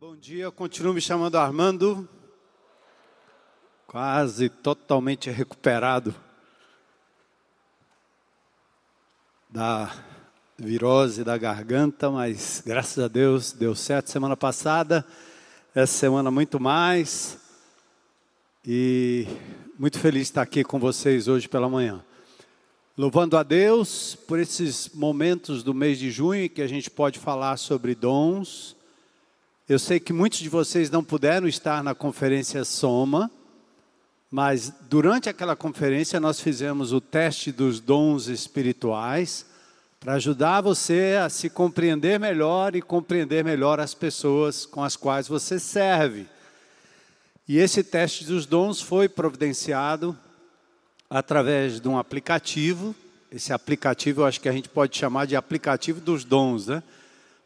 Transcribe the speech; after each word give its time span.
bom 0.00 0.16
dia. 0.16 0.50
Continuo 0.50 0.94
me 0.94 1.00
chamando 1.00 1.36
Armando. 1.36 2.08
Quase 3.86 4.48
totalmente 4.48 5.30
recuperado 5.30 6.14
da 9.50 9.94
virose 10.56 11.22
da 11.22 11.36
garganta, 11.36 12.10
mas 12.10 12.62
graças 12.64 13.04
a 13.04 13.08
Deus 13.08 13.52
deu 13.52 13.74
certo 13.74 14.10
semana 14.10 14.36
passada. 14.36 15.06
Essa 15.74 15.92
semana 15.92 16.30
muito 16.30 16.58
mais. 16.58 17.38
E 18.64 19.26
muito 19.78 19.98
feliz 19.98 20.22
de 20.22 20.30
estar 20.30 20.42
aqui 20.42 20.64
com 20.64 20.78
vocês 20.78 21.28
hoje 21.28 21.48
pela 21.48 21.68
manhã. 21.68 22.02
Louvando 22.96 23.36
a 23.36 23.42
Deus 23.42 24.14
por 24.14 24.38
esses 24.38 24.88
momentos 24.94 25.62
do 25.62 25.74
mês 25.74 25.98
de 25.98 26.10
junho 26.10 26.48
que 26.48 26.62
a 26.62 26.68
gente 26.68 26.90
pode 26.90 27.18
falar 27.18 27.56
sobre 27.56 27.94
dons 27.94 28.80
eu 29.68 29.78
sei 29.78 30.00
que 30.00 30.12
muitos 30.12 30.40
de 30.40 30.48
vocês 30.48 30.90
não 30.90 31.04
puderam 31.04 31.46
estar 31.46 31.84
na 31.84 31.94
conferência 31.94 32.64
Soma, 32.64 33.30
mas 34.28 34.72
durante 34.88 35.28
aquela 35.28 35.54
conferência 35.54 36.18
nós 36.18 36.40
fizemos 36.40 36.92
o 36.92 37.00
teste 37.00 37.52
dos 37.52 37.78
dons 37.78 38.26
espirituais 38.26 39.46
para 40.00 40.14
ajudar 40.14 40.62
você 40.62 41.16
a 41.22 41.28
se 41.28 41.48
compreender 41.48 42.18
melhor 42.18 42.74
e 42.74 42.82
compreender 42.82 43.44
melhor 43.44 43.78
as 43.78 43.94
pessoas 43.94 44.66
com 44.66 44.82
as 44.82 44.96
quais 44.96 45.28
você 45.28 45.60
serve. 45.60 46.26
E 47.46 47.58
esse 47.58 47.84
teste 47.84 48.24
dos 48.24 48.46
dons 48.46 48.80
foi 48.80 49.08
providenciado 49.08 50.18
através 51.08 51.80
de 51.80 51.88
um 51.88 51.96
aplicativo. 51.96 52.96
Esse 53.30 53.52
aplicativo 53.52 54.22
eu 54.22 54.26
acho 54.26 54.40
que 54.40 54.48
a 54.48 54.52
gente 54.52 54.68
pode 54.68 54.98
chamar 54.98 55.26
de 55.26 55.36
aplicativo 55.36 56.00
dos 56.00 56.24
dons, 56.24 56.66
né? 56.66 56.82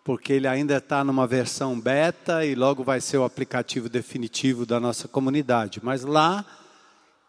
Porque 0.07 0.33
ele 0.33 0.47
ainda 0.47 0.77
está 0.77 1.03
numa 1.03 1.27
versão 1.27 1.81
beta 1.81 2.47
e 2.47 2.55
logo 2.55 2.85
vai 2.85 3.01
ser 3.01 3.19
o 3.19 3.25
aplicativo 3.25 3.89
definitivo 3.89 4.65
da 4.65 4.79
nossa 4.79 5.09
comunidade. 5.09 5.81
Mas 5.83 6.05
lá 6.05 6.47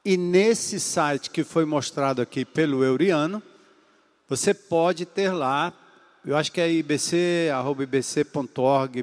e 0.06 0.16
nesse 0.16 0.80
site 0.80 1.32
que 1.32 1.44
foi 1.44 1.66
mostrado 1.66 2.22
aqui 2.22 2.46
pelo 2.46 2.84
Euriano, 2.84 3.42
você 4.30 4.54
pode 4.54 5.08
ter 5.08 5.32
lá, 5.32 5.74
eu 6.24 6.38
acho 6.38 6.52
que 6.52 6.62
é 6.62 6.72
ibc, 6.72 7.18
ibc.org.br 7.82 9.02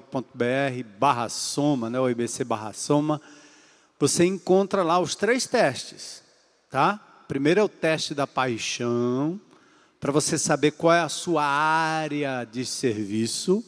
barra 0.96 1.28
soma, 1.28 1.90
né, 1.90 1.98
ou 1.98 2.08
ibc 2.08 2.44
barra 2.44 2.72
soma, 2.72 3.20
você 3.98 4.24
encontra 4.24 4.84
lá 4.84 5.00
os 5.00 5.16
três 5.16 5.48
testes, 5.48 6.22
tá? 6.70 7.00
Primeiro 7.26 7.58
é 7.58 7.64
o 7.64 7.68
teste 7.68 8.14
da 8.14 8.24
paixão, 8.24 9.40
para 10.04 10.12
você 10.12 10.36
saber 10.36 10.72
qual 10.72 10.92
é 10.92 11.00
a 11.00 11.08
sua 11.08 11.42
área 11.42 12.44
de 12.44 12.66
serviço. 12.66 13.64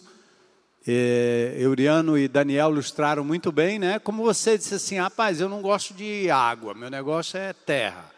É, 0.87 1.57
Euriano 1.57 2.19
e 2.19 2.29
Daniel 2.29 2.73
ilustraram 2.73 3.25
muito 3.25 3.51
bem, 3.51 3.79
né? 3.79 3.99
Como 3.99 4.23
você 4.23 4.59
disse 4.59 4.75
assim, 4.75 4.99
rapaz, 4.99 5.41
eu 5.41 5.49
não 5.49 5.63
gosto 5.63 5.95
de 5.95 6.31
água, 6.31 6.75
meu 6.75 6.91
negócio 6.91 7.39
é 7.39 7.55
terra. 7.55 8.11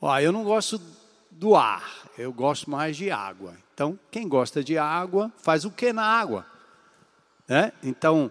Ó, 0.00 0.16
eu 0.20 0.30
não 0.30 0.44
gosto 0.44 0.80
do 1.28 1.56
ar, 1.56 2.08
eu 2.16 2.32
gosto 2.32 2.70
mais 2.70 2.96
de 2.96 3.10
água. 3.10 3.56
Então, 3.74 3.98
quem 4.12 4.28
gosta 4.28 4.62
de 4.62 4.78
água 4.78 5.32
faz 5.36 5.64
o 5.64 5.72
que 5.72 5.92
na 5.92 6.04
água? 6.04 6.46
Né? 7.48 7.72
Então, 7.82 8.30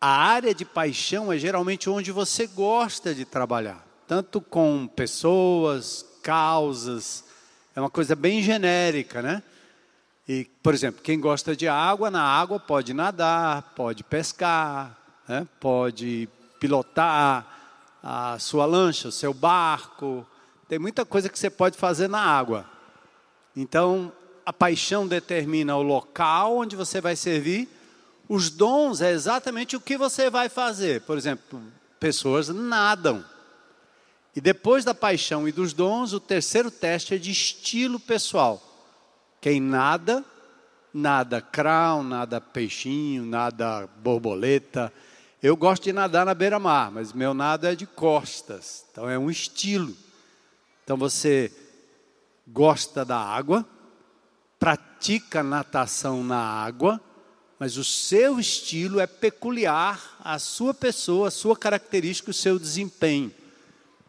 a 0.00 0.10
área 0.10 0.52
de 0.52 0.64
paixão 0.64 1.32
é 1.32 1.38
geralmente 1.38 1.88
onde 1.88 2.10
você 2.10 2.48
gosta 2.48 3.14
de 3.14 3.24
trabalhar, 3.24 3.86
tanto 4.08 4.40
com 4.40 4.88
pessoas, 4.88 6.04
causas, 6.24 7.30
é 7.74 7.80
uma 7.80 7.90
coisa 7.90 8.14
bem 8.14 8.42
genérica, 8.42 9.22
né? 9.22 9.42
E, 10.28 10.44
por 10.62 10.72
exemplo, 10.72 11.02
quem 11.02 11.18
gosta 11.18 11.56
de 11.56 11.66
água, 11.66 12.10
na 12.10 12.22
água 12.22 12.60
pode 12.60 12.94
nadar, 12.94 13.72
pode 13.74 14.04
pescar, 14.04 14.96
né? 15.26 15.46
pode 15.58 16.28
pilotar 16.60 17.46
a 18.02 18.38
sua 18.38 18.64
lancha, 18.64 19.08
o 19.08 19.12
seu 19.12 19.34
barco. 19.34 20.26
Tem 20.68 20.78
muita 20.78 21.04
coisa 21.04 21.28
que 21.28 21.38
você 21.38 21.50
pode 21.50 21.76
fazer 21.76 22.08
na 22.08 22.20
água. 22.20 22.64
Então, 23.56 24.12
a 24.46 24.52
paixão 24.52 25.06
determina 25.06 25.76
o 25.76 25.82
local 25.82 26.58
onde 26.58 26.76
você 26.76 27.00
vai 27.00 27.16
servir. 27.16 27.68
Os 28.28 28.48
dons 28.48 29.00
é 29.00 29.10
exatamente 29.10 29.76
o 29.76 29.80
que 29.80 29.96
você 29.96 30.30
vai 30.30 30.48
fazer. 30.48 31.02
Por 31.02 31.16
exemplo, 31.16 31.60
pessoas 31.98 32.48
nadam. 32.48 33.24
E 34.34 34.40
depois 34.40 34.84
da 34.84 34.94
paixão 34.94 35.46
e 35.46 35.52
dos 35.52 35.72
dons, 35.72 36.12
o 36.12 36.20
terceiro 36.20 36.70
teste 36.70 37.14
é 37.14 37.18
de 37.18 37.30
estilo 37.30 38.00
pessoal. 38.00 38.62
Quem 39.40 39.60
nada, 39.60 40.24
nada 40.92 41.40
crown, 41.40 42.02
nada 42.02 42.40
peixinho, 42.40 43.26
nada 43.26 43.86
borboleta. 44.02 44.92
Eu 45.42 45.56
gosto 45.56 45.82
de 45.84 45.92
nadar 45.92 46.24
na 46.24 46.34
beira-mar, 46.34 46.90
mas 46.90 47.12
meu 47.12 47.34
nado 47.34 47.66
é 47.66 47.74
de 47.74 47.86
costas, 47.86 48.86
então 48.90 49.10
é 49.10 49.18
um 49.18 49.30
estilo. 49.30 49.94
Então 50.84 50.96
você 50.96 51.52
gosta 52.46 53.04
da 53.04 53.18
água, 53.18 53.66
pratica 54.58 55.42
natação 55.42 56.24
na 56.24 56.38
água, 56.38 57.00
mas 57.58 57.76
o 57.76 57.84
seu 57.84 58.40
estilo 58.40 58.98
é 58.98 59.06
peculiar 59.06 60.16
à 60.20 60.38
sua 60.38 60.72
pessoa, 60.72 61.28
à 61.28 61.30
sua 61.30 61.56
característica, 61.56 62.30
o 62.30 62.34
seu 62.34 62.58
desempenho. 62.58 63.32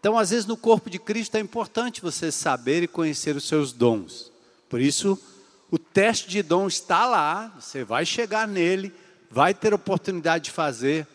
Então, 0.03 0.17
às 0.17 0.31
vezes, 0.31 0.45
no 0.45 0.57
corpo 0.57 0.89
de 0.89 0.99
Cristo 0.99 1.37
é 1.37 1.39
importante 1.39 2.01
você 2.01 2.29
saber 2.29 2.83
e 2.83 2.89
conhecer 2.89 3.37
os 3.37 3.47
seus 3.47 3.71
dons. 3.71 4.33
Por 4.67 4.81
isso, 4.81 5.17
o 5.71 5.79
teste 5.79 6.27
de 6.27 6.43
dom 6.43 6.67
está 6.67 7.05
lá, 7.05 7.55
você 7.57 7.85
vai 7.85 8.05
chegar 8.05 8.45
nele, 8.45 8.93
vai 9.31 9.53
ter 9.53 9.73
oportunidade 9.73 10.43
de 10.43 10.51
fazer. 10.51 11.07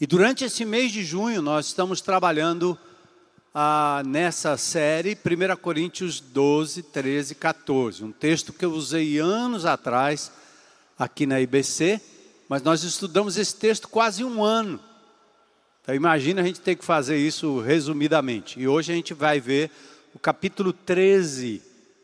E 0.00 0.06
durante 0.06 0.44
esse 0.44 0.64
mês 0.64 0.92
de 0.92 1.02
junho, 1.02 1.42
nós 1.42 1.66
estamos 1.66 2.00
trabalhando 2.00 2.78
ah, 3.52 4.04
nessa 4.06 4.56
série 4.56 5.18
1 5.18 5.56
Coríntios 5.56 6.20
12, 6.20 6.84
13 6.84 7.32
e 7.32 7.34
14. 7.34 8.04
Um 8.04 8.12
texto 8.12 8.52
que 8.52 8.64
eu 8.64 8.70
usei 8.70 9.18
anos 9.18 9.66
atrás 9.66 10.30
aqui 10.96 11.26
na 11.26 11.40
IBC, 11.40 12.00
mas 12.48 12.62
nós 12.62 12.84
estudamos 12.84 13.36
esse 13.36 13.56
texto 13.56 13.88
quase 13.88 14.22
um 14.22 14.44
ano. 14.44 14.78
Então, 15.82 15.94
imagina 15.94 16.42
a 16.42 16.44
gente 16.44 16.60
ter 16.60 16.76
que 16.76 16.84
fazer 16.84 17.16
isso 17.16 17.60
resumidamente. 17.60 18.60
E 18.60 18.68
hoje 18.68 18.92
a 18.92 18.94
gente 18.94 19.14
vai 19.14 19.40
ver 19.40 19.70
o 20.14 20.18
capítulo 20.18 20.72
13 20.72 21.62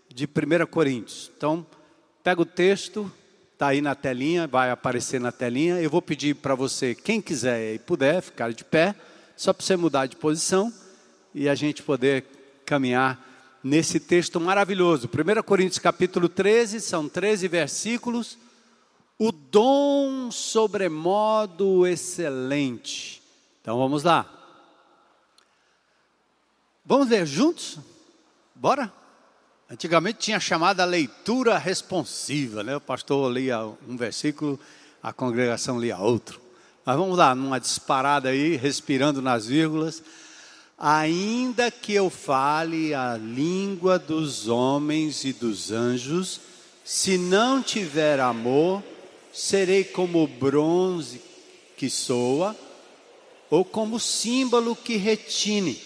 de 0.08 0.24
1 0.24 0.66
Coríntios. 0.66 1.30
Então, 1.36 1.64
pega 2.24 2.40
o 2.40 2.46
texto, 2.46 3.10
está 3.52 3.68
aí 3.68 3.82
na 3.82 3.94
telinha, 3.94 4.46
vai 4.46 4.70
aparecer 4.70 5.20
na 5.20 5.30
telinha. 5.30 5.78
Eu 5.78 5.90
vou 5.90 6.00
pedir 6.00 6.34
para 6.36 6.54
você, 6.54 6.94
quem 6.94 7.20
quiser 7.20 7.74
e 7.74 7.78
puder, 7.78 8.22
ficar 8.22 8.50
de 8.50 8.64
pé, 8.64 8.94
só 9.36 9.52
para 9.52 9.64
você 9.64 9.76
mudar 9.76 10.06
de 10.06 10.16
posição 10.16 10.72
e 11.34 11.46
a 11.46 11.54
gente 11.54 11.82
poder 11.82 12.24
caminhar 12.64 13.22
nesse 13.62 14.00
texto 14.00 14.40
maravilhoso. 14.40 15.06
1 15.06 15.42
Coríntios 15.42 15.78
capítulo 15.78 16.30
13, 16.30 16.80
são 16.80 17.10
13 17.10 17.46
versículos. 17.46 18.38
O 19.18 19.30
dom 19.30 20.30
sobremodo 20.30 21.86
excelente 21.86 23.25
então 23.66 23.78
vamos 23.78 24.04
lá. 24.04 24.24
Vamos 26.84 27.08
ler 27.08 27.26
juntos? 27.26 27.80
Bora? 28.54 28.92
Antigamente 29.68 30.20
tinha 30.20 30.38
chamada 30.38 30.84
leitura 30.84 31.58
responsiva, 31.58 32.62
né? 32.62 32.76
O 32.76 32.80
pastor 32.80 33.28
lia 33.28 33.58
um 33.88 33.96
versículo, 33.96 34.56
a 35.02 35.12
congregação 35.12 35.80
lia 35.80 35.98
outro. 35.98 36.40
Mas 36.84 36.96
vamos 36.96 37.18
lá, 37.18 37.34
numa 37.34 37.58
disparada 37.58 38.28
aí, 38.28 38.54
respirando 38.54 39.20
nas 39.20 39.46
vírgulas. 39.46 40.00
Ainda 40.78 41.68
que 41.68 41.92
eu 41.92 42.08
fale 42.08 42.94
a 42.94 43.16
língua 43.16 43.98
dos 43.98 44.46
homens 44.46 45.24
e 45.24 45.32
dos 45.32 45.72
anjos, 45.72 46.40
se 46.84 47.18
não 47.18 47.60
tiver 47.60 48.20
amor, 48.20 48.80
serei 49.32 49.82
como 49.82 50.24
bronze 50.24 51.20
que 51.76 51.90
soa 51.90 52.54
ou 53.50 53.64
como 53.64 54.00
símbolo 54.00 54.74
que 54.74 54.96
retine. 54.96 55.80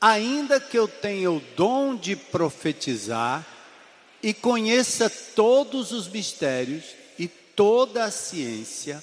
Ainda 0.00 0.60
que 0.60 0.78
eu 0.78 0.86
tenha 0.86 1.30
o 1.30 1.42
dom 1.56 1.96
de 1.96 2.14
profetizar 2.14 3.46
e 4.22 4.34
conheça 4.34 5.08
todos 5.08 5.92
os 5.92 6.08
mistérios 6.08 6.84
e 7.18 7.28
toda 7.28 8.04
a 8.04 8.10
ciência, 8.10 9.02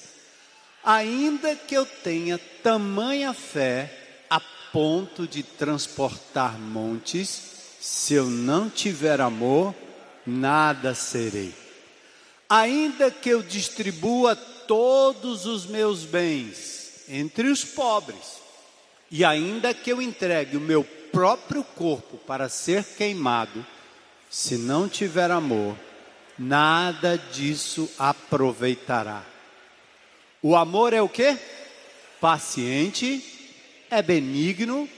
ainda 0.84 1.56
que 1.56 1.74
eu 1.74 1.84
tenha 1.84 2.38
tamanha 2.62 3.32
fé 3.32 4.24
a 4.30 4.40
ponto 4.72 5.26
de 5.26 5.42
transportar 5.42 6.58
montes, 6.58 7.54
se 7.80 8.14
eu 8.14 8.26
não 8.26 8.70
tiver 8.70 9.20
amor, 9.20 9.74
nada 10.26 10.94
serei. 10.94 11.54
Ainda 12.48 13.10
que 13.10 13.28
eu 13.28 13.42
distribua 13.42 14.36
todos 14.36 15.46
os 15.46 15.66
meus 15.66 16.04
bens, 16.04 16.73
entre 17.08 17.48
os 17.48 17.64
pobres, 17.64 18.38
e 19.10 19.24
ainda 19.24 19.72
que 19.74 19.90
eu 19.90 20.00
entregue 20.00 20.56
o 20.56 20.60
meu 20.60 20.84
próprio 21.12 21.62
corpo 21.62 22.16
para 22.18 22.48
ser 22.48 22.84
queimado, 22.84 23.64
se 24.30 24.56
não 24.56 24.88
tiver 24.88 25.30
amor, 25.30 25.76
nada 26.38 27.16
disso 27.16 27.88
aproveitará. 27.98 29.24
O 30.42 30.56
amor 30.56 30.92
é 30.92 31.00
o 31.00 31.08
que? 31.08 31.38
Paciente, 32.20 33.22
é 33.90 34.02
benigno, 34.02 34.88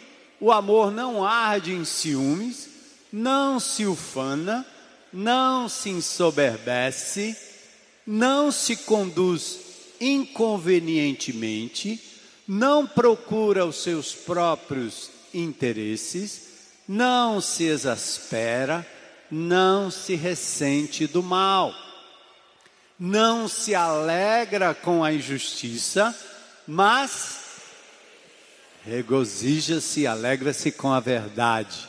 o 0.40 0.50
amor 0.50 0.90
não 0.90 1.24
arde 1.24 1.72
em 1.72 1.84
ciúmes, 1.84 2.68
não 3.12 3.60
se 3.60 3.84
ufana, 3.84 4.66
não 5.12 5.68
se 5.68 5.90
ensoberbece, 5.90 7.36
não 8.06 8.50
se 8.50 8.76
conduz 8.76 9.65
inconvenientemente, 10.00 12.00
não 12.46 12.86
procura 12.86 13.66
os 13.66 13.76
seus 13.76 14.14
próprios 14.14 15.10
interesses, 15.34 16.46
não 16.86 17.40
se 17.40 17.64
exaspera, 17.64 18.86
não 19.30 19.90
se 19.90 20.14
ressente 20.14 21.06
do 21.06 21.22
mal, 21.22 21.74
não 22.98 23.48
se 23.48 23.74
alegra 23.74 24.74
com 24.74 25.02
a 25.02 25.12
injustiça, 25.12 26.16
mas 26.66 27.40
regozija-se 28.84 30.06
alegra-se 30.06 30.70
com 30.70 30.92
a 30.92 31.00
verdade. 31.00 31.88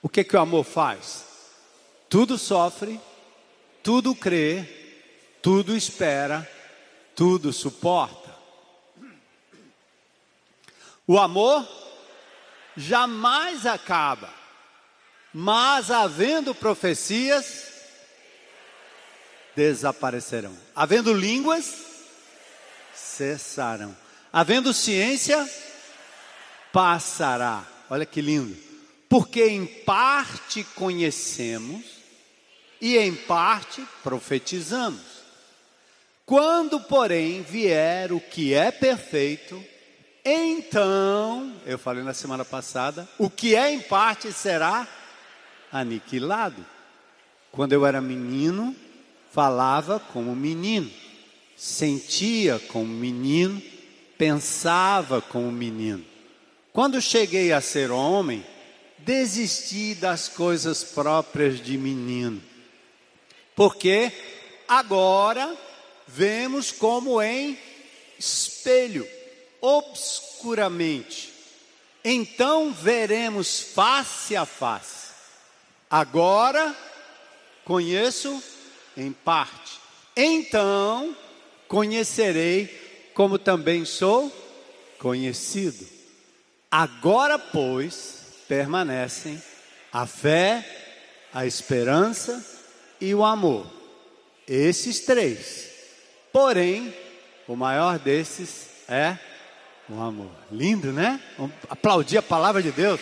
O 0.00 0.08
que 0.08 0.22
que 0.22 0.36
o 0.36 0.40
amor 0.40 0.64
faz? 0.64 1.24
Tudo 2.08 2.38
sofre, 2.38 3.00
tudo 3.82 4.14
crê, 4.14 4.64
tudo 5.42 5.76
espera, 5.76 6.48
tudo 7.14 7.52
suporta. 7.52 8.32
O 11.06 11.18
amor 11.18 11.66
jamais 12.76 13.66
acaba, 13.66 14.32
mas 15.32 15.90
havendo 15.90 16.54
profecias, 16.54 17.70
desaparecerão. 19.54 20.56
Havendo 20.74 21.12
línguas, 21.12 21.74
cessarão. 22.94 23.96
Havendo 24.32 24.72
ciência, 24.72 25.48
passará. 26.72 27.64
Olha 27.90 28.06
que 28.06 28.22
lindo. 28.22 28.56
Porque 29.08 29.46
em 29.46 29.66
parte 29.66 30.64
conhecemos 30.74 31.84
e 32.80 32.96
em 32.96 33.14
parte 33.14 33.86
profetizamos. 34.02 35.11
Quando, 36.32 36.80
porém, 36.80 37.42
vier 37.42 38.10
o 38.10 38.18
que 38.18 38.54
é 38.54 38.70
perfeito, 38.70 39.62
então, 40.24 41.54
eu 41.66 41.78
falei 41.78 42.02
na 42.02 42.14
semana 42.14 42.42
passada, 42.42 43.06
o 43.18 43.28
que 43.28 43.54
é 43.54 43.70
em 43.70 43.80
parte 43.80 44.32
será 44.32 44.88
aniquilado. 45.70 46.64
Quando 47.50 47.74
eu 47.74 47.84
era 47.84 48.00
menino, 48.00 48.74
falava 49.30 50.00
como 50.00 50.34
menino, 50.34 50.90
sentia 51.54 52.58
como 52.58 52.86
menino, 52.86 53.60
pensava 54.16 55.20
como 55.20 55.52
menino. 55.52 56.02
Quando 56.72 56.98
cheguei 56.98 57.52
a 57.52 57.60
ser 57.60 57.90
homem, 57.90 58.42
desisti 58.96 59.94
das 59.94 60.30
coisas 60.30 60.82
próprias 60.82 61.60
de 61.60 61.76
menino, 61.76 62.40
porque 63.54 64.10
agora 64.66 65.54
vemos 66.14 66.70
como 66.70 67.20
em 67.22 67.58
espelho 68.18 69.08
obscuramente. 69.60 71.32
Então 72.04 72.72
veremos 72.72 73.60
face 73.60 74.34
a 74.34 74.44
face. 74.44 75.12
Agora 75.88 76.76
conheço 77.64 78.42
em 78.96 79.12
parte. 79.12 79.80
Então 80.16 81.16
conhecerei 81.68 83.10
como 83.14 83.38
também 83.38 83.84
sou 83.84 84.30
conhecido. 84.98 85.86
Agora, 86.70 87.38
pois, 87.38 88.20
permanecem 88.48 89.40
a 89.92 90.06
fé, 90.06 90.66
a 91.32 91.46
esperança 91.46 92.44
e 93.00 93.14
o 93.14 93.24
amor. 93.24 93.66
Esses 94.48 95.00
três. 95.00 95.71
Porém, 96.32 96.94
o 97.46 97.54
maior 97.54 97.98
desses 97.98 98.68
é 98.88 99.18
o 99.88 100.00
amor. 100.00 100.30
Lindo, 100.50 100.90
né? 100.90 101.20
Vamos 101.36 101.54
aplaudir 101.68 102.16
a 102.16 102.22
palavra 102.22 102.62
de 102.62 102.72
Deus. 102.72 103.00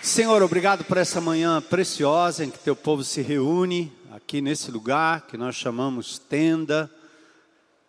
Senhor, 0.00 0.42
obrigado 0.42 0.84
por 0.84 0.96
essa 0.96 1.20
manhã 1.20 1.60
preciosa 1.60 2.44
em 2.44 2.50
que 2.50 2.58
teu 2.58 2.76
povo 2.76 3.02
se 3.02 3.22
reúne 3.22 3.92
aqui 4.12 4.40
nesse 4.40 4.70
lugar 4.70 5.22
que 5.22 5.36
nós 5.36 5.56
chamamos 5.56 6.18
tenda, 6.18 6.90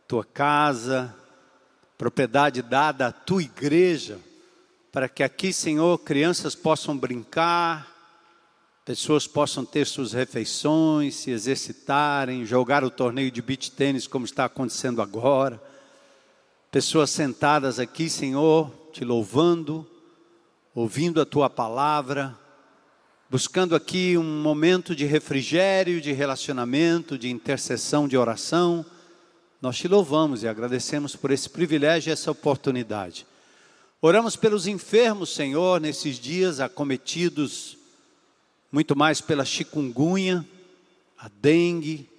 tua 0.08 0.24
casa, 0.24 1.14
propriedade 1.98 2.62
dada 2.62 3.08
à 3.08 3.12
tua 3.12 3.44
igreja, 3.44 4.20
para 4.92 5.10
que 5.10 5.22
aqui, 5.22 5.52
Senhor, 5.52 5.98
crianças 6.00 6.56
possam 6.56 6.98
brincar, 6.98 7.93
pessoas 8.86 9.26
possam 9.26 9.64
ter 9.64 9.86
suas 9.88 10.12
refeições, 10.12 11.16
se 11.16 11.32
exercitarem, 11.32 12.46
jogar 12.46 12.84
o 12.84 12.92
torneio 12.92 13.32
de 13.32 13.42
beach 13.42 13.72
tênis 13.72 14.08
como 14.08 14.26
está 14.26 14.46
acontecendo 14.46 15.02
agora. 15.02 15.62
Pessoas 16.70 17.10
sentadas 17.10 17.80
aqui, 17.80 18.10
Senhor, 18.10 18.72
te 18.92 19.06
louvando, 19.06 19.88
ouvindo 20.76 21.22
a 21.22 21.26
tua 21.26 21.50
palavra, 21.50 22.38
buscando 23.30 23.74
aqui 23.74 24.18
um 24.18 24.42
momento 24.42 24.94
de 24.96 25.06
refrigério, 25.06 26.02
de 26.02 26.12
relacionamento, 26.12 27.18
de 27.18 27.30
intercessão, 27.30 28.08
de 28.08 28.18
oração. 28.18 28.86
Nós 29.62 29.78
te 29.78 29.88
louvamos 29.88 30.44
e 30.44 30.48
agradecemos 30.48 31.16
por 31.16 31.32
esse 31.32 31.50
privilégio 31.50 32.10
e 32.10 32.14
essa 32.14 32.32
oportunidade. 32.32 33.26
Oramos 34.02 34.36
pelos 34.36 34.68
enfermos, 34.68 35.34
Senhor, 35.34 35.80
nesses 35.80 36.20
dias 36.20 36.60
acometidos 36.60 37.78
muito 38.74 38.96
mais 38.96 39.22
pela 39.22 39.46
chikungunya, 39.46 40.44
a 41.16 41.30
dengue, 41.30 42.10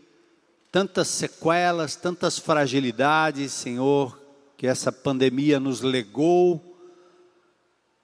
tantas 0.71 1.09
sequelas, 1.09 1.97
tantas 1.97 2.39
fragilidades, 2.39 3.51
Senhor, 3.51 4.17
que 4.57 4.69
essa 4.69 4.93
pandemia 4.93 5.59
nos 5.59 5.81
legou. 5.81 6.79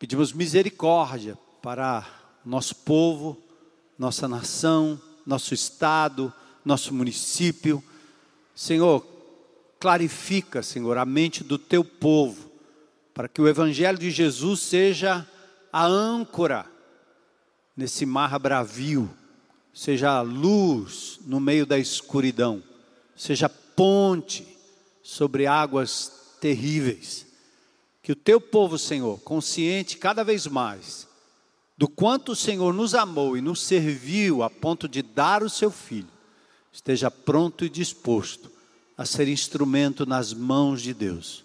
Pedimos 0.01 0.33
misericórdia 0.33 1.39
para 1.63 2.05
nosso 2.45 2.75
povo, 2.75 3.41
nossa 3.97 4.27
nação, 4.27 5.01
nosso 5.25 5.55
estado, 5.55 6.35
nosso 6.65 6.93
município. 6.93 7.81
Senhor, 8.53 9.07
clarifica, 9.79 10.61
Senhor, 10.61 10.99
a 10.99 11.07
mente 11.07 11.45
do 11.45 11.57
teu 11.57 11.85
povo, 11.85 12.51
para 13.15 13.29
que 13.29 13.41
o 13.41 13.47
evangelho 13.47 13.97
de 13.97 14.11
Jesus 14.11 14.59
seja 14.59 15.25
a 15.73 15.87
âncora 15.87 16.67
nesse 17.81 18.05
mar 18.05 18.39
bravio, 18.39 19.09
seja 19.73 20.21
luz 20.21 21.19
no 21.25 21.41
meio 21.41 21.65
da 21.65 21.79
escuridão, 21.79 22.63
seja 23.17 23.49
ponte 23.49 24.47
sobre 25.03 25.47
águas 25.47 26.37
terríveis. 26.43 27.27
Que 28.03 28.13
o 28.13 28.17
teu 28.17 28.39
povo, 28.39 28.77
Senhor, 28.77 29.19
consciente 29.21 29.97
cada 29.97 30.23
vez 30.23 30.47
mais 30.47 31.09
do 31.75 31.89
quanto 31.89 32.33
o 32.33 32.37
Senhor 32.37 32.75
nos 32.75 32.95
amou 32.95 33.35
e 33.35 33.41
nos 33.41 33.63
serviu 33.63 34.43
a 34.43 34.51
ponto 34.51 34.87
de 34.87 35.01
dar 35.01 35.43
o 35.43 35.49
seu 35.49 35.71
filho, 35.71 36.11
esteja 36.71 37.11
pronto 37.11 37.65
e 37.65 37.71
disposto 37.71 38.51
a 38.95 39.07
ser 39.07 39.27
instrumento 39.27 40.05
nas 40.05 40.35
mãos 40.35 40.83
de 40.83 40.93
Deus, 40.93 41.43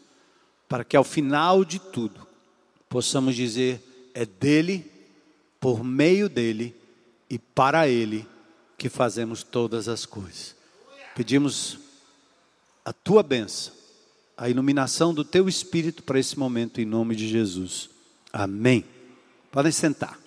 para 0.67 0.83
que 0.83 0.97
ao 0.97 1.05
final 1.05 1.63
de 1.63 1.79
tudo 1.79 2.27
possamos 2.89 3.37
dizer: 3.37 4.11
é 4.13 4.25
dele 4.25 4.91
por 5.65 5.83
meio 5.83 6.29
dele 6.29 6.79
e 7.27 7.39
para 7.39 7.87
ele 7.87 8.29
que 8.77 8.87
fazemos 8.87 9.41
todas 9.41 9.87
as 9.87 10.05
coisas. 10.05 10.55
Pedimos 11.15 11.79
a 12.85 12.93
tua 12.93 13.23
bênção, 13.23 13.73
a 14.37 14.47
iluminação 14.47 15.11
do 15.11 15.25
teu 15.25 15.49
espírito 15.49 16.03
para 16.03 16.19
esse 16.19 16.37
momento 16.37 16.79
em 16.79 16.85
nome 16.85 17.15
de 17.15 17.27
Jesus. 17.27 17.89
Amém. 18.31 18.85
Podem 19.51 19.71
sentar. 19.71 20.19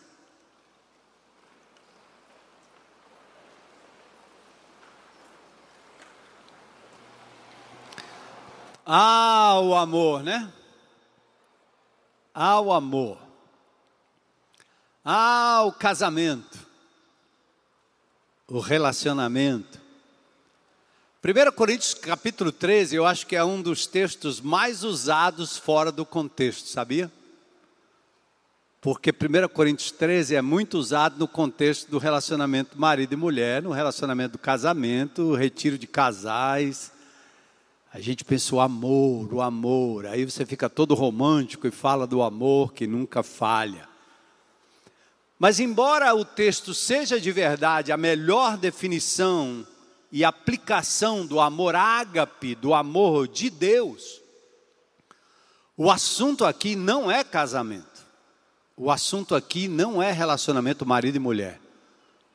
Ah, 8.85 9.61
o 9.63 9.73
amor, 9.77 10.25
né? 10.25 10.53
Ah, 12.35 12.61
o 12.61 12.73
amor. 12.73 13.28
Ah, 15.11 15.63
o 15.65 15.73
casamento, 15.73 16.59
o 18.47 18.61
relacionamento. 18.61 19.81
1 21.25 21.51
Coríntios 21.53 21.95
capítulo 21.95 22.53
13, 22.53 22.97
eu 22.97 23.07
acho 23.07 23.27
que 23.27 23.35
é 23.35 23.43
um 23.43 23.63
dos 23.63 23.87
textos 23.87 24.39
mais 24.39 24.85
usados 24.85 25.57
fora 25.57 25.91
do 25.91 26.05
contexto, 26.05 26.69
sabia? 26.69 27.11
Porque 28.83 29.11
1 29.11 29.49
Coríntios 29.49 29.91
13 29.93 30.35
é 30.35 30.43
muito 30.43 30.77
usado 30.77 31.19
no 31.19 31.27
contexto 31.27 31.91
do 31.91 31.97
relacionamento 31.97 32.79
marido 32.79 33.15
e 33.15 33.17
mulher, 33.17 33.63
no 33.63 33.73
relacionamento 33.73 34.33
do 34.33 34.39
casamento, 34.39 35.35
retiro 35.35 35.79
de 35.79 35.87
casais. 35.87 36.93
A 37.91 37.99
gente 37.99 38.27
pensa 38.27 38.55
o 38.55 38.61
amor, 38.61 39.33
o 39.33 39.41
amor, 39.41 40.05
aí 40.05 40.27
você 40.27 40.45
fica 40.45 40.69
todo 40.69 40.95
romântico 40.95 41.67
e 41.67 41.71
fala 41.71 42.07
do 42.07 42.23
amor 42.23 42.75
que 42.75 42.87
nunca 42.87 43.23
falha. 43.23 43.89
Mas, 45.39 45.61
embora 45.61 46.15
o 46.15 46.25
texto 46.25 46.75
seja 46.75 47.21
de 47.21 47.31
verdade 47.31 47.93
a 47.93 47.97
melhor 47.97 48.57
definição 48.57 49.67
e 50.11 50.25
aplicação 50.25 51.25
do 51.25 51.39
amor 51.39 51.77
ágape, 51.77 52.55
do 52.55 52.75
amor 52.75 53.29
de 53.29 53.49
Deus, 53.49 54.21
o 55.77 55.91
assunto 55.91 56.45
aqui 56.45 56.75
não 56.75 57.09
é 57.09 57.23
casamento. 57.23 57.87
O 58.77 58.91
assunto 58.91 59.35
aqui 59.35 59.69
não 59.69 60.03
é 60.03 60.11
relacionamento 60.11 60.85
marido 60.85 61.17
e 61.17 61.21
mulher. 61.21 61.61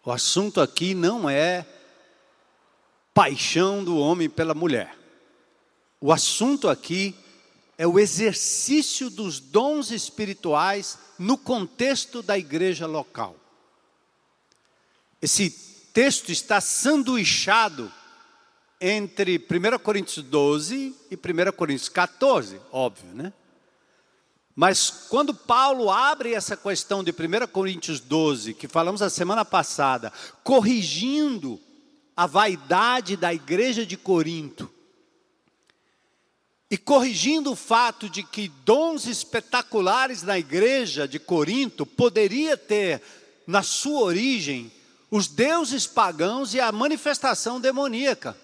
O 0.06 0.12
assunto 0.12 0.62
aqui 0.62 0.94
não 0.94 1.30
é 1.30 1.66
paixão 3.14 3.84
do 3.84 3.98
homem 3.98 4.30
pela 4.30 4.54
mulher. 4.54 4.98
O 6.00 6.12
assunto 6.12 6.70
aqui 6.70 7.16
é 7.77 7.88
o 7.88 8.00
exercício 8.00 9.10
dos 9.10 9.39
dons 9.39 9.92
espirituais 9.92 10.98
no 11.18 11.38
contexto 11.38 12.22
da 12.22 12.38
igreja 12.38 12.86
local. 12.86 13.36
Esse 15.22 15.50
texto 15.94 16.32
está 16.32 16.60
sanduichado 16.60 17.92
entre 18.80 19.38
1 19.38 19.80
Coríntios 19.80 20.25
12 20.25 20.96
e 21.10 21.15
1 21.15 21.51
Coríntios 21.56 21.89
14, 21.89 22.60
óbvio, 22.72 23.13
né? 23.13 23.32
Mas 24.56 25.08
quando 25.10 25.34
Paulo 25.34 25.89
abre 25.89 26.34
essa 26.34 26.56
questão 26.56 27.03
de 27.03 27.12
1 27.12 27.48
Coríntios 27.48 28.00
12, 28.00 28.53
que 28.53 28.68
falamos 28.68 29.01
a 29.01 29.10
semana 29.10 29.44
passada, 29.44 30.12
corrigindo 30.44 31.60
a 32.15 32.27
vaidade 32.27 33.18
da 33.18 33.34
igreja 33.34 33.86
de 33.86 33.98
Corinto, 33.98 34.70
e 36.74 36.77
corrigindo 36.77 37.51
o 37.51 37.56
fato 37.56 38.10
de 38.10 38.24
que 38.24 38.48
dons 38.65 39.06
espetaculares 39.06 40.24
na 40.24 40.39
igreja 40.39 41.08
de 41.08 41.20
Corinto 41.20 41.86
poderia 41.86 42.58
ter 42.58 43.00
na 43.46 43.62
sua 43.62 44.01
origem 44.01 44.72
os 45.12 45.27
deuses 45.27 45.86
pagãos 45.86 46.56
e 46.56 46.60
a 46.60 46.72
manifestação 46.72 47.62
demoníaca. 47.62 48.36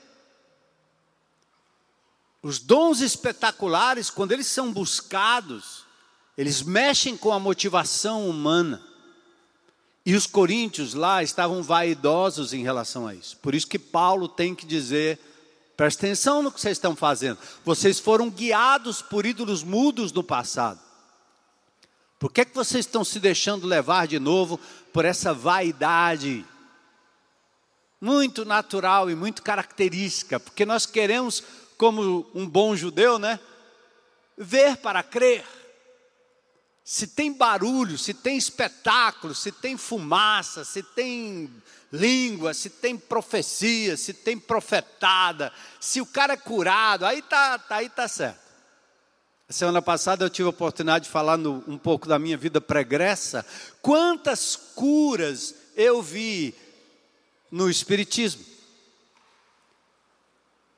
Os 2.44 2.60
dons 2.60 3.02
espetaculares, 3.02 4.12
quando 4.12 4.32
eles 4.32 4.46
são 4.46 4.72
buscados, 4.72 5.84
eles 6.38 6.62
mexem 6.62 7.18
com 7.18 7.34
a 7.34 7.40
motivação 7.40 8.30
humana. 8.30 8.80
E 10.06 10.14
os 10.14 10.28
coríntios 10.28 10.94
lá 10.94 11.24
estavam 11.24 11.64
vaidosos 11.64 12.54
em 12.54 12.62
relação 12.62 13.08
a 13.08 13.16
isso. 13.16 13.38
Por 13.38 13.56
isso 13.56 13.66
que 13.66 13.80
Paulo 13.80 14.28
tem 14.28 14.54
que 14.54 14.68
dizer: 14.68 15.20
presta 15.80 16.08
atenção 16.08 16.44
no 16.44 16.52
que 16.52 16.60
vocês 16.60 16.76
estão 16.76 16.94
fazendo. 16.94 17.40
Vocês 17.64 18.00
foram 18.00 18.30
guiados 18.30 19.02
por 19.02 19.26
ídolos 19.26 19.64
mudos 19.64 20.12
no 20.12 20.22
passado. 20.22 20.78
Por 22.20 22.34
que, 22.34 22.44
que 22.44 22.54
vocês 22.54 22.86
estão 22.86 23.02
se 23.06 23.18
deixando 23.18 23.66
levar 23.66 24.06
de 24.06 24.20
novo 24.20 24.60
por 24.92 25.06
essa 25.06 25.34
vaidade? 25.34 26.46
Muito 28.02 28.44
natural 28.44 29.10
e 29.10 29.16
muito 29.16 29.42
característica, 29.42 30.38
porque 30.38 30.66
nós 30.66 30.86
queremos, 30.86 31.42
como 31.78 32.30
um 32.36 32.46
bom 32.46 32.76
judeu, 32.76 33.18
né? 33.18 33.40
Ver 34.38 34.76
para 34.76 35.02
crer 35.02 35.46
se 36.90 37.06
tem 37.06 37.32
barulho, 37.32 38.00
se 38.00 38.16
tem 38.16 38.36
espetáculo, 38.36 39.36
se 39.36 39.52
tem 39.52 39.78
fumaça, 39.78 40.66
se 40.66 40.82
tem 40.82 41.48
língua, 41.92 42.54
se 42.54 42.70
tem 42.70 42.98
profecia, 42.98 43.98
se 43.98 44.14
tem 44.14 44.38
profetada, 44.38 45.52
se 45.80 46.00
o 46.02 46.06
cara 46.06 46.34
é 46.34 46.38
curado, 46.38 47.06
aí 47.06 47.22
tá, 47.22 47.58
tá 47.58 47.78
aí 47.78 47.90
tá 47.90 48.08
certo. 48.08 48.50
Semana 49.50 49.82
passada 49.82 50.24
eu 50.24 50.30
tive 50.30 50.46
a 50.46 50.52
oportunidade 50.52 51.06
de 51.06 51.12
falar 51.12 51.36
no, 51.36 51.64
um 51.68 51.78
pouco 51.78 52.08
da 52.08 52.20
minha 52.20 52.38
vida 52.38 52.62
pregressa. 52.62 53.44
Quantas 53.82 54.56
curas 54.56 55.56
eu 55.76 56.04
vi 56.04 56.54
no 57.50 57.68
Espiritismo. 57.68 58.46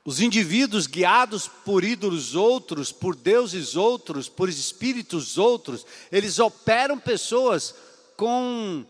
Os 0.06 0.20
indivíduos 0.20 0.88
guiados 0.88 1.48
por 1.48 1.84
ídolos 1.84 2.34
outros, 2.34 2.91
por 2.91 3.15
deuses 3.15 3.75
outros, 3.75 4.27
por 4.27 4.50
espíritos 4.50 5.38
outros, 5.38 5.86
eles 6.12 6.39
operam 6.39 6.98
pessoas 6.98 7.75
com 8.18 8.86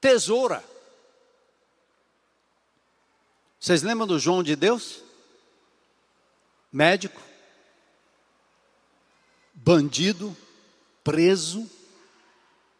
tesoura. 0.00 0.64
Vocês 3.64 3.82
lembram 3.82 4.06
do 4.06 4.18
João 4.18 4.42
de 4.42 4.54
Deus? 4.54 5.02
Médico, 6.70 7.18
bandido, 9.54 10.36
preso. 11.02 11.66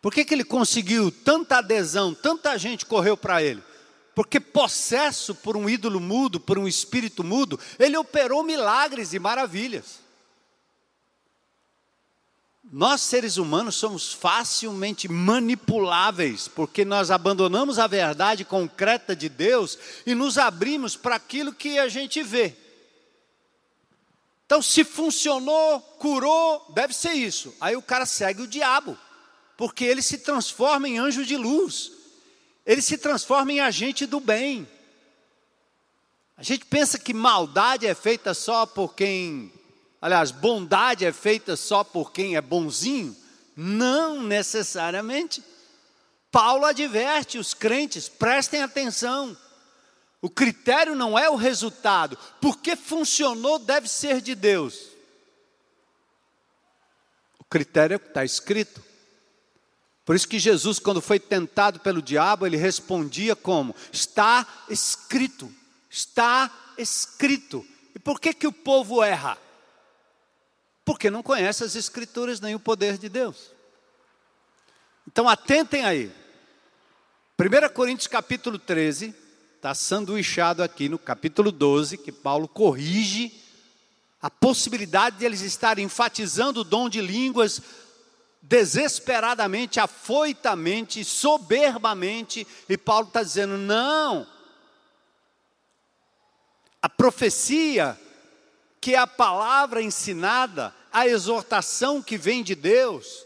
Por 0.03 0.13
que, 0.13 0.27
que 0.27 0.35
ele 0.35 0.45
conseguiu 0.45 1.11
tanta 1.11 1.57
adesão, 1.57 2.13
tanta 2.13 2.59
gente 2.59 2.85
correu 2.85 3.17
para 3.17 3.43
ele? 3.43 3.63
porque 4.15 4.39
possesso 4.39 5.35
por 5.35 5.57
um 5.57 5.69
ídolo 5.69 5.99
mudo, 5.99 6.39
por 6.39 6.57
um 6.59 6.69
espírito 6.69 7.25
mudo, 7.25 7.59
ele 7.79 7.97
operou 7.97 8.45
milagres 8.45 9.13
e 9.13 9.19
maravilhas. 9.19 10.04
Nós 12.77 13.03
seres 13.03 13.37
humanos 13.37 13.77
somos 13.77 14.13
facilmente 14.13 15.07
manipuláveis, 15.07 16.49
porque 16.49 16.85
nós 16.85 17.11
abandonamos 17.13 17.79
a 17.79 17.87
verdade 17.87 18.45
concreta 18.45 19.15
de 19.15 19.29
Deus 19.29 19.79
e 20.05 20.13
nos 20.13 20.39
abrimos 20.39 20.97
para 20.97 21.15
aquilo 21.15 21.53
que 21.53 21.79
a 21.79 21.87
gente 21.87 22.21
vê. 22.23 22.57
Então, 24.45 24.61
se 24.61 24.83
funcionou, 24.83 25.81
curou, 25.99 26.67
deve 26.75 26.93
ser 26.93 27.13
isso. 27.13 27.55
Aí 27.61 27.77
o 27.77 27.83
cara 27.83 28.07
segue 28.07 28.43
o 28.43 28.49
diabo, 28.49 28.99
porque 29.57 29.85
ele 29.85 30.03
se 30.03 30.19
transforma 30.19 30.89
em 30.89 30.99
anjo 30.99 31.25
de 31.25 31.37
luz 31.37 31.93
ele 32.67 32.81
se 32.81 32.97
transforma 32.97 33.53
em 33.53 33.61
agente 33.61 34.07
do 34.07 34.19
bem. 34.19 34.67
A 36.37 36.43
gente 36.43 36.65
pensa 36.65 36.99
que 36.99 37.13
maldade 37.13 37.87
é 37.87 37.95
feita 37.95 38.33
só 38.35 38.67
por 38.67 38.95
quem, 38.95 39.53
aliás, 40.05 40.31
bondade 40.31 41.07
é 41.07 41.13
feita 41.15 41.57
só 41.57 41.83
por 41.83 42.13
quem 42.13 42.37
é 42.37 42.41
bonzinho? 42.43 43.17
Não 43.57 44.23
necessariamente. 44.23 45.43
Paulo 46.31 46.67
adverte 46.67 47.39
os 47.39 47.55
crentes, 47.55 48.07
prestem 48.07 48.63
atenção. 48.63 49.35
O 50.21 50.29
critério 50.29 50.95
não 50.95 51.19
é 51.19 51.31
o 51.31 51.37
resultado, 51.37 52.19
porque 52.39 52.77
funcionou 52.77 53.59
deve 53.59 53.89
ser 53.89 54.21
de 54.21 54.35
Deus. 54.35 54.91
O 57.39 57.45
critério 57.45 57.95
é 57.95 57.97
o 57.97 58.01
que 58.01 58.09
está 58.09 58.27
escrito. 58.27 58.85
Por 60.05 60.15
isso 60.15 60.29
que 60.29 60.39
Jesus, 60.39 60.79
quando 60.79 61.01
foi 61.01 61.19
tentado 61.19 61.81
pelo 61.81 62.03
diabo, 62.03 62.45
ele 62.45 62.59
respondia 62.59 63.35
como? 63.35 63.75
Está 63.91 64.47
escrito, 64.69 65.51
está 65.89 66.51
escrito. 66.77 67.67
E 67.95 67.99
por 67.99 68.21
que, 68.21 68.35
que 68.35 68.47
o 68.47 68.53
povo 68.53 69.03
erra? 69.03 69.39
Porque 70.85 71.11
não 71.11 71.23
conhece 71.23 71.65
as 71.65 71.75
escrituras 71.75 72.41
nem 72.41 72.55
o 72.55 72.61
poder 72.61 72.99
de 72.99 73.09
Deus. 73.09 73.51
Então 75.07 75.29
atentem 75.29 75.85
aí. 75.85 76.13
1 77.39 77.73
Coríntios 77.75 78.07
capítulo 78.07 78.59
13, 78.59 79.15
está 79.57 79.75
sanduichado 79.75 80.63
aqui 80.63 80.89
no 80.89 80.99
capítulo 80.99 81.51
12, 81.51 81.99
que 81.99 82.13
Paulo 82.13 82.47
corrige 82.47 83.33
a 84.21 84.31
possibilidade 84.31 85.19
de 85.19 85.25
eles 85.25 85.41
estarem 85.41 85.85
enfatizando 85.85 86.61
o 86.61 86.65
dom 86.65 86.89
de 86.89 87.01
línguas 87.01 87.61
desesperadamente, 88.41 89.81
afoitamente, 89.81 91.05
soberbamente, 91.05 92.47
e 92.69 92.77
Paulo 92.77 93.09
está 93.09 93.23
dizendo: 93.23 93.57
não. 93.57 94.27
A 96.81 96.89
profecia, 96.89 97.99
que 98.85 98.95
a 98.95 99.07
palavra 99.07 99.81
ensinada, 99.81 100.75
a 100.93 101.09
exortação 101.09 102.03
que 102.03 102.19
vem 102.19 102.43
de 102.43 102.55
Deus, 102.55 103.25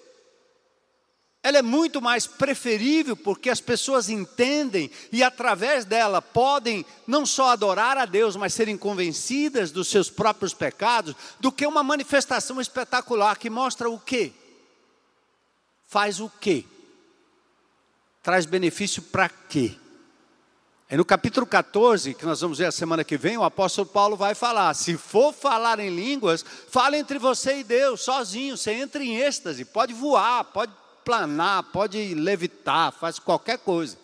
ela 1.43 1.59
é 1.59 1.63
muito 1.63 2.01
mais 2.01 2.29
preferível 2.29 3.17
porque 3.17 3.51
as 3.51 3.61
pessoas 3.61 4.09
entendem 4.09 4.89
e 5.11 5.21
através 5.21 5.85
dela 5.85 6.23
podem 6.23 6.87
não 7.09 7.27
só 7.27 7.51
adorar 7.51 7.99
a 7.99 8.05
Deus, 8.05 8.37
mas 8.37 8.55
serem 8.55 8.79
convencidas 8.79 9.73
dos 9.73 9.89
seus 9.89 10.09
próprios 10.09 10.55
pecados, 10.55 11.17
do 11.41 11.51
que 11.51 11.67
uma 11.67 11.83
manifestação 11.83 12.61
espetacular 12.61 13.37
que 13.37 13.51
mostra 13.51 13.91
o 13.91 13.99
quê? 13.99 14.33
faz 15.89 16.21
o 16.21 16.31
quê? 16.41 16.65
Traz 18.23 18.47
benefício 18.47 19.03
para 19.03 19.29
quê? 19.29 19.75
É 20.91 20.97
no 20.97 21.05
capítulo 21.05 21.45
14, 21.45 22.15
que 22.15 22.25
nós 22.25 22.41
vamos 22.41 22.57
ver 22.57 22.65
a 22.65 22.73
semana 22.73 23.05
que 23.05 23.19
vem, 23.19 23.37
o 23.37 23.45
apóstolo 23.45 23.87
Paulo 23.87 24.17
vai 24.17 24.35
falar: 24.35 24.73
se 24.73 24.97
for 24.97 25.35
falar 25.35 25.79
em 25.81 25.95
línguas, 25.95 26.43
fala 26.69 26.97
entre 26.97 27.19
você 27.19 27.59
e 27.59 27.65
Deus, 27.65 28.01
sozinho, 28.01 28.57
você 28.57 28.73
entra 28.73 29.05
em 29.05 29.19
êxtase, 29.19 29.67
pode 29.67 29.93
voar, 29.93 30.45
pode 30.45 30.73
planar, 31.05 31.65
pode 31.65 32.15
levitar, 32.15 32.91
faz 32.93 33.19
qualquer 33.19 33.59
coisa. 33.59 33.99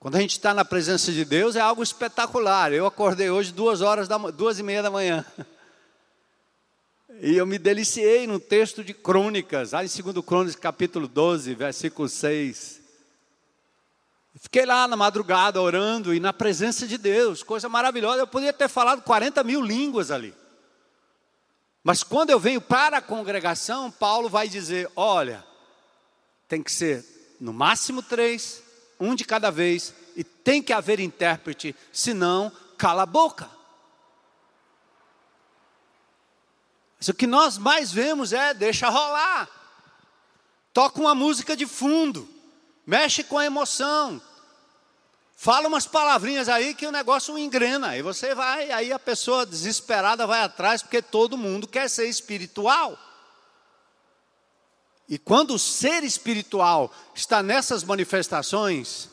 Quando 0.00 0.16
a 0.16 0.20
gente 0.20 0.32
está 0.32 0.54
na 0.54 0.64
presença 0.64 1.12
de 1.12 1.24
Deus 1.24 1.56
é 1.56 1.60
algo 1.60 1.82
espetacular. 1.82 2.72
Eu 2.72 2.86
acordei 2.86 3.28
hoje 3.30 3.52
duas 3.52 3.80
horas 3.80 4.08
da 4.08 4.18
duas 4.18 4.58
e 4.58 4.62
meia 4.62 4.82
da 4.82 4.90
manhã. 4.90 5.24
E 7.22 7.36
eu 7.36 7.46
me 7.46 7.58
deliciei 7.58 8.26
no 8.26 8.40
texto 8.40 8.82
de 8.82 8.92
Crônicas, 8.92 9.70
lá 9.70 9.84
em 9.84 9.86
2 9.86 10.26
Crônicas, 10.26 10.56
capítulo 10.56 11.06
12, 11.06 11.54
versículo 11.54 12.08
6. 12.08 12.83
Fiquei 14.44 14.66
lá 14.66 14.86
na 14.86 14.94
madrugada 14.94 15.60
orando 15.60 16.14
e 16.14 16.20
na 16.20 16.30
presença 16.30 16.86
de 16.86 16.98
Deus, 16.98 17.42
coisa 17.42 17.66
maravilhosa. 17.66 18.20
Eu 18.20 18.26
podia 18.26 18.52
ter 18.52 18.68
falado 18.68 19.00
40 19.00 19.42
mil 19.42 19.62
línguas 19.62 20.10
ali. 20.10 20.34
Mas 21.82 22.02
quando 22.02 22.28
eu 22.28 22.38
venho 22.38 22.60
para 22.60 22.98
a 22.98 23.02
congregação, 23.02 23.90
Paulo 23.90 24.28
vai 24.28 24.46
dizer: 24.46 24.88
olha, 24.94 25.42
tem 26.46 26.62
que 26.62 26.70
ser 26.70 27.36
no 27.40 27.54
máximo 27.54 28.02
três, 28.02 28.62
um 29.00 29.14
de 29.14 29.24
cada 29.24 29.50
vez, 29.50 29.94
e 30.14 30.22
tem 30.22 30.62
que 30.62 30.74
haver 30.74 31.00
intérprete, 31.00 31.74
senão, 31.90 32.52
cala 32.76 33.04
a 33.04 33.06
boca. 33.06 33.50
Mas 36.98 37.08
o 37.08 37.14
que 37.14 37.26
nós 37.26 37.56
mais 37.56 37.90
vemos 37.90 38.34
é 38.34 38.52
deixa 38.52 38.90
rolar. 38.90 39.48
Toca 40.74 41.00
uma 41.00 41.14
música 41.14 41.56
de 41.56 41.66
fundo, 41.66 42.28
mexe 42.86 43.24
com 43.24 43.38
a 43.38 43.46
emoção, 43.46 44.20
fala 45.36 45.68
umas 45.68 45.86
palavrinhas 45.86 46.48
aí 46.48 46.74
que 46.74 46.86
o 46.86 46.92
negócio 46.92 47.36
engrena. 47.38 47.88
Aí 47.88 48.02
você 48.02 48.34
vai, 48.34 48.70
aí 48.70 48.92
a 48.92 48.98
pessoa 48.98 49.44
desesperada 49.44 50.26
vai 50.26 50.42
atrás, 50.42 50.82
porque 50.82 51.02
todo 51.02 51.38
mundo 51.38 51.66
quer 51.66 51.88
ser 51.88 52.06
espiritual. 52.06 52.98
E 55.08 55.18
quando 55.18 55.54
o 55.54 55.58
ser 55.58 56.02
espiritual 56.02 56.92
está 57.14 57.42
nessas 57.42 57.84
manifestações, 57.84 59.10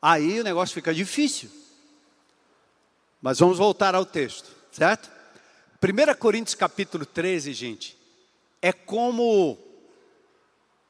aí 0.00 0.40
o 0.40 0.44
negócio 0.44 0.74
fica 0.74 0.94
difícil. 0.94 1.50
Mas 3.20 3.38
vamos 3.38 3.58
voltar 3.58 3.94
ao 3.94 4.06
texto, 4.06 4.50
certo? 4.70 5.10
1 5.82 6.14
Coríntios 6.18 6.54
capítulo 6.54 7.04
13, 7.04 7.52
gente, 7.52 7.98
é 8.62 8.72
como 8.72 9.58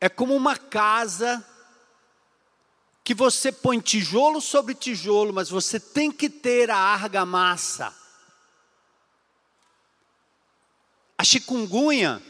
é 0.00 0.08
como 0.08 0.34
uma 0.34 0.56
casa 0.56 1.44
que 3.10 3.14
você 3.14 3.50
põe 3.50 3.80
tijolo 3.80 4.40
sobre 4.40 4.72
tijolo, 4.72 5.32
mas 5.32 5.50
você 5.50 5.80
tem 5.80 6.12
que 6.12 6.30
ter 6.30 6.70
a 6.70 6.76
argamassa. 6.76 7.92
A 11.18 11.24
chikungunya, 11.24 12.22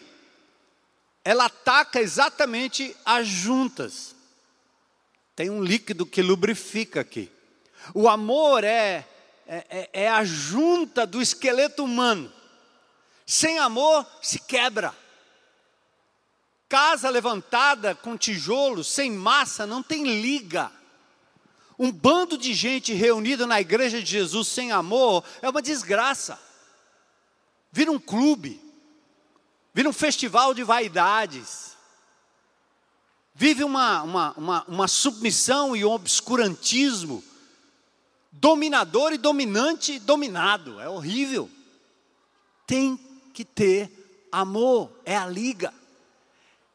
ela 1.23 1.45
ataca 1.45 2.01
exatamente 2.01 2.97
as 3.05 3.29
juntas. 3.29 4.17
Tem 5.37 5.51
um 5.51 5.63
líquido 5.63 6.07
que 6.07 6.23
lubrifica 6.23 7.03
aqui. 7.03 7.31
O 7.93 8.09
amor 8.09 8.65
é, 8.65 9.07
é, 9.47 9.67
é, 9.69 9.91
é 10.05 10.09
a 10.09 10.25
junta 10.25 11.07
do 11.07 11.21
esqueleto 11.21 11.85
humano. 11.85 12.33
Sem 13.27 13.59
amor 13.59 14.07
se 14.23 14.39
quebra. 14.39 14.97
Casa 16.71 17.11
levantada 17.11 17.97
com 17.97 18.17
tijolo, 18.17 18.85
sem 18.85 19.11
massa, 19.11 19.67
não 19.67 19.83
tem 19.83 20.05
liga. 20.05 20.71
Um 21.77 21.91
bando 21.91 22.39
de 22.39 22.55
gente 22.55 22.93
reunida 22.93 23.45
na 23.45 23.61
igreja 23.61 24.01
de 24.01 24.09
Jesus 24.09 24.47
sem 24.47 24.71
amor 24.71 25.25
é 25.43 25.51
uma 25.51 25.61
desgraça. 25.61 26.39
Vira 27.73 27.91
um 27.91 27.99
clube, 27.99 28.63
vira 29.75 29.89
um 29.89 29.93
festival 29.93 30.55
de 30.55 30.63
vaidades. 30.63 31.77
Vive 33.35 33.65
uma, 33.65 34.03
uma, 34.05 34.33
uma, 34.37 34.65
uma 34.69 34.89
submissão 34.89 35.75
e 35.75 35.85
um 35.85 35.91
obscurantismo 35.91 37.25
dominador 38.31 39.13
e 39.13 39.19
dominante 39.19 39.95
e 39.95 39.99
dominado. 39.99 40.79
É 40.79 40.89
horrível. 40.89 41.51
Tem 42.65 42.97
que 43.35 43.45
ter 43.45 44.29
amor, 44.31 44.93
é 45.05 45.17
a 45.17 45.27
liga. 45.27 45.80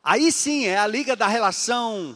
Aí 0.05 0.31
sim, 0.31 0.67
é 0.67 0.77
a 0.77 0.85
liga 0.85 1.15
da 1.15 1.25
relação 1.25 2.15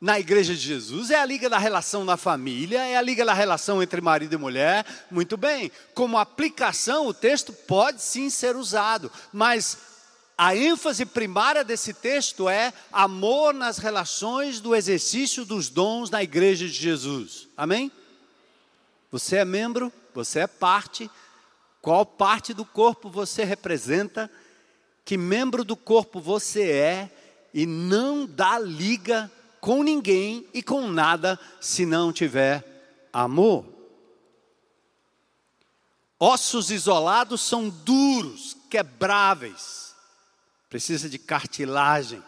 na 0.00 0.18
igreja 0.18 0.54
de 0.54 0.60
Jesus, 0.60 1.10
é 1.10 1.20
a 1.20 1.26
liga 1.26 1.46
da 1.50 1.58
relação 1.58 2.06
na 2.06 2.16
família, 2.16 2.82
é 2.86 2.96
a 2.96 3.02
liga 3.02 3.22
da 3.22 3.34
relação 3.34 3.82
entre 3.82 4.00
marido 4.00 4.32
e 4.32 4.38
mulher. 4.38 4.86
Muito 5.10 5.36
bem, 5.36 5.70
como 5.94 6.16
aplicação, 6.16 7.06
o 7.06 7.12
texto 7.12 7.52
pode 7.52 8.00
sim 8.00 8.30
ser 8.30 8.56
usado, 8.56 9.12
mas 9.30 9.76
a 10.38 10.56
ênfase 10.56 11.04
primária 11.04 11.62
desse 11.62 11.92
texto 11.92 12.48
é 12.48 12.72
amor 12.90 13.52
nas 13.52 13.76
relações 13.76 14.58
do 14.58 14.74
exercício 14.74 15.44
dos 15.44 15.68
dons 15.68 16.08
na 16.08 16.22
igreja 16.22 16.66
de 16.66 16.72
Jesus. 16.72 17.46
Amém? 17.54 17.92
Você 19.10 19.36
é 19.36 19.44
membro, 19.44 19.92
você 20.14 20.40
é 20.40 20.46
parte, 20.46 21.10
qual 21.82 22.06
parte 22.06 22.54
do 22.54 22.64
corpo 22.64 23.10
você 23.10 23.44
representa? 23.44 24.30
Que 25.04 25.16
membro 25.16 25.64
do 25.64 25.76
corpo 25.76 26.20
você 26.20 26.70
é? 26.70 27.10
E 27.52 27.66
não 27.66 28.26
dá 28.26 28.58
liga 28.58 29.30
com 29.60 29.82
ninguém 29.82 30.46
e 30.52 30.62
com 30.62 30.88
nada 30.88 31.38
se 31.60 31.84
não 31.84 32.12
tiver 32.12 33.08
amor. 33.12 33.64
Ossos 36.18 36.70
isolados 36.70 37.40
são 37.40 37.68
duros, 37.68 38.56
quebráveis. 38.70 39.94
Precisa 40.70 41.08
de 41.08 41.18
cartilagem. 41.18 42.22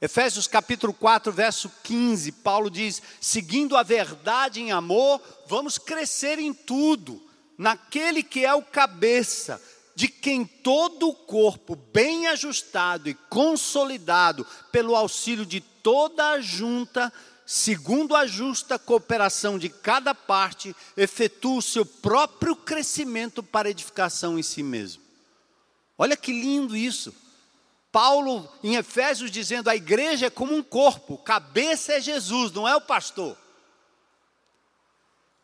Efésios 0.00 0.46
capítulo 0.46 0.94
4, 0.94 1.32
verso 1.32 1.70
15, 1.82 2.30
Paulo 2.32 2.70
diz: 2.70 3.02
seguindo 3.20 3.76
a 3.76 3.82
verdade 3.82 4.60
em 4.60 4.70
amor, 4.70 5.20
vamos 5.48 5.76
crescer 5.76 6.38
em 6.38 6.54
tudo 6.54 7.20
naquele 7.58 8.22
que 8.22 8.44
é 8.44 8.54
o 8.54 8.62
cabeça, 8.62 9.60
de 9.98 10.06
quem 10.06 10.44
todo 10.44 11.08
o 11.08 11.12
corpo, 11.12 11.74
bem 11.74 12.28
ajustado 12.28 13.08
e 13.08 13.14
consolidado 13.14 14.46
pelo 14.70 14.94
auxílio 14.94 15.44
de 15.44 15.60
toda 15.60 16.24
a 16.28 16.40
junta, 16.40 17.12
segundo 17.44 18.14
a 18.14 18.24
justa 18.24 18.78
cooperação 18.78 19.58
de 19.58 19.68
cada 19.68 20.14
parte, 20.14 20.72
efetua 20.96 21.58
o 21.58 21.62
seu 21.62 21.84
próprio 21.84 22.54
crescimento 22.54 23.42
para 23.42 23.70
edificação 23.70 24.38
em 24.38 24.42
si 24.44 24.62
mesmo. 24.62 25.02
Olha 25.98 26.16
que 26.16 26.30
lindo 26.30 26.76
isso. 26.76 27.12
Paulo, 27.90 28.48
em 28.62 28.76
Efésios, 28.76 29.32
dizendo: 29.32 29.68
a 29.68 29.74
igreja 29.74 30.26
é 30.26 30.30
como 30.30 30.54
um 30.54 30.62
corpo, 30.62 31.18
cabeça 31.18 31.94
é 31.94 32.00
Jesus, 32.00 32.52
não 32.52 32.68
é 32.68 32.76
o 32.76 32.80
pastor. 32.80 33.36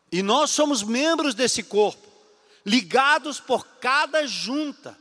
E 0.09 0.23
nós 0.23 0.49
somos 0.49 0.81
membros 0.81 1.35
desse 1.35 1.61
corpo, 1.61 2.04
ligados 2.65 3.39
por 3.39 3.65
cada 3.79 4.25
junta. 4.25 4.97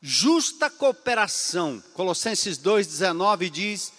Justa 0.00 0.68
cooperação. 0.68 1.82
Colossenses 1.94 2.58
2,19 2.58 3.50
diz: 3.50 3.92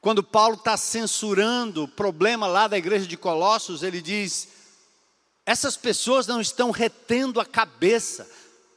quando 0.00 0.22
Paulo 0.22 0.56
está 0.56 0.76
censurando 0.76 1.84
o 1.84 1.88
problema 1.88 2.46
lá 2.46 2.68
da 2.68 2.76
igreja 2.76 3.06
de 3.06 3.16
Colossos, 3.16 3.82
ele 3.82 4.02
diz: 4.02 4.48
essas 5.46 5.76
pessoas 5.76 6.26
não 6.26 6.40
estão 6.40 6.70
retendo 6.70 7.40
a 7.40 7.46
cabeça, 7.46 8.28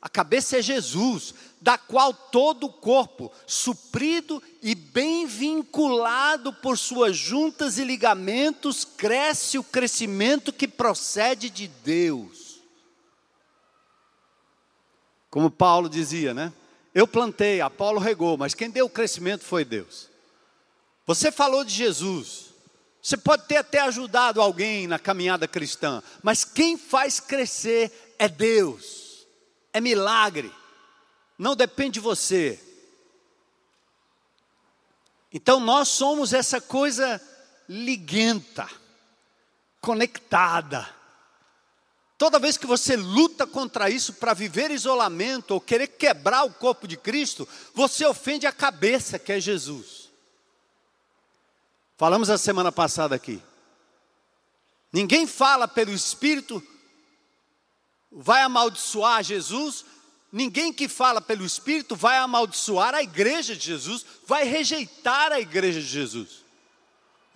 a 0.02 0.08
cabeça 0.08 0.58
é 0.58 0.62
Jesus, 0.62 1.34
da 1.60 1.78
qual 1.78 2.13
todo 2.13 2.67
o 2.67 2.72
corpo, 2.72 3.30
suprido 3.46 4.41
e 4.62 4.76
bem 4.76 5.26
vinculado 5.26 6.54
por 6.54 6.78
suas 6.78 7.17
juntas 7.17 7.78
e 7.78 7.84
ligamentos, 7.84 8.86
cresce 8.86 9.58
o 9.58 9.63
crescimento 9.63 10.54
que 10.54 10.67
procede 10.67 11.50
de 11.50 11.67
Deus. 11.67 12.46
Como 15.38 15.52
Paulo 15.52 15.88
dizia, 15.88 16.34
né? 16.34 16.52
Eu 16.95 17.08
plantei, 17.08 17.62
Apolo 17.62 18.00
regou, 18.00 18.39
mas 18.39 18.56
quem 18.56 18.71
deu 18.71 18.88
o 18.88 18.89
crescimento 18.89 19.43
foi 19.43 19.63
Deus. 19.63 20.10
Você 21.06 21.32
falou 21.32 21.63
de 21.63 21.71
Jesus, 21.71 22.45
você 23.00 23.15
pode 23.15 23.45
ter 23.45 23.58
até 23.58 23.82
ajudado 23.82 24.41
alguém 24.41 24.88
na 24.88 24.97
caminhada 24.97 25.47
cristã, 25.47 26.02
mas 26.23 26.43
quem 26.43 26.76
faz 26.76 27.19
crescer 27.19 28.15
é 28.17 28.28
Deus, 28.28 29.28
é 29.71 29.80
milagre 29.80 30.52
não 31.38 31.56
depende 31.56 31.91
de 31.91 32.00
você. 32.00 32.60
Então 35.32 35.60
nós 35.60 35.88
somos 35.88 36.34
essa 36.34 36.60
coisa 36.60 37.21
liguenta, 37.69 38.67
conectada. 39.80 40.96
Toda 42.17 42.39
vez 42.39 42.58
que 42.58 42.65
você 42.65 42.95
luta 42.95 43.45
contra 43.45 43.89
isso 43.89 44.13
para 44.13 44.34
viver 44.34 44.71
isolamento 44.71 45.51
ou 45.51 45.62
querer 45.62 45.88
quebrar 45.88 46.43
o 46.43 46.53
corpo 46.53 46.88
de 46.88 46.97
Cristo, 46.97 47.47
você 47.73 48.06
ofende 48.06 48.47
a 48.47 48.51
cabeça 48.51 49.19
que 49.19 49.32
é 49.32 49.39
Jesus. 49.39 50.10
Falamos 51.95 52.30
a 52.30 52.38
semana 52.38 52.71
passada 52.71 53.15
aqui. 53.15 53.41
Ninguém 54.91 55.27
fala 55.27 55.67
pelo 55.67 55.91
Espírito, 55.91 56.63
vai 58.12 58.41
amaldiçoar 58.41 59.23
Jesus, 59.23 59.86
Ninguém 60.32 60.73
que 60.73 60.89
fala 60.89 61.21
pelo 61.21 61.45
Espírito 61.45 61.95
vai 61.95 62.17
amaldiçoar 62.17 62.93
a 62.93 63.01
igreja 63.01 63.56
de 63.56 63.65
Jesus, 63.65 64.06
vai 64.25 64.43
rejeitar 64.43 65.32
a 65.32 65.39
igreja 65.39 65.80
de 65.80 65.88
Jesus. 65.88 66.43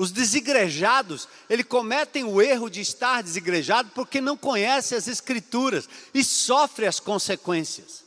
Os 0.01 0.11
desigrejados, 0.11 1.27
eles 1.47 1.67
cometem 1.67 2.23
o 2.23 2.41
erro 2.41 2.71
de 2.71 2.81
estar 2.81 3.21
desigrejado 3.21 3.91
porque 3.93 4.19
não 4.19 4.35
conhecem 4.35 4.97
as 4.97 5.07
Escrituras 5.07 5.87
e 6.11 6.23
sofrem 6.23 6.87
as 6.87 6.99
consequências. 6.99 8.03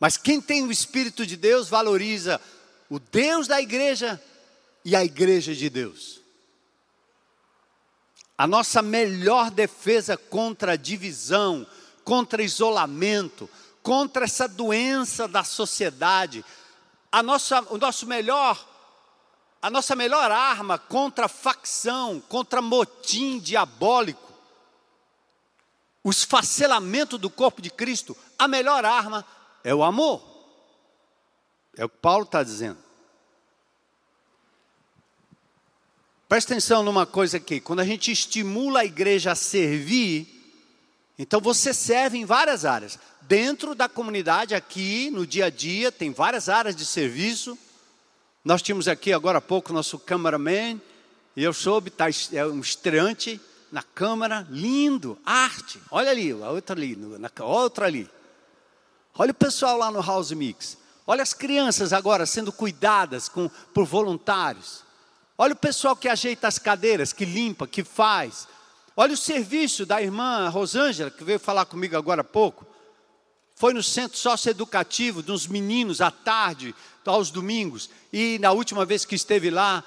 Mas 0.00 0.16
quem 0.16 0.40
tem 0.40 0.64
o 0.64 0.72
Espírito 0.72 1.24
de 1.24 1.36
Deus 1.36 1.68
valoriza 1.68 2.40
o 2.90 2.98
Deus 2.98 3.46
da 3.46 3.62
igreja 3.62 4.20
e 4.84 4.96
a 4.96 5.04
igreja 5.04 5.54
de 5.54 5.70
Deus. 5.70 6.20
A 8.36 8.44
nossa 8.44 8.82
melhor 8.82 9.52
defesa 9.52 10.16
contra 10.16 10.72
a 10.72 10.76
divisão, 10.76 11.64
contra 12.02 12.42
isolamento, 12.42 13.48
contra 13.80 14.24
essa 14.24 14.48
doença 14.48 15.28
da 15.28 15.44
sociedade, 15.44 16.44
a 17.12 17.22
nossa, 17.22 17.62
o 17.72 17.78
nosso 17.78 18.08
melhor, 18.08 18.73
a 19.64 19.70
nossa 19.70 19.96
melhor 19.96 20.30
arma 20.30 20.78
contra 20.78 21.26
facção, 21.26 22.20
contra 22.20 22.60
motim 22.60 23.38
diabólico, 23.38 24.30
o 26.02 26.10
esfacelamento 26.10 27.16
do 27.16 27.30
corpo 27.30 27.62
de 27.62 27.70
Cristo, 27.70 28.14
a 28.38 28.46
melhor 28.46 28.84
arma 28.84 29.24
é 29.64 29.74
o 29.74 29.82
amor. 29.82 30.22
É 31.78 31.82
o 31.86 31.88
que 31.88 31.96
Paulo 31.96 32.24
está 32.24 32.42
dizendo. 32.42 32.76
Presta 36.28 36.52
atenção 36.52 36.82
numa 36.82 37.06
coisa 37.06 37.38
aqui: 37.38 37.58
quando 37.58 37.80
a 37.80 37.86
gente 37.86 38.12
estimula 38.12 38.80
a 38.80 38.84
igreja 38.84 39.32
a 39.32 39.34
servir, 39.34 40.28
então 41.18 41.40
você 41.40 41.72
serve 41.72 42.18
em 42.18 42.26
várias 42.26 42.66
áreas. 42.66 42.98
Dentro 43.22 43.74
da 43.74 43.88
comunidade, 43.88 44.54
aqui, 44.54 45.08
no 45.10 45.26
dia 45.26 45.46
a 45.46 45.50
dia, 45.50 45.90
tem 45.90 46.12
várias 46.12 46.50
áreas 46.50 46.76
de 46.76 46.84
serviço. 46.84 47.58
Nós 48.44 48.60
tínhamos 48.60 48.88
aqui 48.88 49.10
agora 49.10 49.38
há 49.38 49.40
pouco 49.40 49.72
nosso 49.72 49.98
cameraman, 49.98 50.78
e 51.34 51.42
eu 51.42 51.52
soube, 51.54 51.90
tá, 51.90 52.06
é 52.32 52.44
um 52.44 52.60
estreante 52.60 53.40
na 53.72 53.82
câmara, 53.82 54.46
lindo, 54.50 55.18
arte. 55.24 55.80
Olha 55.90 56.10
ali, 56.10 56.30
a 56.30 56.50
outra 56.50 56.76
ali, 56.76 56.94
na, 56.94 57.30
outra 57.42 57.86
ali. 57.86 58.08
Olha 59.16 59.30
o 59.30 59.34
pessoal 59.34 59.78
lá 59.78 59.90
no 59.90 60.02
House 60.02 60.30
Mix. 60.32 60.76
Olha 61.06 61.22
as 61.22 61.32
crianças 61.32 61.92
agora 61.92 62.26
sendo 62.26 62.52
cuidadas 62.52 63.30
com, 63.30 63.48
por 63.72 63.86
voluntários. 63.86 64.84
Olha 65.38 65.54
o 65.54 65.56
pessoal 65.56 65.96
que 65.96 66.08
ajeita 66.08 66.46
as 66.46 66.58
cadeiras, 66.58 67.14
que 67.14 67.24
limpa, 67.24 67.66
que 67.66 67.82
faz. 67.82 68.46
Olha 68.94 69.14
o 69.14 69.16
serviço 69.16 69.86
da 69.86 70.02
irmã 70.02 70.50
Rosângela, 70.50 71.10
que 71.10 71.24
veio 71.24 71.40
falar 71.40 71.64
comigo 71.64 71.96
agora 71.96 72.20
há 72.20 72.24
pouco. 72.24 72.63
Foi 73.54 73.72
no 73.72 73.82
centro 73.82 74.18
socioeducativo 74.18 75.22
dos 75.22 75.46
meninos 75.46 76.00
à 76.00 76.10
tarde, 76.10 76.74
aos 77.04 77.30
domingos. 77.30 77.88
E 78.12 78.38
na 78.40 78.50
última 78.50 78.84
vez 78.84 79.04
que 79.04 79.14
esteve 79.14 79.50
lá, 79.50 79.84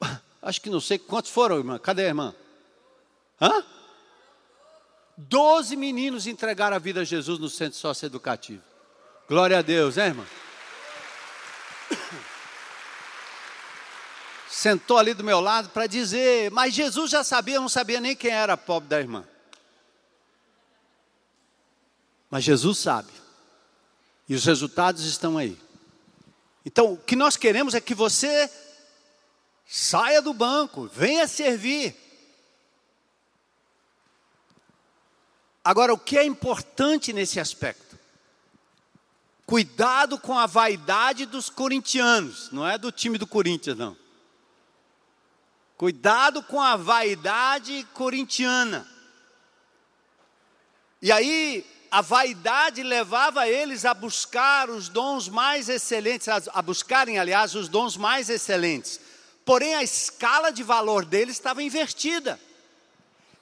acho 0.40 0.60
que 0.60 0.70
não 0.70 0.80
sei 0.80 0.98
quantos 0.98 1.30
foram, 1.30 1.58
irmã. 1.58 1.78
Cadê 1.78 2.04
a 2.04 2.08
irmã? 2.08 2.34
Hã? 3.40 3.64
Doze 5.16 5.74
meninos 5.76 6.28
entregaram 6.28 6.76
a 6.76 6.78
vida 6.78 7.00
a 7.00 7.04
Jesus 7.04 7.40
no 7.40 7.48
centro 7.48 7.78
socioeducativo. 7.78 8.62
Glória 9.28 9.58
a 9.58 9.62
Deus, 9.62 9.96
né, 9.96 10.06
irmã? 10.06 10.24
sentou 14.48 14.98
ali 14.98 15.14
do 15.14 15.24
meu 15.24 15.40
lado 15.40 15.68
para 15.70 15.86
dizer, 15.86 16.50
mas 16.50 16.74
Jesus 16.74 17.10
já 17.10 17.22
sabia, 17.24 17.60
não 17.60 17.68
sabia 17.68 18.00
nem 18.00 18.16
quem 18.16 18.30
era 18.30 18.52
a 18.52 18.56
pobre 18.56 18.88
da 18.88 19.00
irmã. 19.00 19.24
Mas 22.30 22.44
Jesus 22.44 22.78
sabe. 22.78 23.12
E 24.28 24.34
os 24.34 24.44
resultados 24.44 25.04
estão 25.04 25.38
aí. 25.38 25.58
Então, 26.64 26.92
o 26.92 26.98
que 26.98 27.16
nós 27.16 27.36
queremos 27.36 27.74
é 27.74 27.80
que 27.80 27.94
você 27.94 28.50
saia 29.66 30.20
do 30.20 30.34
banco, 30.34 30.86
venha 30.86 31.26
servir. 31.26 31.96
Agora, 35.64 35.92
o 35.92 35.98
que 35.98 36.16
é 36.16 36.24
importante 36.24 37.12
nesse 37.12 37.38
aspecto? 37.38 37.98
Cuidado 39.46 40.18
com 40.18 40.38
a 40.38 40.46
vaidade 40.46 41.24
dos 41.24 41.48
corintianos, 41.48 42.50
não 42.52 42.66
é 42.66 42.76
do 42.76 42.92
time 42.92 43.16
do 43.16 43.26
Corinthians, 43.26 43.76
não. 43.78 43.96
Cuidado 45.76 46.42
com 46.42 46.60
a 46.60 46.76
vaidade 46.76 47.86
corintiana. 47.94 48.86
E 51.00 51.12
aí, 51.12 51.64
a 51.90 52.00
vaidade 52.00 52.82
levava 52.82 53.48
eles 53.48 53.84
a 53.84 53.94
buscar 53.94 54.68
os 54.70 54.88
dons 54.88 55.28
mais 55.28 55.68
excelentes, 55.68 56.28
a 56.28 56.62
buscarem, 56.62 57.18
aliás, 57.18 57.54
os 57.54 57.68
dons 57.68 57.96
mais 57.96 58.28
excelentes. 58.28 59.00
Porém, 59.44 59.74
a 59.74 59.82
escala 59.82 60.50
de 60.50 60.62
valor 60.62 61.04
deles 61.04 61.36
estava 61.36 61.62
invertida. 61.62 62.38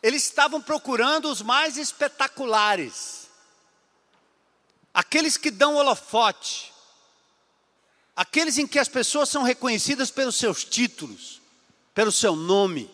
Eles 0.03 0.23
estavam 0.23 0.61
procurando 0.61 1.31
os 1.31 1.43
mais 1.43 1.77
espetaculares, 1.77 3.29
aqueles 4.95 5.37
que 5.37 5.51
dão 5.51 5.75
holofote, 5.75 6.73
aqueles 8.15 8.59
em 8.59 8.67
que 8.67 8.79
as 8.79 8.89
pessoas 8.89 9.29
são 9.29 9.43
reconhecidas 9.43 10.11
pelos 10.11 10.37
seus 10.37 10.65
títulos 10.65 11.41
pelo 11.97 12.13
seu 12.13 12.37
nome. 12.37 12.91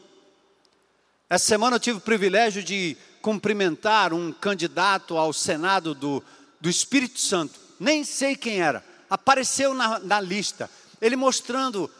Essa 1.28 1.44
semana 1.44 1.74
eu 1.74 1.80
tive 1.80 1.98
o 1.98 2.00
privilégio 2.00 2.62
de 2.62 2.96
cumprimentar 3.22 4.12
um 4.12 4.32
candidato 4.32 5.16
ao 5.16 5.32
Senado 5.32 5.94
do, 5.94 6.22
do 6.60 6.68
Espírito 6.68 7.20
Santo, 7.20 7.58
nem 7.78 8.04
sei 8.04 8.36
quem 8.36 8.60
era, 8.60 8.84
apareceu 9.08 9.72
na, 9.72 10.00
na 10.00 10.20
lista, 10.20 10.68
ele 11.00 11.16
mostrando 11.16 11.90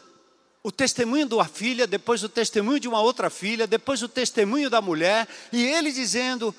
o 0.61 0.71
testemunho 0.71 1.25
da 1.25 1.45
filha, 1.45 1.87
depois 1.87 2.23
o 2.23 2.29
testemunho 2.29 2.79
de 2.79 2.87
uma 2.87 3.01
outra 3.01 3.29
filha, 3.29 3.65
depois 3.65 4.03
o 4.03 4.07
testemunho 4.07 4.69
da 4.69 4.81
mulher, 4.81 5.27
e 5.51 5.65
ele 5.65 5.91
dizendo 5.91 6.53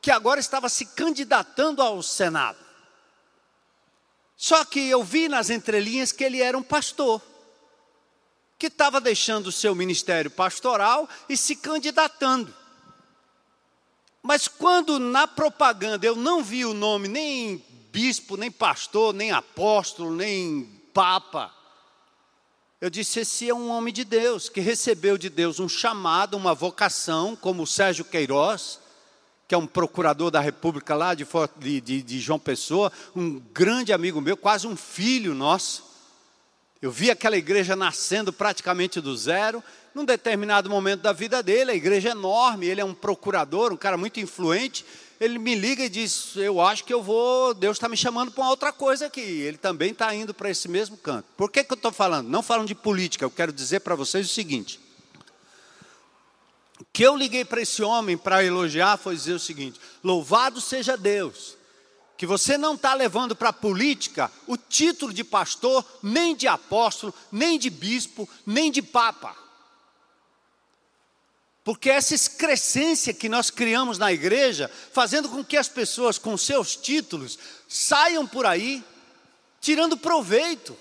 que 0.00 0.10
agora 0.10 0.38
estava 0.38 0.68
se 0.68 0.86
candidatando 0.86 1.82
ao 1.82 2.02
Senado. 2.02 2.58
Só 4.36 4.64
que 4.64 4.88
eu 4.88 5.02
vi 5.02 5.28
nas 5.28 5.50
entrelinhas 5.50 6.12
que 6.12 6.22
ele 6.22 6.40
era 6.40 6.56
um 6.56 6.62
pastor 6.62 7.22
que 8.58 8.66
estava 8.66 9.00
deixando 9.00 9.48
o 9.48 9.52
seu 9.52 9.74
ministério 9.74 10.30
pastoral 10.30 11.08
e 11.28 11.36
se 11.36 11.56
candidatando. 11.56 12.54
Mas 14.26 14.48
quando 14.48 14.98
na 14.98 15.28
propaganda 15.28 16.04
eu 16.04 16.16
não 16.16 16.42
vi 16.42 16.64
o 16.64 16.74
nome 16.74 17.06
nem 17.06 17.64
bispo, 17.92 18.36
nem 18.36 18.50
pastor, 18.50 19.14
nem 19.14 19.30
apóstolo, 19.30 20.12
nem 20.12 20.64
papa, 20.92 21.54
eu 22.80 22.90
disse: 22.90 23.20
esse 23.20 23.48
é 23.48 23.54
um 23.54 23.70
homem 23.70 23.94
de 23.94 24.04
Deus, 24.04 24.48
que 24.48 24.60
recebeu 24.60 25.16
de 25.16 25.30
Deus 25.30 25.60
um 25.60 25.68
chamado, 25.68 26.36
uma 26.36 26.56
vocação, 26.56 27.36
como 27.36 27.62
o 27.62 27.66
Sérgio 27.68 28.04
Queiroz, 28.04 28.80
que 29.46 29.54
é 29.54 29.58
um 29.58 29.66
procurador 29.66 30.28
da 30.28 30.40
República 30.40 30.96
lá 30.96 31.14
de, 31.14 31.24
de, 31.80 32.02
de 32.02 32.18
João 32.18 32.40
Pessoa, 32.40 32.90
um 33.14 33.38
grande 33.54 33.92
amigo 33.92 34.20
meu, 34.20 34.36
quase 34.36 34.66
um 34.66 34.76
filho 34.76 35.36
nosso. 35.36 35.85
Eu 36.80 36.90
vi 36.90 37.10
aquela 37.10 37.36
igreja 37.36 37.74
nascendo 37.74 38.32
praticamente 38.32 39.00
do 39.00 39.16
zero. 39.16 39.62
Num 39.94 40.04
determinado 40.04 40.68
momento 40.68 41.00
da 41.00 41.12
vida 41.12 41.42
dele, 41.42 41.70
a 41.70 41.74
igreja 41.74 42.10
é 42.10 42.12
enorme, 42.12 42.66
ele 42.66 42.82
é 42.82 42.84
um 42.84 42.92
procurador, 42.92 43.72
um 43.72 43.76
cara 43.76 43.96
muito 43.96 44.20
influente. 44.20 44.84
Ele 45.18 45.38
me 45.38 45.54
liga 45.54 45.84
e 45.84 45.88
diz: 45.88 46.36
Eu 46.36 46.60
acho 46.60 46.84
que 46.84 46.92
eu 46.92 47.02
vou, 47.02 47.54
Deus 47.54 47.76
está 47.76 47.88
me 47.88 47.96
chamando 47.96 48.30
para 48.30 48.42
uma 48.42 48.50
outra 48.50 48.72
coisa 48.72 49.06
aqui. 49.06 49.20
Ele 49.20 49.56
também 49.56 49.92
está 49.92 50.14
indo 50.14 50.34
para 50.34 50.50
esse 50.50 50.68
mesmo 50.68 50.98
canto. 50.98 51.26
Por 51.36 51.50
que, 51.50 51.64
que 51.64 51.72
eu 51.72 51.76
estou 51.76 51.90
falando? 51.90 52.28
Não 52.28 52.42
falando 52.42 52.68
de 52.68 52.74
política, 52.74 53.24
eu 53.24 53.30
quero 53.30 53.52
dizer 53.52 53.80
para 53.80 53.94
vocês 53.94 54.26
o 54.26 54.32
seguinte: 54.32 54.78
que 56.92 57.02
eu 57.02 57.16
liguei 57.16 57.44
para 57.44 57.62
esse 57.62 57.82
homem 57.82 58.16
para 58.16 58.44
elogiar 58.44 58.98
foi 58.98 59.14
dizer 59.14 59.32
o 59.32 59.38
seguinte: 59.38 59.80
Louvado 60.04 60.60
seja 60.60 60.96
Deus, 60.96 61.56
que 62.16 62.26
você 62.26 62.56
não 62.56 62.74
está 62.74 62.94
levando 62.94 63.36
para 63.36 63.50
a 63.50 63.52
política 63.52 64.30
o 64.46 64.56
título 64.56 65.12
de 65.12 65.22
pastor, 65.22 65.84
nem 66.02 66.34
de 66.34 66.48
apóstolo, 66.48 67.14
nem 67.30 67.58
de 67.58 67.68
bispo, 67.68 68.28
nem 68.44 68.70
de 68.70 68.80
papa. 68.80 69.36
Porque 71.62 71.90
essa 71.90 72.14
excrescência 72.14 73.12
que 73.12 73.28
nós 73.28 73.50
criamos 73.50 73.98
na 73.98 74.12
igreja, 74.12 74.70
fazendo 74.92 75.28
com 75.28 75.44
que 75.44 75.56
as 75.56 75.68
pessoas 75.68 76.16
com 76.16 76.36
seus 76.36 76.76
títulos 76.76 77.38
saiam 77.68 78.26
por 78.26 78.46
aí, 78.46 78.84
tirando 79.60 79.96
proveito. 79.96 80.78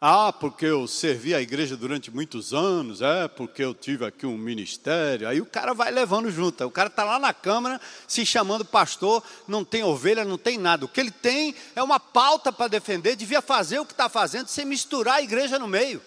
Ah, 0.00 0.32
porque 0.32 0.64
eu 0.64 0.86
servi 0.86 1.34
a 1.34 1.40
igreja 1.40 1.76
durante 1.76 2.08
muitos 2.08 2.54
anos, 2.54 3.02
é, 3.02 3.26
porque 3.26 3.64
eu 3.64 3.74
tive 3.74 4.06
aqui 4.06 4.24
um 4.24 4.38
ministério. 4.38 5.26
Aí 5.26 5.40
o 5.40 5.46
cara 5.46 5.74
vai 5.74 5.90
levando 5.90 6.30
junto. 6.30 6.64
O 6.64 6.70
cara 6.70 6.88
está 6.88 7.02
lá 7.02 7.18
na 7.18 7.34
Câmara 7.34 7.80
se 8.06 8.24
chamando 8.24 8.64
pastor, 8.64 9.24
não 9.48 9.64
tem 9.64 9.82
ovelha, 9.82 10.24
não 10.24 10.38
tem 10.38 10.56
nada. 10.56 10.84
O 10.84 10.88
que 10.88 11.00
ele 11.00 11.10
tem 11.10 11.52
é 11.74 11.82
uma 11.82 11.98
pauta 11.98 12.52
para 12.52 12.68
defender, 12.68 13.16
devia 13.16 13.42
fazer 13.42 13.80
o 13.80 13.84
que 13.84 13.92
está 13.92 14.08
fazendo 14.08 14.46
sem 14.46 14.64
misturar 14.64 15.16
a 15.16 15.22
igreja 15.22 15.58
no 15.58 15.66
meio, 15.66 16.00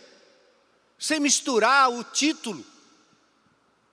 sem 0.98 1.20
misturar 1.20 1.92
o 1.92 2.02
título. 2.02 2.66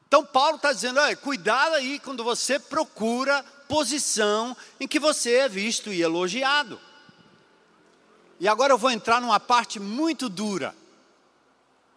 Então 0.07 0.25
Paulo 0.25 0.57
está 0.57 0.73
dizendo, 0.73 1.01
olha, 1.01 1.17
cuidado 1.17 1.75
aí 1.75 1.99
quando 1.99 2.23
você 2.23 2.61
procura 2.61 3.45
posição 3.67 4.57
em 4.79 4.87
que 4.87 5.01
você 5.01 5.39
é 5.39 5.49
visto 5.49 5.93
e 5.93 6.01
elogiado. 6.01 6.81
E 8.41 8.47
agora 8.47 8.73
eu 8.73 8.79
vou 8.79 8.91
entrar 8.91 9.21
numa 9.21 9.41
parte 9.41 9.81
muito 9.81 10.29
dura, 10.29 10.75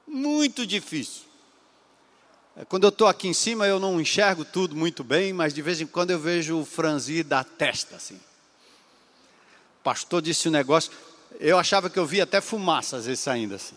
muito 0.07 0.65
difícil. 0.65 1.23
É, 2.55 2.65
quando 2.65 2.83
eu 2.83 2.89
estou 2.89 3.07
aqui 3.07 3.27
em 3.27 3.33
cima, 3.33 3.67
eu 3.67 3.79
não 3.79 4.01
enxergo 4.01 4.43
tudo 4.43 4.75
muito 4.75 5.03
bem, 5.03 5.31
mas 5.31 5.53
de 5.53 5.61
vez 5.61 5.79
em 5.79 5.87
quando 5.87 6.11
eu 6.11 6.19
vejo 6.19 6.59
o 6.59 6.65
franzir 6.65 7.23
da 7.23 7.43
testa, 7.43 7.95
assim. 7.95 8.15
O 8.15 9.83
pastor 9.83 10.21
disse 10.21 10.49
um 10.49 10.51
negócio, 10.51 10.91
eu 11.39 11.57
achava 11.57 11.89
que 11.89 11.97
eu 11.97 12.05
via 12.05 12.23
até 12.23 12.41
fumaça 12.41 12.97
às 12.97 13.05
vezes 13.05 13.19
saindo 13.19 13.55
assim. 13.55 13.75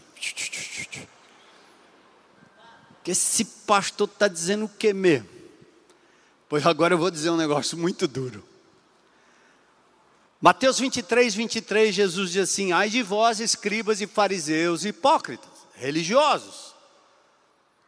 Que 3.03 3.11
esse 3.11 3.45
pastor 3.45 4.09
está 4.09 4.27
dizendo 4.27 4.65
o 4.65 4.69
que 4.69 4.93
mesmo? 4.93 5.29
Pois 6.49 6.67
agora 6.67 6.95
eu 6.95 6.99
vou 6.99 7.11
dizer 7.11 7.31
um 7.31 7.37
negócio 7.37 7.77
muito 7.77 8.09
duro. 8.09 8.45
Mateus 10.45 10.79
23, 10.79 11.35
23, 11.35 11.95
Jesus 11.95 12.33
diz 12.33 12.51
assim: 12.51 12.71
Ai 12.71 12.91
de 12.91 13.03
vós, 13.03 13.41
escribas 13.41 14.03
e 14.03 14.07
fariseus, 14.07 14.85
hipócritas, 14.85 15.49
religiosos, 15.75 16.75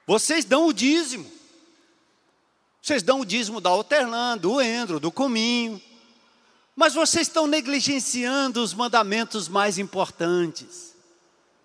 vocês 0.06 0.42
dão 0.42 0.66
o 0.66 0.72
dízimo, 0.72 1.30
vocês 2.80 3.02
dão 3.02 3.20
o 3.20 3.26
dízimo 3.26 3.60
da 3.60 3.68
alternã, 3.68 4.38
do 4.38 4.58
endro, 4.58 4.98
do 4.98 5.12
cominho, 5.12 5.78
mas 6.74 6.94
vocês 6.94 7.28
estão 7.28 7.46
negligenciando 7.46 8.62
os 8.62 8.72
mandamentos 8.72 9.50
mais 9.50 9.76
importantes. 9.76 10.94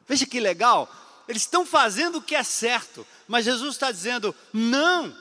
Veja 0.05 0.25
que 0.25 0.41
legal, 0.41 0.93
eles 1.25 1.43
estão 1.43 1.65
fazendo 1.65 2.17
o 2.17 2.21
que 2.21 2.35
é 2.35 2.43
certo, 2.43 3.07
mas 3.29 3.45
Jesus 3.45 3.75
está 3.75 3.93
dizendo: 3.93 4.35
não, 4.51 5.15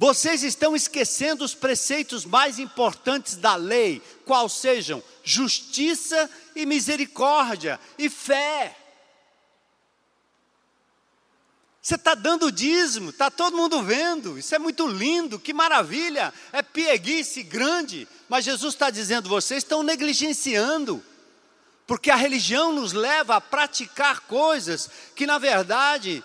vocês 0.00 0.44
estão 0.44 0.76
esquecendo 0.76 1.44
os 1.44 1.56
preceitos 1.56 2.24
mais 2.24 2.60
importantes 2.60 3.34
da 3.34 3.56
lei, 3.56 4.00
qual 4.24 4.48
sejam 4.48 5.02
justiça 5.24 6.30
e 6.54 6.64
misericórdia 6.64 7.80
e 7.98 8.08
fé. 8.08 8.76
Você 11.82 11.96
está 11.96 12.14
dando 12.14 12.52
dízimo, 12.52 13.10
está 13.10 13.28
todo 13.28 13.56
mundo 13.56 13.82
vendo, 13.82 14.38
isso 14.38 14.54
é 14.54 14.58
muito 14.60 14.86
lindo, 14.86 15.36
que 15.36 15.52
maravilha, 15.52 16.32
é 16.52 16.62
pieguice 16.62 17.42
grande, 17.42 18.06
mas 18.28 18.44
Jesus 18.44 18.74
está 18.74 18.90
dizendo: 18.90 19.28
vocês 19.28 19.64
estão 19.64 19.82
negligenciando 19.82 21.04
porque 21.88 22.10
a 22.10 22.16
religião 22.16 22.72
nos 22.72 22.92
leva 22.92 23.34
a 23.34 23.40
praticar 23.40 24.20
coisas 24.20 24.88
que, 25.16 25.26
na 25.26 25.38
verdade, 25.38 26.22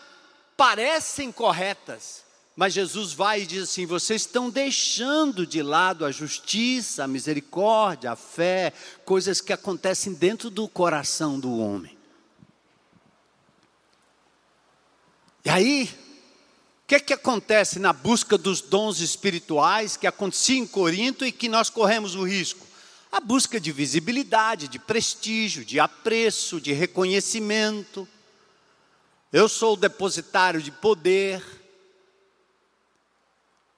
parecem 0.56 1.32
corretas, 1.32 2.23
mas 2.56 2.74
Jesus 2.74 3.14
vai 3.14 3.42
e 3.42 3.46
diz 3.46 3.64
assim: 3.64 3.86
vocês 3.86 4.22
estão 4.22 4.50
deixando 4.50 5.46
de 5.46 5.62
lado 5.62 6.06
a 6.06 6.12
justiça, 6.12 7.04
a 7.04 7.08
misericórdia, 7.08 8.12
a 8.12 8.16
fé, 8.16 8.74
coisas 9.06 9.42
que 9.42 9.54
acontecem 9.54 10.14
dentro 10.14 10.50
do 10.50 10.68
coração 10.68 11.40
do 11.40 11.58
homem. 11.58 11.98
E 15.46 15.50
aí, 15.50 15.90
o 16.84 16.88
que, 16.88 16.96
é 16.96 17.00
que 17.00 17.14
acontece 17.14 17.80
na 17.80 17.92
busca 17.92 18.38
dos 18.38 18.62
dons 18.62 19.00
espirituais 19.00 19.98
que 19.98 20.08
acontecia 20.08 20.58
em 20.58 20.68
Corinto 20.68 21.26
e 21.26 21.32
que 21.32 21.50
nós 21.50 21.70
corremos 21.70 22.16
o 22.16 22.24
risco? 22.24 22.74
a 23.14 23.20
busca 23.20 23.60
de 23.60 23.72
visibilidade, 23.72 24.68
de 24.68 24.80
prestígio, 24.80 25.64
de 25.64 25.80
apreço, 25.80 26.60
de 26.60 26.74
reconhecimento. 26.74 28.08
Eu 29.32 29.48
sou 29.48 29.74
o 29.74 29.78
depositário 29.78 30.60
de 30.60 30.72
poder. 30.72 31.63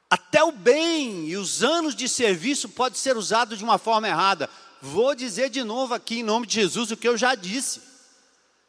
Até 0.09 0.43
o 0.43 0.51
bem 0.51 1.27
e 1.27 1.37
os 1.37 1.63
anos 1.63 1.95
de 1.95 2.07
serviço 2.07 2.69
pode 2.69 2.97
ser 2.97 3.17
usado 3.17 3.57
de 3.57 3.63
uma 3.63 3.77
forma 3.77 4.07
errada. 4.07 4.49
Vou 4.81 5.15
dizer 5.15 5.49
de 5.49 5.63
novo 5.63 5.93
aqui 5.93 6.19
em 6.19 6.23
nome 6.23 6.45
de 6.45 6.55
Jesus 6.55 6.91
o 6.91 6.97
que 6.97 7.07
eu 7.07 7.17
já 7.17 7.33
disse. 7.33 7.81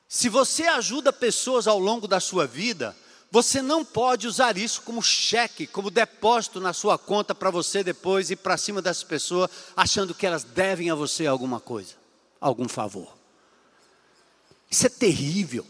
Se 0.08 0.28
você 0.28 0.64
ajuda 0.64 1.12
pessoas 1.12 1.66
ao 1.66 1.78
longo 1.78 2.08
da 2.08 2.20
sua 2.20 2.46
vida, 2.46 2.96
você 3.30 3.60
não 3.60 3.84
pode 3.84 4.26
usar 4.26 4.56
isso 4.56 4.82
como 4.82 5.02
cheque, 5.02 5.66
como 5.66 5.90
depósito 5.90 6.60
na 6.60 6.72
sua 6.72 6.96
conta 6.96 7.34
para 7.34 7.50
você 7.50 7.82
depois 7.82 8.30
ir 8.30 8.36
para 8.36 8.56
cima 8.56 8.80
das 8.80 9.02
pessoas, 9.02 9.50
achando 9.76 10.14
que 10.14 10.26
elas 10.26 10.44
devem 10.44 10.90
a 10.90 10.94
você 10.94 11.26
alguma 11.26 11.60
coisa, 11.60 11.94
algum 12.40 12.68
favor. 12.68 13.14
Isso 14.70 14.86
é 14.86 14.88
terrível. 14.88 15.66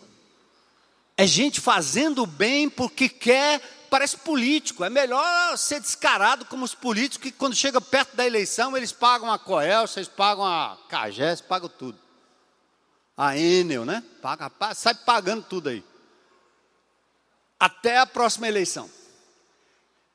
É 1.16 1.26
gente 1.26 1.60
fazendo 1.60 2.26
bem 2.26 2.68
porque 2.68 3.08
quer, 3.08 3.60
parece 3.88 4.16
político. 4.18 4.84
É 4.84 4.90
melhor 4.90 5.56
ser 5.56 5.80
descarado 5.80 6.44
como 6.44 6.64
os 6.64 6.74
políticos 6.74 7.30
que 7.30 7.36
quando 7.36 7.54
chega 7.56 7.80
perto 7.80 8.14
da 8.16 8.26
eleição 8.26 8.76
eles 8.76 8.92
pagam 8.92 9.32
a 9.32 9.38
Coel, 9.38 9.86
vocês 9.86 10.08
pagam 10.08 10.44
a 10.44 10.76
Cagés, 10.88 11.40
pagam 11.40 11.68
tudo. 11.68 11.98
A 13.16 13.36
Enel, 13.36 13.84
né? 13.84 14.04
Paga, 14.20 14.52
sai 14.74 14.94
pagando 14.94 15.42
tudo 15.42 15.70
aí 15.70 15.82
até 17.58 17.98
a 17.98 18.06
próxima 18.06 18.48
eleição. 18.48 18.90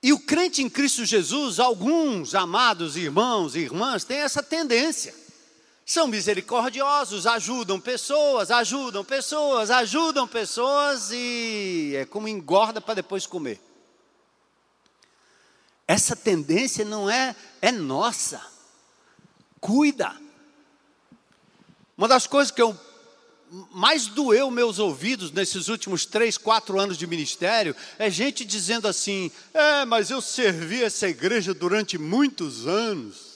E 0.04 0.14
o 0.14 0.20
crente 0.20 0.64
em 0.64 0.70
Cristo 0.70 1.06
Jesus, 1.06 1.60
alguns 1.60 2.34
amados 2.34 2.96
irmãos 2.96 3.56
e 3.56 3.60
irmãs, 3.60 4.04
têm 4.04 4.18
essa 4.18 4.42
tendência. 4.42 5.14
São 5.86 6.08
misericordiosos, 6.08 7.28
ajudam 7.28 7.80
pessoas, 7.80 8.52
ajudam 8.52 9.04
pessoas, 9.04 9.70
ajudam 9.72 10.28
pessoas 10.28 11.10
e 11.12 11.94
é 11.96 12.06
como 12.06 12.28
engorda 12.28 12.80
para 12.80 12.96
depois 12.96 13.26
comer. 13.26 13.60
Essa 15.88 16.16
tendência 16.16 16.86
não 16.86 17.10
é 17.10 17.36
é 17.62 17.72
nossa. 17.72 18.42
Cuida. 19.60 20.16
Uma 21.98 22.08
das 22.08 22.26
coisas 22.26 22.52
que 22.52 22.62
eu 22.62 22.78
mais 23.72 24.08
doeu 24.08 24.50
meus 24.50 24.80
ouvidos 24.80 25.32
nesses 25.32 25.68
últimos 25.68 26.06
três, 26.06 26.38
quatro 26.38 26.80
anos 26.80 26.98
de 26.98 27.06
ministério 27.06 27.76
é 28.00 28.10
gente 28.10 28.46
dizendo 28.46 28.88
assim: 28.88 29.30
é, 29.54 29.84
mas 29.84 30.10
eu 30.10 30.22
servi 30.22 30.82
essa 30.82 31.10
igreja 31.10 31.54
durante 31.54 31.98
muitos 31.98 32.66
anos. 32.66 33.31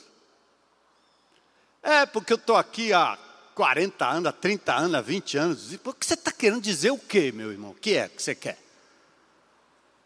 É, 1.85 2.03
porque 2.03 2.33
eu 2.33 2.37
estou 2.37 2.55
aqui 2.55 2.91
há 2.91 3.15
40 3.53 4.07
anos, 4.07 4.25
há 4.25 4.31
30 4.31 4.73
anos, 4.73 4.95
há 4.95 5.01
20 5.01 5.37
anos. 5.37 5.71
E 5.71 5.79
você 5.83 6.15
está 6.15 6.31
querendo 6.31 6.59
dizer 6.59 6.89
o 6.89 6.97
quê, 6.97 7.31
meu 7.31 7.51
irmão? 7.51 7.69
O 7.69 7.75
que 7.75 7.95
é 7.95 8.09
que 8.09 8.23
você 8.23 8.33
quer? 8.33 8.57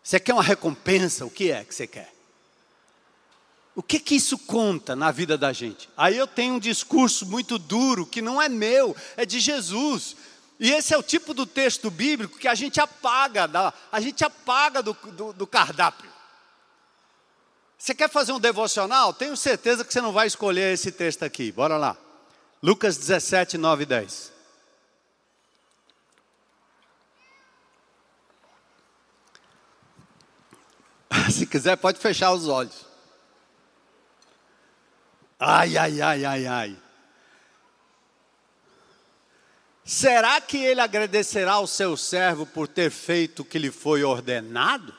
Você 0.03 0.19
quer 0.19 0.33
uma 0.33 0.43
recompensa? 0.43 1.25
O 1.25 1.29
que 1.29 1.49
é 1.51 1.63
que 1.63 1.73
você 1.73 1.87
quer? 1.87 2.13
O 3.73 3.81
que 3.81 3.97
que 3.97 4.13
isso 4.13 4.37
conta 4.37 4.93
na 4.93 5.09
vida 5.09 5.37
da 5.37 5.53
gente? 5.53 5.89
Aí 5.95 6.17
eu 6.17 6.27
tenho 6.27 6.55
um 6.55 6.59
discurso 6.59 7.25
muito 7.25 7.57
duro, 7.57 8.05
que 8.05 8.21
não 8.21 8.41
é 8.41 8.49
meu, 8.49 8.93
é 9.15 9.25
de 9.25 9.39
Jesus. 9.39 10.17
E 10.59 10.73
esse 10.73 10.93
é 10.93 10.97
o 10.97 11.03
tipo 11.03 11.33
do 11.33 11.45
texto 11.45 11.89
bíblico 11.89 12.37
que 12.37 12.49
a 12.49 12.55
gente 12.55 12.81
apaga, 12.81 13.49
a 13.89 14.01
gente 14.01 14.21
apaga 14.25 14.83
do, 14.83 14.91
do, 15.13 15.31
do 15.31 15.47
cardápio. 15.47 16.08
Você 17.79 17.95
quer 17.95 18.09
fazer 18.09 18.33
um 18.33 18.39
devocional? 18.41 19.13
Tenho 19.13 19.37
certeza 19.37 19.85
que 19.85 19.93
você 19.93 20.01
não 20.01 20.11
vai 20.11 20.27
escolher 20.27 20.73
esse 20.73 20.91
texto 20.91 21.23
aqui. 21.23 21.49
Bora 21.49 21.77
lá. 21.77 21.95
Lucas 22.61 22.97
17, 22.97 23.57
9 23.57 23.83
e 23.83 23.85
10. 23.85 24.33
Se 31.31 31.47
quiser, 31.47 31.77
pode 31.77 31.99
fechar 31.99 32.33
os 32.33 32.49
olhos. 32.49 32.85
Ai, 35.39 35.77
ai, 35.77 36.01
ai, 36.01 36.25
ai, 36.25 36.47
ai. 36.47 36.77
Será 39.85 40.41
que 40.41 40.57
ele 40.57 40.81
agradecerá 40.81 41.53
ao 41.53 41.65
seu 41.65 41.95
servo 41.95 42.45
por 42.45 42.67
ter 42.67 42.91
feito 42.91 43.39
o 43.41 43.45
que 43.45 43.57
lhe 43.57 43.71
foi 43.71 44.03
ordenado? 44.03 44.98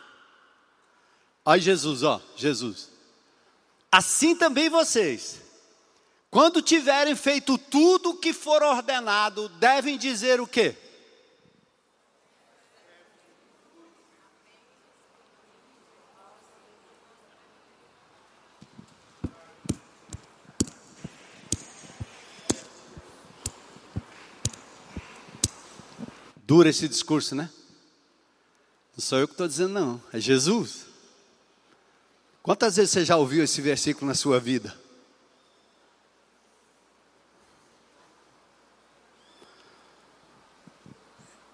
Olha 1.44 1.60
Jesus, 1.60 2.02
ó, 2.02 2.20
Jesus. 2.36 2.90
Assim 3.90 4.36
também 4.36 4.68
vocês, 4.68 5.40
quando 6.30 6.62
tiverem 6.62 7.16
feito 7.16 7.58
tudo 7.58 8.10
o 8.10 8.16
que 8.16 8.32
for 8.32 8.62
ordenado, 8.62 9.48
devem 9.48 9.98
dizer 9.98 10.40
o 10.40 10.46
quê? 10.46 10.76
Dura 26.36 26.68
esse 26.68 26.88
discurso, 26.88 27.34
né? 27.34 27.48
Não 28.96 29.00
sou 29.00 29.18
eu 29.18 29.26
que 29.26 29.34
estou 29.34 29.46
dizendo, 29.46 29.72
não, 29.72 30.02
é 30.12 30.20
Jesus. 30.20 30.89
Quantas 32.42 32.76
vezes 32.76 32.92
você 32.92 33.04
já 33.04 33.16
ouviu 33.16 33.44
esse 33.44 33.60
versículo 33.60 34.06
na 34.06 34.14
sua 34.14 34.40
vida? 34.40 34.74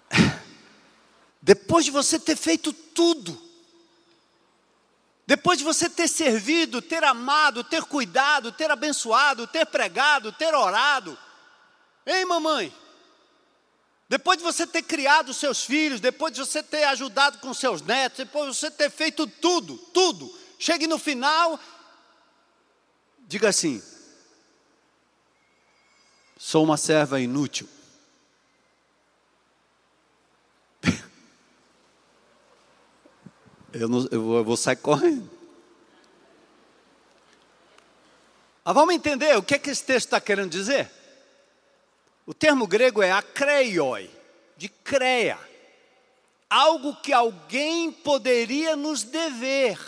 Depois 1.41 1.83
de 1.83 1.91
você 1.91 2.17
ter 2.17 2.37
feito 2.37 2.71
tudo, 2.71 3.47
depois 5.27 5.57
de 5.57 5.65
você 5.65 5.89
ter 5.89 6.07
servido, 6.07 6.81
ter 6.81 7.03
amado, 7.03 7.61
ter 7.61 7.83
cuidado, 7.83 8.49
ter 8.49 8.71
abençoado, 8.71 9.45
ter 9.45 9.65
pregado, 9.65 10.31
ter 10.31 10.55
orado, 10.55 11.17
hein, 12.05 12.23
mamãe? 12.23 12.73
Depois 14.07 14.37
de 14.37 14.43
você 14.45 14.65
ter 14.65 14.83
criado 14.83 15.33
seus 15.33 15.65
filhos, 15.65 15.99
depois 15.99 16.33
de 16.33 16.39
você 16.39 16.63
ter 16.63 16.85
ajudado 16.85 17.39
com 17.39 17.53
seus 17.53 17.81
netos, 17.81 18.19
depois 18.19 18.51
de 18.51 18.55
você 18.55 18.71
ter 18.71 18.89
feito 18.89 19.27
tudo, 19.27 19.77
tudo, 19.93 20.33
chegue 20.57 20.87
no 20.87 20.97
final, 20.97 21.59
diga 23.27 23.49
assim: 23.49 23.81
sou 26.37 26.63
uma 26.63 26.77
serva 26.77 27.19
inútil. 27.19 27.67
Eu, 33.73 33.87
não, 33.87 34.07
eu, 34.11 34.23
vou, 34.23 34.37
eu 34.37 34.43
vou 34.43 34.57
sair 34.57 34.77
correndo. 34.77 35.29
Mas 38.63 38.73
vamos 38.73 38.95
entender 38.95 39.37
o 39.37 39.43
que, 39.43 39.55
é 39.55 39.59
que 39.59 39.69
esse 39.69 39.83
texto 39.83 40.07
está 40.07 40.19
querendo 40.19 40.49
dizer? 40.49 40.91
O 42.25 42.33
termo 42.33 42.67
grego 42.67 43.01
é 43.01 43.11
akreioi, 43.11 44.09
de 44.57 44.67
creia. 44.67 45.39
Algo 46.49 46.95
que 46.97 47.13
alguém 47.13 47.91
poderia 47.91 48.75
nos 48.75 49.03
dever. 49.03 49.79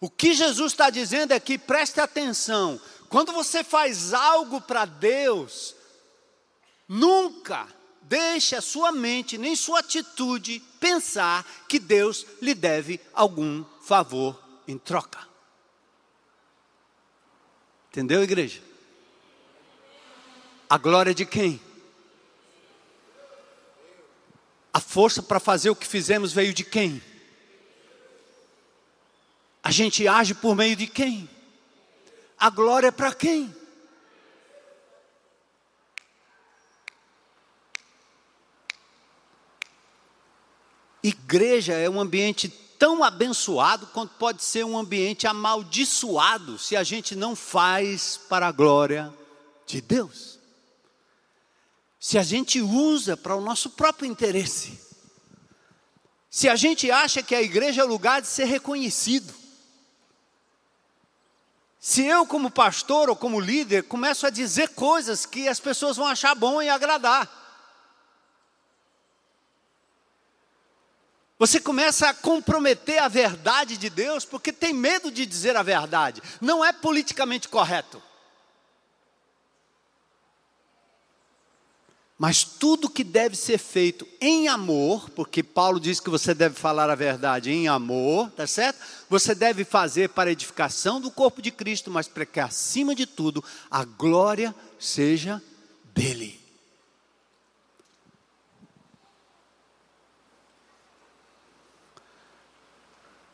O 0.00 0.10
que 0.10 0.34
Jesus 0.34 0.72
está 0.72 0.90
dizendo 0.90 1.32
é 1.32 1.40
que 1.40 1.56
preste 1.56 2.00
atenção, 2.00 2.80
quando 3.08 3.32
você 3.32 3.64
faz 3.64 4.12
algo 4.12 4.60
para 4.60 4.84
Deus, 4.84 5.74
nunca 6.88 7.66
deixe 8.02 8.54
a 8.54 8.60
sua 8.60 8.92
mente 8.92 9.38
nem 9.38 9.56
sua 9.56 9.80
atitude 9.80 10.60
pensar 10.78 11.44
que 11.68 11.78
Deus 11.78 12.26
lhe 12.40 12.54
deve 12.54 13.00
algum 13.12 13.64
favor 13.80 14.40
em 14.68 14.78
troca. 14.78 15.26
Entendeu, 17.88 18.22
igreja? 18.22 18.60
A 20.68 20.76
glória 20.76 21.14
de 21.14 21.24
quem? 21.24 21.60
A 24.72 24.80
força 24.80 25.22
para 25.22 25.40
fazer 25.40 25.70
o 25.70 25.76
que 25.76 25.86
fizemos 25.86 26.32
veio 26.32 26.52
de 26.52 26.62
quem? 26.62 27.02
A 29.66 29.70
gente 29.72 30.06
age 30.06 30.32
por 30.32 30.54
meio 30.54 30.76
de 30.76 30.86
quem? 30.86 31.28
A 32.38 32.48
glória 32.48 32.86
é 32.86 32.90
para 32.92 33.12
quem? 33.12 33.52
Igreja 41.02 41.72
é 41.72 41.90
um 41.90 42.00
ambiente 42.00 42.48
tão 42.78 43.02
abençoado 43.02 43.88
quanto 43.88 44.14
pode 44.14 44.44
ser 44.44 44.64
um 44.64 44.78
ambiente 44.78 45.26
amaldiçoado 45.26 46.60
se 46.60 46.76
a 46.76 46.84
gente 46.84 47.16
não 47.16 47.34
faz 47.34 48.20
para 48.28 48.46
a 48.46 48.52
glória 48.52 49.12
de 49.66 49.80
Deus. 49.80 50.38
Se 51.98 52.16
a 52.16 52.22
gente 52.22 52.60
usa 52.60 53.16
para 53.16 53.34
o 53.34 53.40
nosso 53.40 53.70
próprio 53.70 54.08
interesse. 54.08 54.78
Se 56.30 56.48
a 56.48 56.54
gente 56.54 56.88
acha 56.88 57.20
que 57.20 57.34
a 57.34 57.42
igreja 57.42 57.80
é 57.80 57.84
lugar 57.84 58.22
de 58.22 58.28
ser 58.28 58.44
reconhecido. 58.44 59.45
Se 61.86 62.04
eu, 62.04 62.26
como 62.26 62.50
pastor 62.50 63.08
ou 63.08 63.14
como 63.14 63.38
líder, 63.38 63.84
começo 63.84 64.26
a 64.26 64.30
dizer 64.30 64.70
coisas 64.70 65.24
que 65.24 65.46
as 65.46 65.60
pessoas 65.60 65.96
vão 65.96 66.08
achar 66.08 66.34
bom 66.34 66.60
e 66.60 66.68
agradar. 66.68 67.30
Você 71.38 71.60
começa 71.60 72.08
a 72.08 72.12
comprometer 72.12 73.00
a 73.00 73.06
verdade 73.06 73.76
de 73.76 73.88
Deus 73.88 74.24
porque 74.24 74.52
tem 74.52 74.74
medo 74.74 75.12
de 75.12 75.24
dizer 75.24 75.56
a 75.56 75.62
verdade. 75.62 76.20
Não 76.40 76.64
é 76.64 76.72
politicamente 76.72 77.48
correto. 77.48 78.02
Mas 82.18 82.44
tudo 82.44 82.88
que 82.88 83.04
deve 83.04 83.36
ser 83.36 83.58
feito 83.58 84.08
em 84.20 84.48
amor, 84.48 85.10
porque 85.10 85.42
Paulo 85.42 85.78
diz 85.78 86.00
que 86.00 86.08
você 86.08 86.32
deve 86.32 86.54
falar 86.54 86.88
a 86.88 86.94
verdade 86.94 87.50
em 87.50 87.68
amor, 87.68 88.30
tá 88.30 88.46
certo? 88.46 88.80
Você 89.10 89.34
deve 89.34 89.64
fazer 89.64 90.08
para 90.08 90.30
a 90.30 90.32
edificação 90.32 90.98
do 90.98 91.10
corpo 91.10 91.42
de 91.42 91.50
Cristo, 91.50 91.90
mas 91.90 92.08
para 92.08 92.24
que 92.24 92.40
acima 92.40 92.94
de 92.94 93.04
tudo 93.04 93.44
a 93.70 93.84
glória 93.84 94.54
seja 94.78 95.42
dele. 95.94 96.40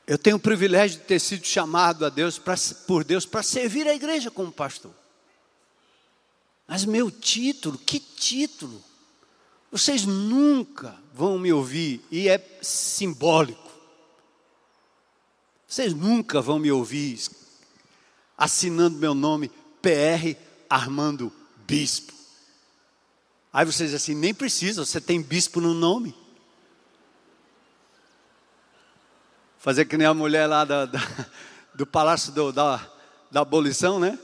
Eu 0.05 0.19
tenho 0.19 0.37
o 0.37 0.41
privilégio 0.41 0.99
de 0.99 1.05
ter 1.05 1.21
sido 1.21 1.47
chamado 1.47 2.05
a 2.05 2.09
Deus 2.09 2.37
pra, 2.37 2.57
por 2.89 3.05
Deus 3.05 3.25
para 3.25 3.45
servir 3.45 3.87
a 3.87 3.95
igreja 3.95 4.29
como 4.29 4.51
pastor. 4.51 5.02
Mas 6.73 6.87
meu 6.87 7.11
título, 7.11 7.77
que 7.77 8.01
título? 8.01 8.83
Vocês 9.71 10.07
nunca 10.07 10.97
vão 11.13 11.39
me 11.39 11.53
ouvir, 11.53 12.03
e 12.11 12.31
é 12.31 12.43
simbólico. 12.63 13.71
Vocês 15.69 15.93
nunca 15.93 16.41
vão 16.41 16.59
me 16.59 16.73
ouvir 16.73 17.21
assinando 18.39 18.97
meu 18.97 19.13
nome 19.13 19.51
PR 19.83 20.35
Armando 20.67 21.31
Bispo. 21.67 22.15
Aí 23.53 23.67
vocês 23.67 23.91
dizem 23.91 23.97
assim, 23.97 24.15
nem 24.15 24.33
precisa, 24.33 24.83
você 24.83 24.99
tem 24.99 25.21
bispo 25.21 25.61
no 25.61 25.75
nome. 25.75 26.17
Fazer 29.59 29.85
que 29.85 29.99
nem 29.99 30.07
a 30.07 30.15
mulher 30.15 30.47
lá 30.47 30.65
da, 30.65 30.87
da, 30.87 31.01
do 31.75 31.87
palácio 31.87 32.33
do, 32.33 32.51
da, 32.51 32.91
da 33.31 33.43
abolição, 33.43 34.01
né? 34.01 34.19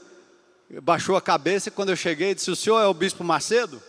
Baixou 0.83 1.17
a 1.17 1.23
cabeça 1.23 1.69
e 1.69 1.73
quando 1.73 1.89
eu 1.89 1.97
cheguei 1.97 2.35
disse: 2.35 2.51
O 2.51 2.57
senhor 2.57 2.81
é 2.81 2.87
o 2.87 2.93
bispo 2.93 3.25
Macedo? 3.25 3.83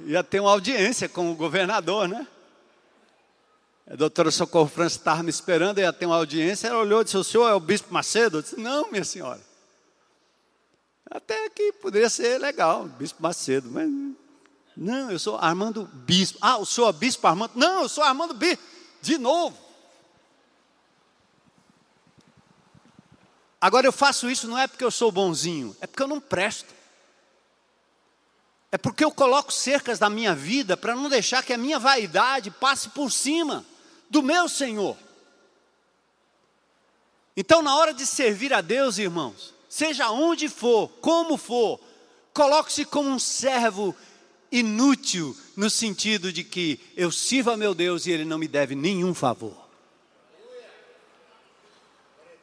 Ia 0.00 0.22
ter 0.22 0.40
uma 0.40 0.50
audiência 0.50 1.08
com 1.08 1.32
o 1.32 1.34
governador, 1.34 2.06
né? 2.06 2.26
A 3.88 3.96
doutora 3.96 4.30
Socorro 4.30 4.68
França 4.68 4.96
estava 4.96 5.22
me 5.22 5.30
esperando, 5.30 5.78
ia 5.78 5.92
ter 5.92 6.04
uma 6.04 6.16
audiência. 6.16 6.68
Ela 6.68 6.78
olhou 6.78 7.00
e 7.00 7.04
disse: 7.04 7.16
O 7.16 7.24
senhor 7.24 7.48
é 7.48 7.54
o 7.54 7.60
bispo 7.60 7.94
Macedo? 7.94 8.38
Eu 8.38 8.42
disse: 8.42 8.60
Não, 8.60 8.90
minha 8.90 9.04
senhora. 9.04 9.40
Até 11.10 11.48
que 11.48 11.72
poderia 11.72 12.10
ser 12.10 12.38
legal, 12.38 12.84
bispo 12.84 13.22
Macedo, 13.22 13.70
mas. 13.70 13.88
Não, 14.76 15.10
eu 15.10 15.18
sou 15.18 15.38
Armando 15.38 15.86
Bispo. 15.86 16.38
Ah, 16.42 16.58
o 16.58 16.66
senhor 16.66 16.90
é 16.90 16.92
bispo 16.92 17.26
Armando? 17.26 17.52
Não, 17.54 17.84
eu 17.84 17.88
sou 17.88 18.04
Armando 18.04 18.34
Bispo. 18.34 18.62
De 19.00 19.16
novo. 19.16 19.56
Agora 23.66 23.84
eu 23.84 23.90
faço 23.90 24.30
isso 24.30 24.46
não 24.46 24.56
é 24.56 24.68
porque 24.68 24.84
eu 24.84 24.92
sou 24.92 25.10
bonzinho, 25.10 25.76
é 25.80 25.88
porque 25.88 26.00
eu 26.00 26.06
não 26.06 26.20
presto. 26.20 26.72
É 28.70 28.78
porque 28.78 29.04
eu 29.04 29.10
coloco 29.10 29.52
cercas 29.52 29.98
na 29.98 30.08
minha 30.08 30.32
vida 30.36 30.76
para 30.76 30.94
não 30.94 31.08
deixar 31.08 31.42
que 31.42 31.52
a 31.52 31.58
minha 31.58 31.76
vaidade 31.76 32.48
passe 32.48 32.90
por 32.90 33.10
cima 33.10 33.66
do 34.08 34.22
meu 34.22 34.48
Senhor. 34.48 34.96
Então, 37.36 37.60
na 37.60 37.74
hora 37.74 37.92
de 37.92 38.06
servir 38.06 38.54
a 38.54 38.60
Deus, 38.60 38.98
irmãos, 38.98 39.52
seja 39.68 40.10
onde 40.10 40.48
for, 40.48 40.88
como 41.00 41.36
for, 41.36 41.80
coloque-se 42.32 42.84
como 42.84 43.08
um 43.08 43.18
servo 43.18 43.96
inútil, 44.52 45.36
no 45.56 45.68
sentido 45.68 46.32
de 46.32 46.44
que 46.44 46.78
eu 46.96 47.10
sirvo 47.10 47.50
a 47.50 47.56
meu 47.56 47.74
Deus 47.74 48.06
e 48.06 48.12
Ele 48.12 48.24
não 48.24 48.38
me 48.38 48.46
deve 48.46 48.76
nenhum 48.76 49.12
favor. 49.12 49.66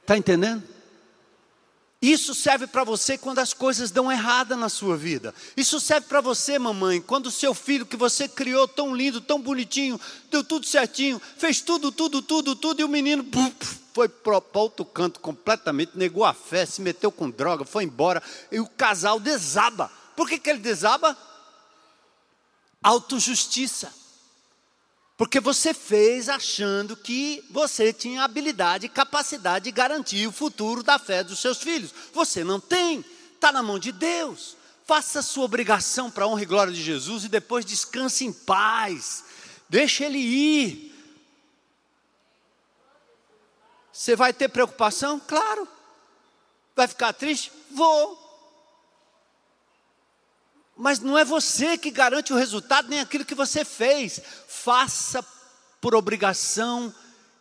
Está 0.01 0.17
entendendo? 0.17 0.73
Isso 2.03 2.35
serve 2.35 2.67
para 2.67 2.83
você 2.83 3.17
quando 3.17 3.39
as 3.39 3.53
coisas 3.53 3.89
dão 3.89 4.11
errada 4.11 4.57
na 4.57 4.67
sua 4.67 4.97
vida. 4.97 5.33
Isso 5.55 5.79
serve 5.79 6.05
para 6.05 6.19
você, 6.19 6.59
mamãe, 6.59 6.99
quando 6.99 7.27
o 7.27 7.31
seu 7.31 7.53
filho 7.53 7.85
que 7.85 7.95
você 7.95 8.27
criou 8.27 8.67
tão 8.67 8.93
lindo, 8.93 9.21
tão 9.21 9.39
bonitinho, 9.39 9.97
deu 10.29 10.43
tudo 10.43 10.65
certinho, 10.65 11.21
fez 11.37 11.61
tudo, 11.61 11.93
tudo, 11.93 12.21
tudo, 12.21 12.57
tudo, 12.57 12.81
e 12.81 12.83
o 12.83 12.89
menino 12.89 13.25
foi 13.93 14.09
para 14.09 14.41
outro 14.55 14.83
canto 14.83 15.21
completamente, 15.21 15.97
negou 15.97 16.25
a 16.25 16.33
fé, 16.33 16.65
se 16.65 16.81
meteu 16.81 17.09
com 17.09 17.29
droga, 17.29 17.63
foi 17.63 17.85
embora, 17.85 18.21
e 18.51 18.59
o 18.59 18.67
casal 18.67 19.17
desaba. 19.17 19.89
Por 20.13 20.27
que, 20.27 20.37
que 20.37 20.49
ele 20.49 20.59
desaba? 20.59 21.17
Autojustiça. 22.83 24.02
Porque 25.15 25.39
você 25.39 25.73
fez 25.73 26.27
achando 26.27 26.97
que 26.97 27.43
você 27.49 27.93
tinha 27.93 28.23
habilidade 28.23 28.87
e 28.87 28.89
capacidade 28.89 29.65
de 29.65 29.71
garantir 29.71 30.27
o 30.27 30.31
futuro 30.31 30.81
da 30.81 30.97
fé 30.97 31.23
dos 31.23 31.39
seus 31.39 31.59
filhos. 31.59 31.93
Você 32.13 32.43
não 32.43 32.59
tem, 32.59 33.05
está 33.35 33.51
na 33.51 33.61
mão 33.61 33.77
de 33.77 33.91
Deus. 33.91 34.57
Faça 34.85 35.19
a 35.19 35.23
sua 35.23 35.45
obrigação 35.45 36.09
para 36.09 36.25
a 36.25 36.27
honra 36.27 36.41
e 36.41 36.47
glória 36.47 36.73
de 36.73 36.81
Jesus 36.81 37.23
e 37.23 37.29
depois 37.29 37.63
descanse 37.63 38.25
em 38.25 38.33
paz. 38.33 39.23
Deixe 39.69 40.03
ele 40.03 40.17
ir. 40.17 40.93
Você 43.91 44.15
vai 44.15 44.33
ter 44.33 44.49
preocupação? 44.49 45.19
Claro. 45.19 45.67
Vai 46.75 46.87
ficar 46.87 47.13
triste? 47.13 47.51
Vou. 47.71 48.22
Mas 50.75 50.99
não 50.99 51.17
é 51.17 51.23
você 51.23 51.77
que 51.77 51.91
garante 51.91 52.33
o 52.33 52.35
resultado, 52.35 52.89
nem 52.89 52.99
aquilo 52.99 53.25
que 53.25 53.35
você 53.35 53.63
fez. 53.63 54.19
Faça 54.47 55.23
por 55.79 55.93
obrigação 55.95 56.93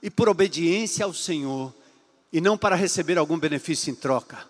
e 0.03 0.11
por 0.11 0.28
obediência 0.28 1.05
ao 1.05 1.14
Senhor, 1.14 1.72
e 2.33 2.41
não 2.41 2.59
para 2.59 2.76
receber 2.76 3.16
algum 3.16 3.39
benefício 3.39 3.91
em 3.91 3.95
troca. 3.95 4.47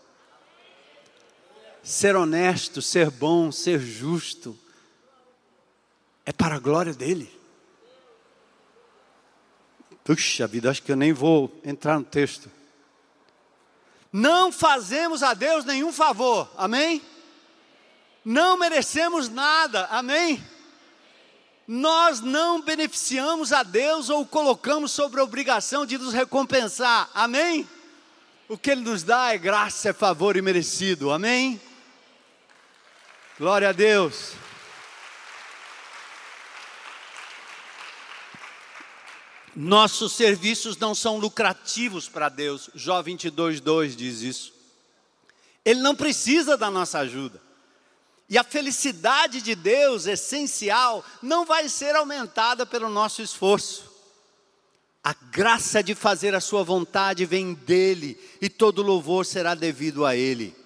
Ser 1.82 2.16
honesto, 2.16 2.80
ser 2.80 3.10
bom, 3.10 3.52
ser 3.52 3.78
justo, 3.80 4.58
é 6.24 6.32
para 6.32 6.54
a 6.56 6.58
glória 6.58 6.94
dEle. 6.94 7.30
Puxa 10.04 10.46
vida, 10.46 10.70
acho 10.70 10.82
que 10.82 10.90
eu 10.90 10.96
nem 10.96 11.12
vou 11.12 11.52
entrar 11.64 11.98
no 11.98 12.04
texto. 12.04 12.50
Não 14.12 14.50
fazemos 14.50 15.22
a 15.22 15.34
Deus 15.34 15.64
nenhum 15.64 15.92
favor, 15.92 16.50
amém? 16.56 17.02
Não 18.24 18.56
merecemos 18.56 19.28
nada, 19.28 19.86
amém? 19.86 20.42
nós 21.66 22.20
não 22.20 22.60
beneficiamos 22.60 23.52
a 23.52 23.62
Deus 23.62 24.10
ou 24.10 24.26
colocamos 24.26 24.92
sobre 24.92 25.20
a 25.20 25.24
obrigação 25.24 25.86
de 25.86 25.96
nos 25.96 26.12
recompensar, 26.12 27.08
amém? 27.14 27.68
O 28.48 28.58
que 28.58 28.70
Ele 28.70 28.82
nos 28.82 29.02
dá 29.02 29.32
é 29.32 29.38
graça, 29.38 29.90
é 29.90 29.92
favor 29.92 30.36
e 30.36 30.42
merecido, 30.42 31.10
amém? 31.10 31.60
Glória 33.38 33.70
a 33.70 33.72
Deus. 33.72 34.32
Nossos 39.54 40.12
serviços 40.12 40.76
não 40.76 40.94
são 40.94 41.18
lucrativos 41.18 42.08
para 42.08 42.28
Deus, 42.28 42.70
Jó 42.74 43.00
22, 43.00 43.60
2 43.60 43.96
diz 43.96 44.20
isso. 44.20 44.52
Ele 45.64 45.80
não 45.80 45.94
precisa 45.94 46.56
da 46.56 46.70
nossa 46.70 46.98
ajuda. 46.98 47.40
E 48.32 48.38
a 48.38 48.42
felicidade 48.42 49.42
de 49.42 49.54
Deus, 49.54 50.06
essencial, 50.06 51.04
não 51.20 51.44
vai 51.44 51.68
ser 51.68 51.94
aumentada 51.94 52.64
pelo 52.64 52.88
nosso 52.88 53.20
esforço. 53.20 53.92
A 55.04 55.12
graça 55.12 55.82
de 55.82 55.94
fazer 55.94 56.34
a 56.34 56.40
sua 56.40 56.64
vontade 56.64 57.26
vem 57.26 57.52
dele, 57.52 58.18
e 58.40 58.48
todo 58.48 58.80
louvor 58.80 59.26
será 59.26 59.54
devido 59.54 60.06
a 60.06 60.16
ele. 60.16 60.56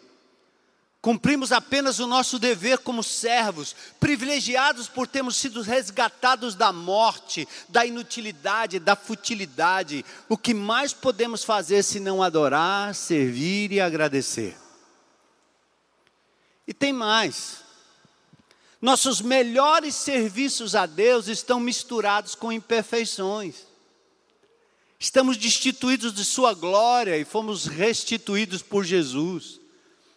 Cumprimos 1.03 1.51
apenas 1.51 1.99
o 1.99 2.07
nosso 2.07 2.39
dever 2.39 2.79
como 2.79 3.03
servos, 3.03 3.75
privilegiados 3.99 4.87
por 4.87 5.09
termos 5.09 5.35
sido 5.35 5.61
resgatados 5.61 6.55
da 6.55 6.73
morte, 6.73 7.49
da 7.69 7.85
inutilidade, 7.85 8.79
da 8.79 8.95
futilidade. 8.95 10.05
O 10.29 10.39
que 10.39 10.55
mais 10.55 10.93
podemos 10.93 11.43
fazer 11.43 11.83
se 11.83 11.99
não 11.99 12.23
adorar, 12.23 12.95
servir 12.95 13.73
e 13.73 13.81
agradecer? 13.81 14.57
E 16.67 16.75
tem 16.75 16.93
mais. 16.93 17.65
Nossos 18.81 19.21
melhores 19.21 19.95
serviços 19.95 20.75
a 20.75 20.87
Deus 20.87 21.29
estão 21.29 21.59
misturados 21.59 22.35
com 22.35 22.53
imperfeições. 22.53 23.67
Estamos 24.99 25.37
destituídos 25.37 26.15
de 26.15 26.25
Sua 26.25 26.55
glória 26.55 27.17
e 27.17 27.25
fomos 27.25 27.67
restituídos 27.67 28.63
por 28.63 28.85
Jesus. 28.85 29.61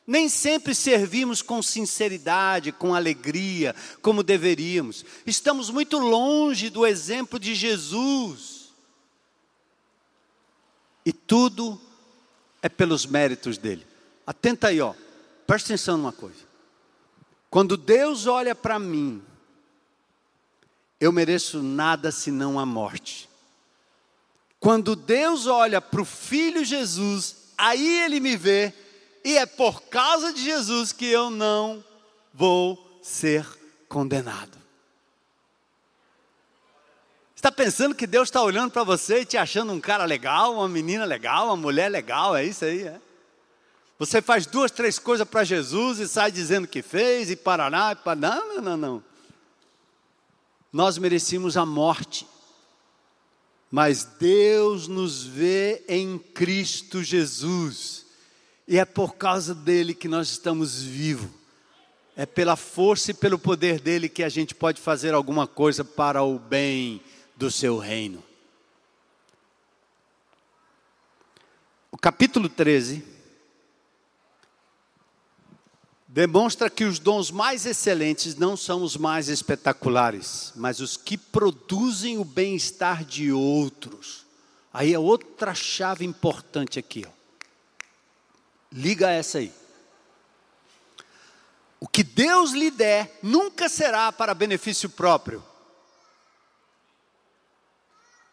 Nem 0.08 0.28
sempre 0.28 0.74
servimos 0.74 1.42
com 1.42 1.62
sinceridade, 1.62 2.72
com 2.72 2.96
alegria, 2.96 3.76
como 4.02 4.24
deveríamos. 4.24 5.06
Estamos 5.26 5.70
muito 5.70 6.00
longe 6.00 6.70
do 6.70 6.86
exemplo 6.86 7.38
de 7.40 7.54
Jesus. 7.54 8.70
E 11.06 11.14
tudo 11.14 11.80
é 12.62 12.68
pelos 12.68 13.06
méritos 13.06 13.58
dele. 13.58 13.86
Atenta 14.26 14.70
aí, 14.70 14.82
ó. 14.82 14.94
Presta 15.50 15.70
atenção 15.70 15.98
numa 15.98 16.14
coisa. 16.14 16.46
Quando 17.50 17.76
Deus 17.76 18.28
olha 18.28 18.54
para 18.54 18.78
mim, 18.78 19.20
eu 21.00 21.12
mereço 21.12 21.64
nada 21.64 22.12
senão 22.12 22.60
a 22.60 22.68
morte. 22.68 23.28
Quando 24.60 24.96
Deus 24.96 25.48
olha 25.48 25.82
para 25.82 26.02
o 26.04 26.06
Filho 26.06 26.64
Jesus, 26.64 27.48
aí 27.58 28.04
Ele 28.04 28.20
me 28.20 28.38
vê, 28.38 28.72
e 29.26 29.40
é 29.40 29.48
por 29.48 29.82
causa 29.86 30.32
de 30.32 30.44
Jesus 30.44 30.92
que 30.92 31.08
eu 31.08 31.32
não 31.32 31.84
vou 32.32 33.00
ser 33.02 33.44
condenado. 33.88 34.56
Está 37.36 37.52
pensando 37.52 37.96
que 37.96 38.06
Deus 38.06 38.28
está 38.28 38.44
olhando 38.44 38.70
para 38.70 38.84
você 38.84 39.22
e 39.22 39.26
te 39.26 39.36
achando 39.36 39.74
um 39.74 39.82
cara 39.82 40.06
legal, 40.06 40.54
uma 40.54 40.70
menina 40.70 41.06
legal, 41.06 41.48
uma 41.48 41.58
mulher 41.58 41.90
legal, 41.90 42.36
é 42.36 42.46
isso 42.46 42.66
aí, 42.66 42.84
é? 42.84 43.02
Você 44.00 44.22
faz 44.22 44.46
duas, 44.46 44.72
três 44.72 44.98
coisas 44.98 45.28
para 45.28 45.44
Jesus 45.44 46.00
e 46.00 46.08
sai 46.08 46.32
dizendo 46.32 46.66
que 46.66 46.82
fez 46.82 47.30
e 47.30 47.36
paraná, 47.36 47.92
e 47.92 47.96
paraná. 47.98 48.36
Não, 48.38 48.56
não, 48.56 48.62
não, 48.62 48.78
não. 48.78 49.04
Nós 50.72 50.98
merecíamos 50.98 51.58
a 51.58 51.66
morte, 51.66 52.26
mas 53.70 54.06
Deus 54.06 54.88
nos 54.88 55.26
vê 55.26 55.84
em 55.90 56.18
Cristo 56.18 57.04
Jesus, 57.04 58.06
e 58.66 58.78
é 58.78 58.86
por 58.86 59.16
causa 59.16 59.54
dele 59.54 59.94
que 59.94 60.08
nós 60.08 60.30
estamos 60.30 60.82
vivos. 60.82 61.30
É 62.16 62.26
pela 62.26 62.56
força 62.56 63.12
e 63.12 63.14
pelo 63.14 63.40
poder 63.40 63.80
dele 63.82 64.08
que 64.08 64.24
a 64.24 64.30
gente 64.30 64.56
pode 64.56 64.80
fazer 64.80 65.14
alguma 65.14 65.46
coisa 65.46 65.84
para 65.84 66.24
o 66.24 66.38
bem 66.40 67.02
do 67.36 67.52
seu 67.52 67.78
reino. 67.78 68.24
O 71.92 71.98
capítulo 71.98 72.48
13 72.48 73.19
demonstra 76.12 76.72
que 76.72 76.86
os 76.86 76.98
dons 76.98 77.30
mais 77.30 77.68
excelentes 77.68 78.36
não 78.36 78.58
são 78.58 78.82
os 78.82 78.98
mais 78.98 79.30
espetaculares, 79.30 80.52
mas 80.56 80.80
os 80.80 80.98
que 80.98 81.16
produzem 81.16 82.18
o 82.18 82.26
bem-estar 82.26 83.06
de 83.06 83.32
outros. 83.32 84.26
Aí 84.74 84.92
é 84.92 84.98
outra 84.98 85.54
chave 85.54 86.04
importante 86.04 86.80
aqui. 86.80 87.06
Ó. 87.08 87.12
Liga 88.72 89.12
essa 89.12 89.38
aí. 89.38 89.54
O 91.80 91.88
que 91.88 92.04
Deus 92.04 92.52
lhe 92.52 92.72
der 92.72 93.20
nunca 93.22 93.70
será 93.70 94.12
para 94.12 94.34
benefício 94.34 94.90
próprio. 94.90 95.44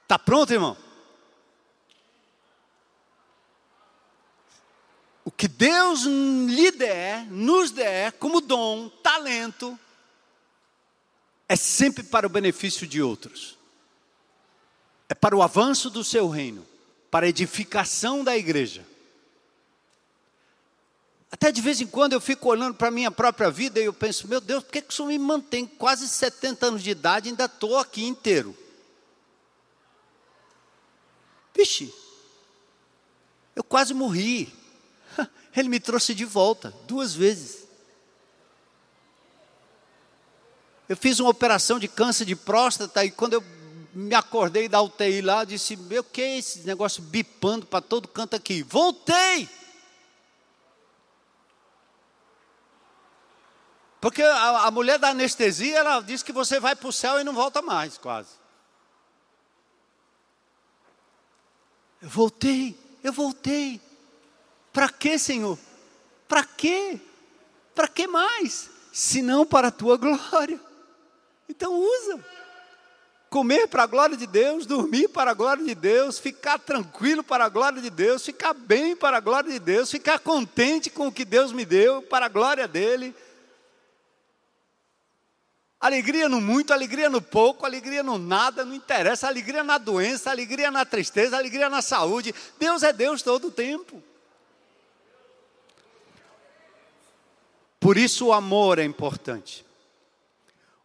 Está 0.03 0.19
pronto, 0.19 0.53
irmão? 0.53 0.77
Que 5.37 5.47
Deus 5.47 6.03
lhe 6.05 6.71
der, 6.71 7.27
nos 7.31 7.71
der, 7.71 8.13
como 8.13 8.41
dom, 8.41 8.89
talento, 8.89 9.79
é 11.49 11.55
sempre 11.55 12.03
para 12.03 12.27
o 12.27 12.31
benefício 12.31 12.87
de 12.87 13.03
outros. 13.03 13.57
É 15.09 15.15
para 15.15 15.37
o 15.37 15.43
avanço 15.43 15.91
do 15.91 16.03
seu 16.03 16.29
reino, 16.29 16.67
para 17.11 17.27
a 17.27 17.29
edificação 17.29 18.25
da 18.25 18.37
igreja. 18.37 18.85
Até 21.31 21.53
de 21.53 21.61
vez 21.61 21.81
em 21.81 21.87
quando 21.87 22.15
eu 22.15 22.21
fico 22.21 22.49
olhando 22.49 22.75
para 22.75 22.89
a 22.89 22.91
minha 22.91 23.11
própria 23.11 23.51
vida 23.51 23.79
e 23.79 23.85
eu 23.85 23.93
penso, 23.93 24.27
meu 24.27 24.41
Deus, 24.41 24.65
por 24.65 24.73
que, 24.73 24.81
que 24.81 24.93
isso 24.93 25.05
me 25.05 25.19
mantém 25.19 25.67
quase 25.67 26.09
70 26.09 26.67
anos 26.67 26.83
de 26.83 26.91
idade 26.91 27.29
e 27.29 27.31
ainda 27.31 27.45
estou 27.45 27.79
aqui 27.79 28.05
inteiro? 28.05 28.57
Vixe, 31.55 31.93
eu 33.55 33.63
quase 33.63 33.93
morri. 33.93 34.53
Ele 35.57 35.69
me 35.71 35.81
trouxe 35.81 36.15
de 36.15 36.25
volta 36.25 36.75
duas 36.87 37.15
vezes. 37.15 37.67
Eu 40.89 40.97
fiz 40.97 41.19
uma 41.19 41.31
operação 41.31 41.79
de 41.79 41.89
câncer 41.89 42.27
de 42.27 42.37
próstata 42.37 43.05
e 43.05 43.11
quando 43.11 43.33
eu 43.33 43.45
me 43.95 44.15
acordei 44.15 44.69
da 44.69 44.83
UTI 44.83 45.23
lá, 45.23 45.43
disse: 45.45 45.75
Meu, 45.75 46.05
que 46.05 46.21
é 46.21 46.39
esse 46.39 46.61
negócio 46.61 47.03
bipando 47.03 47.67
para 47.67 47.81
todo 47.81 48.07
canto 48.07 48.37
aqui? 48.37 48.63
Voltei! 48.63 49.49
Porque 53.99 54.23
a, 54.23 54.67
a, 54.67 54.71
mulher 54.71 54.99
da 54.99 55.09
anestesia, 55.09 55.79
ela 55.79 56.01
diz 56.01 56.23
que 56.23 56.33
você 56.33 56.61
vai 56.61 56.77
para 56.77 56.89
o 56.89 56.93
céu 56.93 57.19
e 57.19 57.25
não 57.25 57.33
volta 57.33 57.63
mais, 57.63 57.97
quase. 57.97 58.29
Eu 62.01 62.11
voltei, 62.11 62.79
eu 63.03 63.13
voltei. 63.13 63.81
Para 64.77 64.91
quê, 64.91 65.19
Senhor? 65.19 65.59
Para 66.29 66.45
quê? 66.45 67.01
Para 67.75 67.89
que 67.89 68.07
mais? 68.07 68.69
Se 68.93 69.23
não 69.23 69.47
para 69.47 69.69
a 69.69 69.71
tua 69.71 69.97
glória. 69.97 70.61
Então 71.49 71.73
usa. 71.73 72.23
Comer 73.31 73.69
para 73.69 73.85
a 73.85 73.87
glória 73.87 74.19
de 74.19 74.27
Deus, 74.27 74.67
dormir 74.67 75.09
para 75.09 75.31
a 75.31 75.35
glória 75.35 75.65
de 75.65 75.75
Deus, 75.75 76.19
ficar 76.19 76.59
tranquilo 76.59 77.25
para 77.25 77.47
a 77.47 77.49
glória 77.49 77.81
de 77.81 77.89
Deus, 77.89 78.23
ficar 78.23 78.53
bem 78.53 78.95
para 78.95 79.17
a 79.17 79.21
glória 79.21 79.51
de 79.51 79.59
Deus, 79.59 79.91
ficar 79.91 80.19
contente 80.19 80.91
com 80.91 81.07
o 81.07 81.13
que 81.13 81.25
Deus 81.25 81.53
me 81.53 81.65
deu 81.65 82.03
para 82.03 82.27
a 82.27 82.29
glória 82.29 82.69
dele. 82.69 83.17
Alegria 85.81 86.29
no 86.29 86.39
muito, 86.39 86.75
alegria 86.75 87.09
no 87.09 87.23
pouco, 87.23 87.65
alegria 87.65 88.03
no 88.03 88.19
nada, 88.19 88.63
não 88.63 88.75
interessa, 88.75 89.27
alegria 89.27 89.65
na 89.65 89.79
doença, 89.79 90.31
alegria 90.31 90.71
na 90.71 90.85
tristeza, 90.85 91.35
alegria 91.35 91.71
na 91.71 91.81
saúde. 91.81 92.35
Deus 92.59 92.83
é 92.83 92.93
Deus 92.93 93.23
todo 93.23 93.49
o 93.49 93.51
tempo. 93.51 94.03
Por 97.87 97.97
isso 97.97 98.27
o 98.27 98.33
amor 98.33 98.81
é 98.81 98.85
importante. 98.85 99.65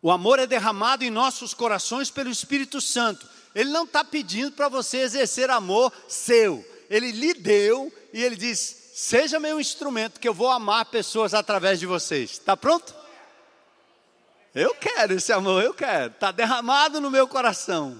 O 0.04 0.12
amor 0.12 0.38
é 0.38 0.46
derramado 0.46 1.04
em 1.04 1.10
nossos 1.10 1.52
corações 1.52 2.12
pelo 2.12 2.30
Espírito 2.30 2.80
Santo. 2.80 3.28
Ele 3.56 3.72
não 3.72 3.86
está 3.86 4.04
pedindo 4.04 4.52
para 4.52 4.70
você 4.70 4.98
exercer 4.98 5.50
amor 5.50 5.92
seu. 6.08 6.64
Ele 6.92 7.12
lhe 7.12 7.34
deu 7.34 7.92
e 8.14 8.24
ele 8.24 8.36
diz: 8.36 8.92
Seja 8.94 9.40
meu 9.40 9.60
instrumento, 9.60 10.20
que 10.20 10.30
eu 10.30 10.34
vou 10.36 10.52
amar 10.52 10.86
pessoas 10.92 11.34
através 11.34 11.80
de 11.80 11.88
vocês. 11.88 12.34
Está 12.34 12.56
pronto? 12.56 12.94
Eu 14.54 14.76
quero 14.76 15.16
esse 15.16 15.34
amor, 15.34 15.64
eu 15.64 15.74
quero. 15.74 16.12
Está 16.12 16.32
derramado 16.32 17.02
no 17.02 17.10
meu 17.10 17.28
coração. 17.28 18.00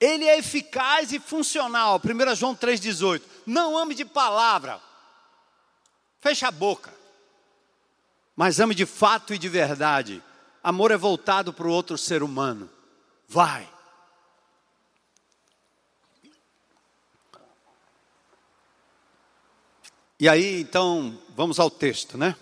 Ele 0.00 0.24
é 0.24 0.36
eficaz 0.36 1.12
e 1.12 1.20
funcional. 1.20 2.02
1 2.04 2.34
João 2.34 2.56
3,18. 2.56 3.22
Não 3.46 3.78
ame 3.78 3.94
de 3.94 4.04
palavra. 4.04 4.89
Fecha 6.20 6.48
a 6.48 6.50
boca. 6.50 6.92
Mas 8.36 8.60
ame 8.60 8.74
de 8.74 8.86
fato 8.86 9.34
e 9.34 9.38
de 9.38 9.48
verdade. 9.48 10.22
Amor 10.62 10.90
é 10.90 10.96
voltado 10.96 11.52
para 11.52 11.66
o 11.66 11.72
outro 11.72 11.96
ser 11.96 12.22
humano. 12.22 12.68
Vai. 13.26 13.68
E 20.18 20.28
aí, 20.28 20.60
então, 20.60 21.18
vamos 21.34 21.58
ao 21.58 21.70
texto, 21.70 22.18
né? 22.18 22.36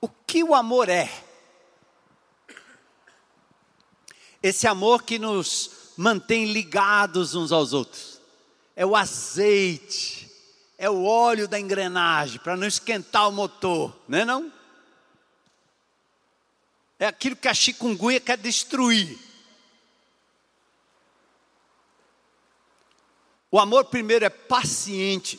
O 0.00 0.08
que 0.08 0.42
o 0.42 0.54
amor 0.54 0.88
é? 0.88 1.12
Esse 4.42 4.66
amor 4.66 5.02
que 5.02 5.18
nos 5.18 5.92
mantém 5.98 6.50
ligados 6.50 7.34
uns 7.34 7.52
aos 7.52 7.74
outros. 7.74 8.18
É 8.74 8.86
o 8.86 8.96
azeite, 8.96 10.29
é 10.80 10.88
o 10.88 11.04
óleo 11.04 11.46
da 11.46 11.60
engrenagem 11.60 12.40
para 12.40 12.56
não 12.56 12.66
esquentar 12.66 13.28
o 13.28 13.32
motor, 13.32 13.94
não 14.08 14.18
é 14.18 14.24
não? 14.24 14.50
É 16.98 17.06
aquilo 17.06 17.36
que 17.36 17.48
a 17.48 17.52
chikungunya 17.52 18.18
quer 18.18 18.38
destruir. 18.38 19.18
O 23.50 23.60
amor 23.60 23.84
primeiro 23.84 24.24
é 24.24 24.30
paciente 24.30 25.38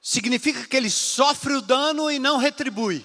significa 0.00 0.66
que 0.66 0.74
ele 0.74 0.88
sofre 0.88 1.52
o 1.52 1.60
dano 1.60 2.10
e 2.10 2.18
não 2.18 2.38
retribui. 2.38 3.04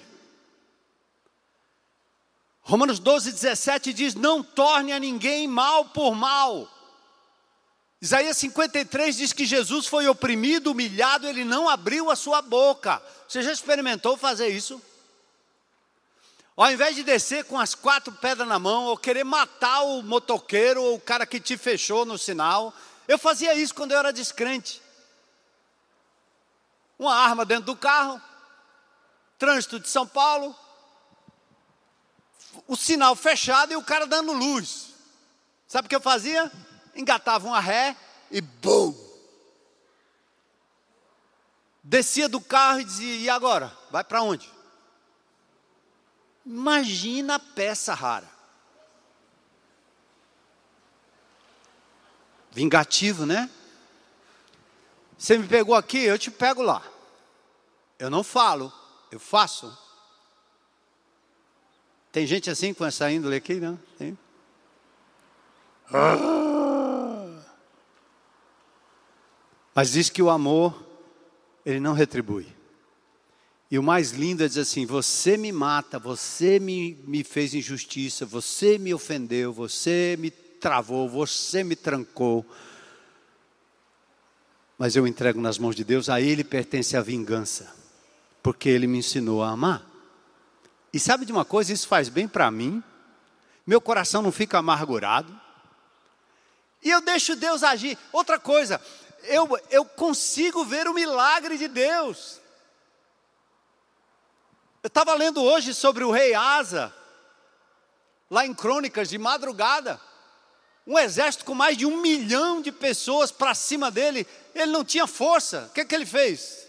Romanos 2.62 2.98
12, 2.98 3.32
17 3.32 3.92
diz: 3.92 4.14
Não 4.14 4.42
torne 4.42 4.92
a 4.92 4.98
ninguém 4.98 5.46
mal 5.46 5.84
por 5.84 6.14
mal. 6.14 6.77
Isaías 8.00 8.36
53 8.36 9.16
diz 9.16 9.32
que 9.32 9.44
Jesus 9.44 9.86
foi 9.86 10.06
oprimido, 10.06 10.70
humilhado, 10.70 11.26
ele 11.26 11.44
não 11.44 11.68
abriu 11.68 12.10
a 12.10 12.16
sua 12.16 12.40
boca. 12.40 13.02
Você 13.26 13.42
já 13.42 13.52
experimentou 13.52 14.16
fazer 14.16 14.48
isso? 14.48 14.80
Ao 16.56 16.70
invés 16.70 16.94
de 16.94 17.02
descer 17.02 17.44
com 17.44 17.58
as 17.58 17.74
quatro 17.74 18.12
pedras 18.12 18.46
na 18.46 18.58
mão, 18.58 18.84
ou 18.84 18.96
querer 18.96 19.24
matar 19.24 19.82
o 19.82 20.02
motoqueiro 20.02 20.82
ou 20.82 20.96
o 20.96 21.00
cara 21.00 21.26
que 21.26 21.40
te 21.40 21.56
fechou 21.56 22.04
no 22.04 22.18
sinal, 22.18 22.72
eu 23.06 23.18
fazia 23.18 23.54
isso 23.54 23.74
quando 23.74 23.92
eu 23.92 23.98
era 23.98 24.12
descrente 24.12 24.82
uma 26.98 27.14
arma 27.14 27.44
dentro 27.44 27.66
do 27.66 27.76
carro, 27.76 28.20
trânsito 29.38 29.78
de 29.78 29.88
São 29.88 30.06
Paulo, 30.06 30.54
o 32.66 32.76
sinal 32.76 33.14
fechado 33.14 33.72
e 33.72 33.76
o 33.76 33.84
cara 33.84 34.06
dando 34.06 34.32
luz. 34.32 34.88
Sabe 35.68 35.86
o 35.86 35.88
que 35.88 35.94
eu 35.94 36.00
fazia? 36.00 36.50
Engatava 36.98 37.46
uma 37.46 37.60
ré 37.60 37.96
e 38.28 38.40
bum! 38.40 38.92
Descia 41.80 42.28
do 42.28 42.40
carro 42.40 42.80
e 42.80 42.84
dizia: 42.84 43.14
e 43.14 43.30
agora? 43.30 43.72
Vai 43.88 44.02
para 44.02 44.20
onde? 44.20 44.52
Imagina 46.44 47.36
a 47.36 47.38
peça 47.38 47.94
rara. 47.94 48.28
Vingativo, 52.50 53.24
né? 53.24 53.48
Você 55.16 55.38
me 55.38 55.46
pegou 55.46 55.76
aqui, 55.76 55.98
eu 55.98 56.18
te 56.18 56.32
pego 56.32 56.62
lá. 56.62 56.82
Eu 57.96 58.10
não 58.10 58.24
falo, 58.24 58.72
eu 59.12 59.20
faço. 59.20 59.76
Tem 62.10 62.26
gente 62.26 62.50
assim 62.50 62.74
com 62.74 62.84
essa 62.84 63.10
índole 63.10 63.36
aqui, 63.36 63.54
não? 63.54 63.76
Tem? 63.96 64.18
Ah. 65.92 66.67
Mas 69.78 69.92
diz 69.92 70.10
que 70.10 70.20
o 70.20 70.28
amor, 70.28 70.84
ele 71.64 71.78
não 71.78 71.92
retribui. 71.92 72.48
E 73.70 73.78
o 73.78 73.82
mais 73.82 74.10
lindo 74.10 74.42
é 74.42 74.48
dizer 74.48 74.62
assim: 74.62 74.84
você 74.84 75.36
me 75.36 75.52
mata, 75.52 76.00
você 76.00 76.58
me, 76.58 76.98
me 77.06 77.22
fez 77.22 77.54
injustiça, 77.54 78.26
você 78.26 78.76
me 78.76 78.92
ofendeu, 78.92 79.52
você 79.52 80.16
me 80.18 80.32
travou, 80.32 81.08
você 81.08 81.62
me 81.62 81.76
trancou 81.76 82.44
mas 84.76 84.96
eu 84.96 85.06
entrego 85.06 85.40
nas 85.40 85.58
mãos 85.58 85.76
de 85.76 85.84
Deus, 85.84 86.08
a 86.08 86.20
Ele 86.20 86.42
pertence 86.42 86.96
a 86.96 87.00
vingança, 87.00 87.72
porque 88.42 88.68
Ele 88.68 88.88
me 88.88 88.98
ensinou 88.98 89.44
a 89.44 89.50
amar. 89.50 89.86
E 90.92 90.98
sabe 90.98 91.24
de 91.24 91.30
uma 91.30 91.44
coisa? 91.44 91.72
Isso 91.72 91.86
faz 91.86 92.08
bem 92.08 92.26
para 92.26 92.50
mim, 92.50 92.82
meu 93.64 93.80
coração 93.80 94.22
não 94.22 94.32
fica 94.32 94.58
amargurado, 94.58 95.40
e 96.82 96.90
eu 96.90 97.00
deixo 97.00 97.36
Deus 97.36 97.62
agir. 97.62 97.96
Outra 98.12 98.40
coisa, 98.40 98.80
eu, 99.24 99.48
eu 99.70 99.84
consigo 99.84 100.64
ver 100.64 100.86
o 100.88 100.94
milagre 100.94 101.58
de 101.58 101.68
Deus. 101.68 102.40
Eu 104.82 104.88
estava 104.88 105.14
lendo 105.14 105.42
hoje 105.42 105.74
sobre 105.74 106.04
o 106.04 106.10
rei 106.10 106.34
Asa, 106.34 106.94
lá 108.30 108.46
em 108.46 108.54
Crônicas, 108.54 109.08
de 109.08 109.18
madrugada 109.18 110.00
um 110.88 110.98
exército 110.98 111.44
com 111.44 111.54
mais 111.54 111.76
de 111.76 111.84
um 111.84 112.00
milhão 112.00 112.62
de 112.62 112.72
pessoas 112.72 113.30
para 113.30 113.54
cima 113.54 113.90
dele, 113.90 114.26
ele 114.54 114.72
não 114.72 114.82
tinha 114.82 115.06
força. 115.06 115.66
O 115.68 115.74
que, 115.74 115.84
que 115.84 115.94
ele 115.94 116.06
fez? 116.06 116.66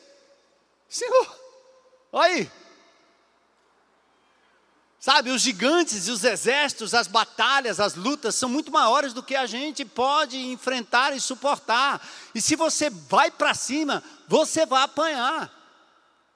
Senhor, 0.90 1.40
aí. 2.12 2.52
Sabe, 5.00 5.30
os 5.30 5.42
gigantes 5.42 6.08
e 6.08 6.12
os 6.12 6.26
exércitos, 6.26 6.94
as 6.94 7.08
batalhas, 7.08 7.80
as 7.80 7.96
lutas 7.96 8.36
são 8.36 8.50
muito 8.50 8.70
maiores 8.70 9.14
do 9.14 9.24
que 9.24 9.34
a 9.34 9.46
gente 9.46 9.86
pode 9.86 10.38
enfrentar 10.38 11.16
e 11.16 11.22
suportar. 11.22 12.06
E 12.36 12.42
se 12.42 12.58
você 12.58 12.90
vai 12.90 13.32
para 13.32 13.54
cima, 13.54 14.04
você 14.28 14.66
vai 14.66 14.84
apanhar. 14.84 15.58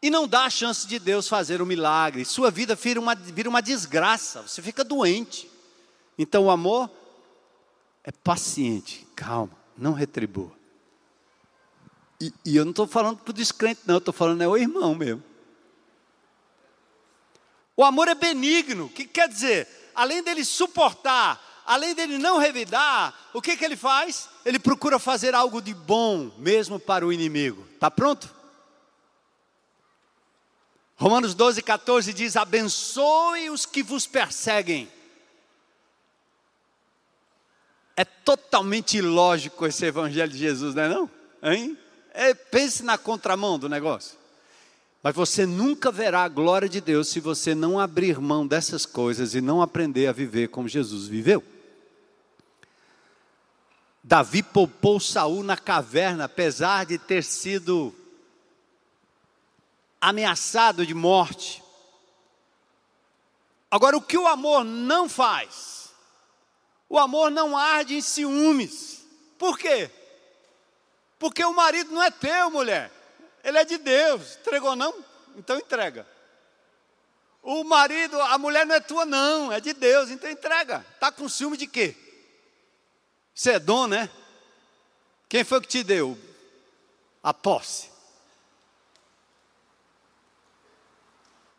E 0.01 0.09
não 0.09 0.25
dá 0.25 0.45
a 0.45 0.49
chance 0.49 0.87
de 0.87 0.97
Deus 0.97 1.27
fazer 1.27 1.61
um 1.61 1.65
milagre. 1.65 2.23
Sua 2.23 2.49
vida 2.49 2.73
vira 2.73 3.01
uma, 3.01 3.13
vira 3.15 3.49
uma 3.49 3.61
desgraça, 3.61 4.43
você 4.43 4.61
fica 4.61 4.83
doente. 4.83 5.51
Então 6.17 6.45
o 6.45 6.51
amor 6.51 6.89
é 8.01 8.13
paciente, 8.13 9.05
calma, 9.13 9.57
não 9.77 9.91
retribua. 9.91 10.51
E, 12.19 12.33
e 12.45 12.55
eu 12.55 12.63
não 12.63 12.71
estou 12.71 12.87
falando 12.87 13.17
para 13.17 13.31
o 13.31 13.33
descrente, 13.33 13.81
não, 13.85 13.95
eu 13.95 13.99
estou 13.99 14.13
falando 14.13 14.41
é 14.41 14.47
o 14.47 14.55
irmão 14.55 14.95
mesmo. 14.95 15.23
O 17.75 17.83
amor 17.83 18.07
é 18.07 18.15
benigno, 18.15 18.85
o 18.85 18.89
que 18.89 19.05
quer 19.05 19.27
dizer? 19.27 19.67
Além 19.95 20.23
dele 20.23 20.45
suportar, 20.45 21.63
além 21.65 21.93
dele 21.93 22.17
não 22.17 22.37
revidar, 22.37 23.13
o 23.33 23.41
que, 23.41 23.57
que 23.57 23.65
ele 23.65 23.75
faz? 23.75 24.29
Ele 24.45 24.59
procura 24.59 24.99
fazer 24.99 25.33
algo 25.33 25.61
de 25.61 25.73
bom, 25.73 26.31
mesmo 26.37 26.79
para 26.79 27.05
o 27.05 27.11
inimigo. 27.11 27.67
Está 27.73 27.89
pronto? 27.89 28.33
Romanos 30.95 31.33
12, 31.33 31.61
14 31.61 32.13
diz: 32.13 32.35
Abençoe 32.35 33.49
os 33.49 33.65
que 33.65 33.81
vos 33.81 34.05
perseguem 34.05 34.89
é 37.95 38.03
totalmente 38.03 38.97
ilógico 38.97 39.65
esse 39.65 39.85
evangelho 39.85 40.31
de 40.31 40.37
Jesus, 40.37 40.73
não 40.73 40.83
é 40.83 40.89
não? 40.89 41.09
Hein? 41.41 41.77
É, 42.13 42.33
pense 42.33 42.83
na 42.83 42.97
contramão 42.97 43.59
do 43.59 43.69
negócio. 43.69 44.17
Mas 45.03 45.13
você 45.13 45.45
nunca 45.45 45.91
verá 45.91 46.23
a 46.23 46.29
glória 46.29 46.69
de 46.69 46.79
Deus 46.79 47.09
se 47.09 47.19
você 47.19 47.53
não 47.53 47.77
abrir 47.77 48.21
mão 48.21 48.47
dessas 48.47 48.85
coisas 48.85 49.35
e 49.35 49.41
não 49.41 49.61
aprender 49.61 50.07
a 50.07 50.13
viver 50.13 50.47
como 50.47 50.69
Jesus 50.69 51.09
viveu. 51.09 51.43
Davi 54.01 54.41
poupou 54.41 55.01
Saul 55.01 55.43
na 55.43 55.57
caverna, 55.57 56.23
apesar 56.23 56.85
de 56.85 56.97
ter 56.97 57.21
sido 57.21 57.93
ameaçado 59.99 60.85
de 60.85 60.93
morte. 60.93 61.61
Agora, 63.69 63.97
o 63.97 64.01
que 64.01 64.17
o 64.17 64.27
amor 64.27 64.63
não 64.63 65.09
faz? 65.09 65.89
O 66.87 66.97
amor 66.97 67.29
não 67.29 67.57
arde 67.57 67.95
em 67.95 68.01
ciúmes. 68.01 69.05
Por 69.37 69.57
quê? 69.57 69.91
Porque 71.19 71.43
o 71.43 71.53
marido 71.53 71.91
não 71.91 72.03
é 72.03 72.11
teu, 72.11 72.49
mulher. 72.49 73.02
Ele 73.43 73.57
é 73.57 73.65
de 73.65 73.77
Deus. 73.77 74.37
Entregou 74.37 74.75
não? 74.75 74.93
Então 75.35 75.57
entrega. 75.57 76.07
O 77.41 77.63
marido, 77.63 78.19
a 78.21 78.37
mulher 78.37 78.65
não 78.65 78.75
é 78.75 78.79
tua 78.79 79.05
não, 79.05 79.51
é 79.51 79.59
de 79.59 79.73
Deus. 79.73 80.09
Então 80.09 80.29
entrega. 80.29 80.85
Tá 80.99 81.11
com 81.11 81.27
ciúme 81.27 81.57
de 81.57 81.67
quê? 81.67 81.95
Você 83.35 83.51
é 83.51 83.59
dom, 83.59 83.87
né? 83.87 84.09
Quem 85.27 85.43
foi 85.43 85.59
que 85.59 85.67
te 85.67 85.83
deu 85.83 86.17
a 87.21 87.33
posse? 87.33 87.91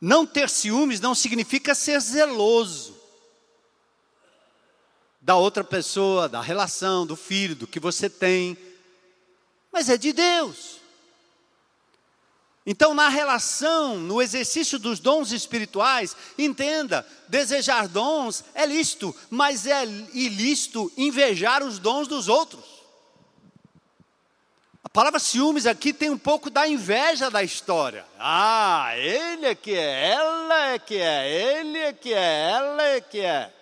Não 0.00 0.26
ter 0.26 0.48
ciúmes 0.48 1.00
não 1.00 1.14
significa 1.14 1.74
ser 1.74 2.00
zeloso 2.00 2.94
da 5.20 5.36
outra 5.36 5.64
pessoa, 5.64 6.28
da 6.28 6.42
relação, 6.42 7.06
do 7.06 7.16
filho, 7.16 7.56
do 7.56 7.66
que 7.66 7.80
você 7.80 8.10
tem, 8.10 8.58
mas 9.72 9.88
é 9.88 9.96
de 9.96 10.12
Deus. 10.12 10.83
Então, 12.66 12.94
na 12.94 13.08
relação, 13.08 13.98
no 13.98 14.22
exercício 14.22 14.78
dos 14.78 14.98
dons 14.98 15.32
espirituais, 15.32 16.16
entenda: 16.38 17.06
desejar 17.28 17.88
dons 17.88 18.42
é 18.54 18.64
lícito, 18.64 19.14
mas 19.28 19.66
é 19.66 19.84
ilícito 20.14 20.90
invejar 20.96 21.62
os 21.62 21.78
dons 21.78 22.08
dos 22.08 22.26
outros. 22.26 22.64
A 24.82 24.88
palavra 24.88 25.18
ciúmes 25.18 25.66
aqui 25.66 25.92
tem 25.92 26.08
um 26.08 26.16
pouco 26.16 26.48
da 26.48 26.66
inveja 26.66 27.30
da 27.30 27.42
história. 27.42 28.06
Ah, 28.18 28.92
ele 28.96 29.46
é 29.46 29.54
que 29.54 29.74
é, 29.74 30.10
ela 30.12 30.68
é 30.68 30.78
que 30.78 30.96
é, 30.96 31.58
ele 31.58 31.78
é 31.78 31.92
que 31.92 32.14
é, 32.14 32.50
ela 32.50 32.82
é 32.82 33.00
que 33.00 33.20
é. 33.20 33.52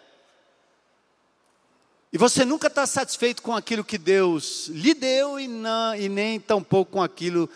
E 2.13 2.19
você 2.19 2.45
nunca 2.45 2.67
está 2.67 2.87
satisfeito 2.87 3.43
com 3.43 3.57
aquilo 3.57 3.83
que 3.83 3.97
Deus 3.97 4.69
lhe 4.69 4.93
deu 4.93 5.41
e, 5.41 5.49
não, 5.49 5.95
e 5.95 6.09
nem 6.11 6.39
tampouco 6.39 6.93
com 6.93 7.03
aquilo 7.03 7.49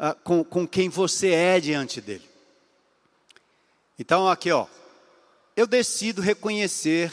uh, 0.00 0.18
com, 0.24 0.42
com 0.42 0.66
quem 0.66 0.88
você 0.88 1.28
é 1.28 1.60
diante 1.60 2.00
dele. 2.00 2.28
Então, 3.98 4.28
aqui, 4.28 4.50
ó, 4.50 4.66
eu 5.54 5.66
decido 5.66 6.20
reconhecer 6.22 7.12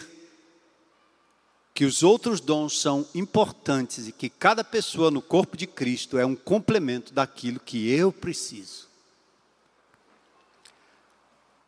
que 1.74 1.86
os 1.86 2.02
outros 2.02 2.40
dons 2.40 2.80
são 2.80 3.08
importantes 3.14 4.08
e 4.08 4.12
que 4.12 4.30
cada 4.30 4.64
pessoa 4.64 5.12
no 5.12 5.22
corpo 5.22 5.56
de 5.56 5.68
Cristo 5.68 6.18
é 6.18 6.26
um 6.26 6.36
complemento 6.36 7.14
daquilo 7.14 7.60
que 7.60 7.92
eu 7.92 8.12
preciso. 8.12 8.88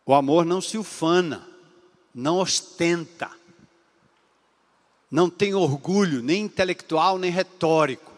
O 0.05 0.15
amor 0.15 0.45
não 0.45 0.61
se 0.61 0.77
ufana, 0.77 1.47
não 2.15 2.37
ostenta 2.37 3.29
não 5.11 5.29
tem 5.29 5.53
orgulho, 5.55 6.21
nem 6.21 6.43
intelectual, 6.43 7.17
nem 7.17 7.31
retórico. 7.31 8.11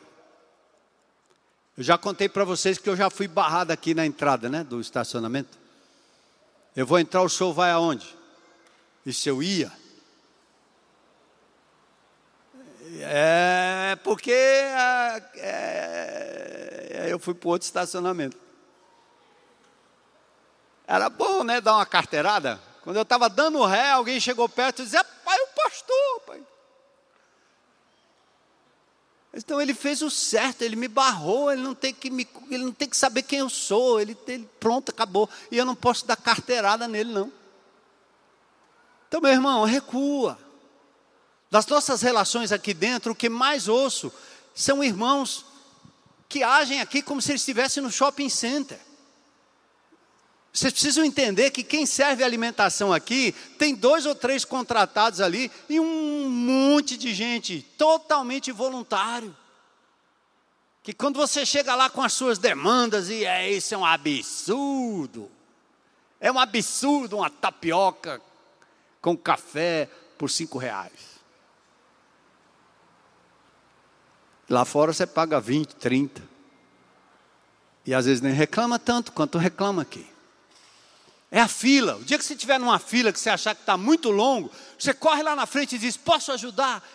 Eu 1.82 1.84
já 1.84 1.98
contei 1.98 2.30
para 2.30 2.44
vocês 2.44 2.78
que 2.78 2.88
eu 2.88 2.96
já 2.96 3.10
fui 3.10 3.28
barrado 3.28 3.72
aqui 3.72 3.96
na 3.96 4.06
entrada, 4.06 4.48
né, 4.48 4.64
do 4.64 4.80
estacionamento. 4.80 5.58
Eu 6.76 6.86
vou 6.86 7.00
entrar, 7.00 7.24
o 7.24 7.28
show 7.28 7.52
vai 7.52 7.72
aonde? 7.72 8.16
E 9.04 9.12
se 9.12 9.28
eu 9.28 9.42
ia? 9.42 9.72
É 13.00 13.98
porque 14.04 14.32
é, 14.32 15.24
é, 15.38 17.08
eu 17.10 17.18
fui 17.18 17.34
para 17.34 17.50
outro 17.50 17.66
estacionamento. 17.66 18.38
Era 20.86 21.10
bom, 21.10 21.44
né, 21.44 21.60
dar 21.60 21.78
uma 21.78 21.86
carteirada. 21.88 22.62
Quando 22.84 22.98
eu 22.98 23.02
estava 23.02 23.28
dando 23.28 23.66
ré, 23.66 23.90
alguém 23.90 24.20
chegou 24.20 24.48
perto 24.48 24.84
e 24.84 24.86
dizia, 24.86 25.04
pai, 25.04 25.40
o 25.40 25.48
pastor, 25.48 26.20
pai. 26.28 26.44
Então 29.34 29.62
ele 29.62 29.74
fez 29.74 30.02
o 30.02 30.10
certo, 30.10 30.62
ele 30.62 30.76
me 30.76 30.90
barrou, 30.90 31.52
ele 31.52 31.62
não 31.62 31.74
tem 31.74 31.94
que, 31.94 32.10
me, 32.10 32.28
ele 32.50 32.66
não 32.66 32.72
tem 32.74 32.90
que 32.90 32.98
saber 32.98 33.24
quem 33.24 33.40
eu 33.40 33.50
sou, 33.50 34.00
ele, 34.00 34.18
ele 34.28 34.48
pronto, 34.60 34.90
acabou. 34.90 35.30
E 35.50 35.58
eu 35.58 35.66
não 35.66 35.76
posso 35.76 36.06
dar 36.06 36.18
carteirada 36.18 36.88
nele, 36.88 37.14
não. 37.14 37.32
Então, 39.08 39.22
meu 39.22 39.32
irmão, 39.32 39.64
recua. 39.64 40.38
Das 41.50 41.66
nossas 41.68 42.02
relações 42.02 42.52
aqui 42.52 42.74
dentro, 42.74 43.12
o 43.12 43.16
que 43.16 43.30
mais 43.30 43.68
ouço 43.68 44.12
são 44.54 44.84
irmãos 44.84 45.46
que 46.28 46.44
agem 46.44 46.80
aqui 46.80 47.02
como 47.02 47.22
se 47.22 47.32
eles 47.32 47.42
estivessem 47.42 47.84
no 47.84 47.92
shopping 47.92 48.30
center. 48.30 48.80
Vocês 50.54 50.74
precisam 50.74 51.06
entender 51.06 51.52
que 51.52 51.64
quem 51.64 51.86
serve 51.86 52.24
alimentação 52.24 52.92
aqui 52.92 53.34
tem 53.58 53.74
dois 53.74 54.06
ou 54.06 54.14
três 54.14 54.44
contratados 54.44 55.22
ali 55.22 55.50
e 55.70 55.80
um 55.80 56.30
monte 56.30 56.98
de 56.98 57.14
gente 57.14 57.62
totalmente 57.78 58.52
voluntário. 58.52 59.36
Que 60.84 60.92
quando 60.92 61.18
você 61.18 61.46
chega 61.46 61.74
lá 61.74 61.90
com 61.90 62.02
as 62.02 62.12
suas 62.12 62.38
demandas 62.38 63.10
e 63.10 63.24
é 63.24 63.50
isso 63.50 63.74
é 63.74 63.78
um 63.78 63.86
absurdo. 63.86 65.32
É 66.20 66.30
um 66.32 66.40
absurdo 66.40 67.18
uma 67.18 67.30
tapioca 67.30 68.22
com 69.02 69.16
café 69.16 69.90
por 70.18 70.30
cinco 70.30 70.58
reais. 70.58 71.12
Lá 74.50 74.66
fora 74.66 74.92
você 74.92 75.08
paga 75.08 75.40
20, 75.40 75.76
30. 75.76 76.22
E 77.86 77.94
às 77.94 78.06
vezes 78.06 78.22
nem 78.22 78.34
reclama 78.34 78.78
tanto 78.78 79.14
quanto 79.14 79.38
reclama 79.38 79.82
aqui. 79.82 80.06
É 81.32 81.40
a 81.40 81.48
fila. 81.48 81.96
O 81.96 82.04
dia 82.04 82.18
que 82.18 82.26
você 82.26 82.34
estiver 82.34 82.60
numa 82.60 82.78
fila 82.78 83.14
que 83.14 83.20
você 83.20 83.30
achar 83.30 83.56
que 83.56 83.62
está 83.62 83.78
muito 83.78 84.12
longo, 84.12 84.52
você 84.78 84.94
corre 84.94 85.24
lá 85.24 85.34
na 85.34 85.46
frente 85.46 85.76
e 85.76 85.80
diz: 85.80 85.96
Posso 85.96 86.32
ajudar? 86.34 86.86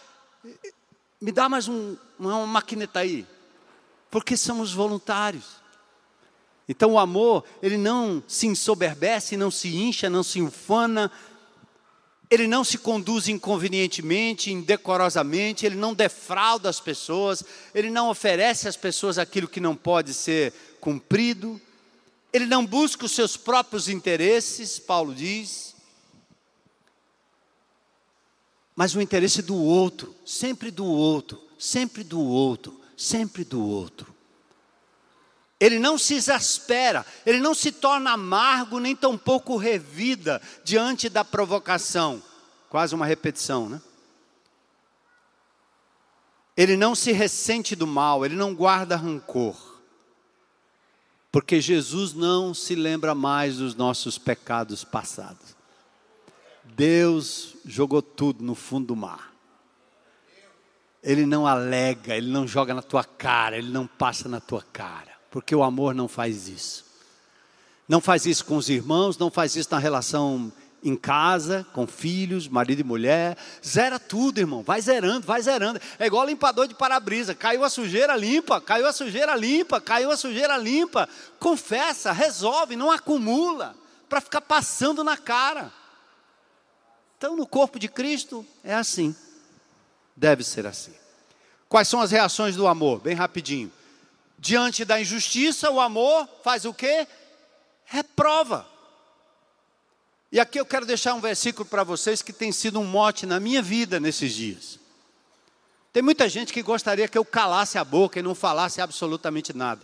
Me 1.19 1.33
dá 1.33 1.49
mais 1.49 1.67
um, 1.67 1.97
uma 2.19 2.47
maquineta 2.47 3.01
aí. 3.01 3.27
Porque 4.11 4.37
somos 4.37 4.75
voluntários. 4.75 5.57
Então 6.69 6.93
o 6.93 6.99
amor, 6.99 7.45
ele 7.63 7.79
não 7.79 8.23
se 8.29 8.47
ensoberbece, 8.47 9.37
não 9.37 9.51
se 9.51 9.75
incha, 9.75 10.11
não 10.11 10.23
se 10.23 10.43
ufana, 10.43 11.11
ele 12.29 12.47
não 12.47 12.65
se 12.65 12.77
conduz 12.77 13.29
inconvenientemente, 13.29 14.53
indecorosamente, 14.53 15.65
ele 15.65 15.77
não 15.77 15.95
defrauda 15.95 16.69
as 16.69 16.81
pessoas, 16.81 17.43
ele 17.73 17.89
não 17.89 18.11
oferece 18.11 18.69
às 18.69 18.77
pessoas 18.77 19.17
aquilo 19.17 19.49
que 19.49 19.61
não 19.61 19.77
pode 19.77 20.13
ser 20.13 20.53
cumprido, 20.81 21.61
ele 22.33 22.47
não 22.47 22.67
busca 22.67 23.07
os 23.07 23.13
seus 23.13 23.37
próprios 23.37 23.89
interesses, 23.89 24.79
Paulo 24.79 25.15
diz, 25.15 25.75
mas 28.75 28.95
o 28.95 29.01
interesse 29.01 29.41
do 29.41 29.57
outro, 29.57 30.15
sempre 30.25 30.71
do 30.71 30.85
outro, 30.85 31.43
sempre 31.59 32.05
do 32.05 32.21
outro, 32.21 32.79
sempre 32.95 33.43
do 33.43 33.65
outro. 33.65 34.15
Ele 35.59 35.79
não 35.79 35.97
se 35.97 36.15
exaspera, 36.15 37.07
ele 37.25 37.41
não 37.41 37.55
se 37.55 37.73
torna 37.73 38.13
amargo, 38.13 38.79
nem 38.79 38.95
tampouco 38.95 39.57
revida 39.57 40.43
diante 40.63 41.09
da 41.09 41.25
provocação. 41.25 42.23
Quase 42.69 42.95
uma 42.95 43.07
repetição, 43.07 43.67
né? 43.67 43.81
Ele 46.55 46.77
não 46.77 46.95
se 46.95 47.13
ressente 47.13 47.75
do 47.75 47.87
mal, 47.87 48.25
ele 48.25 48.35
não 48.37 48.55
guarda 48.55 48.97
rancor. 48.97 49.76
Porque 51.37 51.61
Jesus 51.61 52.15
não 52.15 52.55
se 52.55 52.75
lembra 52.75 53.15
mais 53.15 53.59
dos 53.59 53.75
nossos 53.75 54.17
pecados 54.17 54.85
passados. 54.85 55.55
Deus 56.65 57.57
jogou 57.63 58.01
tudo 58.01 58.43
no 58.43 58.55
fundo 58.55 58.87
do 58.87 58.97
mar. 58.97 59.35
Ele 61.03 61.27
não 61.27 61.47
alega, 61.47 62.17
ele 62.17 62.31
não 62.31 62.49
joga 62.49 62.73
na 62.73 62.81
tua 62.81 63.05
cara, 63.05 63.59
ele 63.59 63.69
não 63.69 63.87
passa 63.87 64.31
na 64.31 64.41
tua 64.41 64.63
cara. 64.63 65.13
Porque 65.31 65.55
o 65.55 65.63
amor 65.63 65.95
não 65.95 66.09
faz 66.09 66.49
isso. 66.49 66.87
Não 67.87 68.01
faz 68.01 68.25
isso 68.25 68.43
com 68.47 68.57
os 68.57 68.71
irmãos, 68.71 69.19
não 69.19 69.31
faz 69.31 69.57
isso 69.57 69.69
na 69.71 69.79
relação 69.79 70.51
em 70.89 70.95
casa, 70.95 71.67
com 71.73 71.85
filhos, 71.85 72.47
marido 72.47 72.81
e 72.81 72.85
mulher, 72.85 73.37
zera 73.65 73.99
tudo, 73.99 74.39
irmão, 74.39 74.63
vai 74.63 74.81
zerando, 74.81 75.27
vai 75.27 75.43
zerando. 75.43 75.81
É 75.99 76.07
igual 76.07 76.25
limpador 76.25 76.69
de 76.69 76.75
para-brisa, 76.75 77.35
caiu 77.35 77.65
a 77.65 77.69
sujeira, 77.69 78.15
limpa, 78.15 78.61
caiu 78.61 78.87
a 78.87 78.93
sujeira, 78.93 79.35
limpa, 79.35 79.81
caiu 79.81 80.13
a 80.13 80.17
sujeira, 80.17 80.57
limpa. 80.57 81.09
Confessa, 81.41 82.13
resolve, 82.13 82.77
não 82.77 82.91
acumula, 82.91 83.75
para 84.09 84.21
ficar 84.21 84.41
passando 84.41 85.03
na 85.03 85.17
cara. 85.17 85.73
Então, 87.19 87.35
no 87.35 87.47
corpo 87.47 87.81
de 87.81 87.89
Cristo 87.89 88.47
é 88.63 88.75
assim, 88.75 89.15
deve 90.15 90.45
ser 90.45 90.67
assim. 90.67 90.95
Quais 91.69 91.89
são 91.89 92.01
as 92.01 92.13
reações 92.13 92.55
do 92.55 92.69
amor? 92.69 93.01
Bem 93.01 93.17
rapidinho. 93.17 93.73
Diante 94.39 94.85
da 94.85 95.01
injustiça, 95.01 95.69
o 95.69 95.81
amor 95.81 96.29
faz 96.45 96.65
o 96.65 96.73
quê? 96.73 97.09
Reprova. 97.85 98.76
E 100.37 100.39
aqui 100.39 100.61
eu 100.61 100.67
quero 100.67 100.85
deixar 100.85 101.15
um 101.15 101.21
versículo 101.23 101.65
para 101.65 101.83
vocês 101.83 102.21
que 102.21 102.31
tem 102.31 102.53
sido 102.53 102.79
um 102.79 102.85
mote 102.85 103.25
na 103.25 103.41
minha 103.41 103.63
vida 103.63 103.99
nesses 103.99 104.35
dias. 104.35 104.79
Tem 105.95 106.03
muita 106.03 106.29
gente 106.29 106.53
que 106.53 106.63
gostaria 106.63 107.09
que 107.09 107.17
eu 107.17 107.25
calasse 107.25 107.79
a 107.79 107.85
boca 107.85 108.19
e 108.19 108.23
não 108.23 108.35
falasse 108.35 108.83
absolutamente 108.83 109.57
nada. 109.57 109.81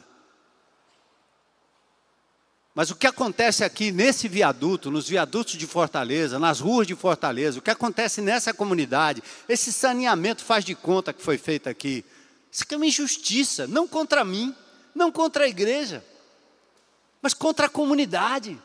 Mas 2.75 2.91
o 2.91 2.97
que 2.97 3.07
acontece 3.07 3.65
aqui 3.65 3.91
nesse 3.91 4.29
viaduto, 4.29 4.91
nos 4.91 5.09
viadutos 5.09 5.55
de 5.55 5.67
Fortaleza, 5.67 6.39
nas 6.39 6.61
ruas 6.61 6.87
de 6.87 6.95
Fortaleza, 6.95 7.59
o 7.59 7.63
que 7.63 7.71
acontece 7.71 8.21
nessa 8.21 8.53
comunidade, 8.53 9.23
esse 9.49 9.73
saneamento 9.73 10.45
faz 10.45 10.67
de 10.67 10.75
conta 10.75 11.15
que 11.15 11.23
foi 11.23 11.39
feito 11.39 11.71
aqui, 11.71 12.05
isso 12.51 12.65
aqui 12.65 12.75
é 12.75 12.77
uma 12.77 12.85
injustiça, 12.85 13.67
não 13.67 13.89
contra 13.89 14.23
mim, 14.23 14.55
não 14.95 15.11
contra 15.11 15.45
a 15.45 15.49
igreja, 15.49 16.05
mas 17.23 17.33
contra 17.33 17.69
a 17.69 17.71
comunidade. 17.71 18.61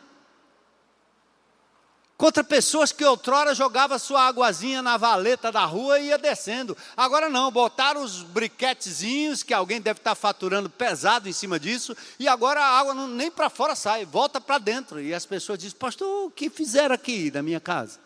Contra 2.17 2.43
pessoas 2.43 2.91
que 2.91 3.05
outrora 3.05 3.53
jogavam 3.53 3.99
sua 3.99 4.25
aguazinha 4.25 4.81
na 4.81 4.97
valeta 4.97 5.51
da 5.51 5.63
rua 5.65 5.99
e 5.99 6.07
ia 6.07 6.17
descendo. 6.17 6.75
Agora 6.95 7.29
não, 7.29 7.51
botaram 7.51 8.01
os 8.01 8.23
briquetezinhos, 8.23 9.43
que 9.43 9.53
alguém 9.53 9.79
deve 9.79 9.99
estar 9.99 10.15
faturando 10.15 10.67
pesado 10.67 11.29
em 11.29 11.31
cima 11.31 11.59
disso, 11.59 11.95
e 12.17 12.27
agora 12.27 12.59
a 12.59 12.79
água 12.79 12.95
não, 12.95 13.07
nem 13.07 13.29
para 13.29 13.51
fora 13.51 13.75
sai, 13.75 14.03
volta 14.03 14.41
para 14.41 14.57
dentro. 14.57 14.99
E 14.99 15.13
as 15.13 15.27
pessoas 15.27 15.59
dizem, 15.59 15.77
pastor, 15.77 16.25
o 16.25 16.31
que 16.31 16.49
fizeram 16.49 16.95
aqui 16.95 17.29
na 17.29 17.43
minha 17.43 17.59
casa? 17.59 17.99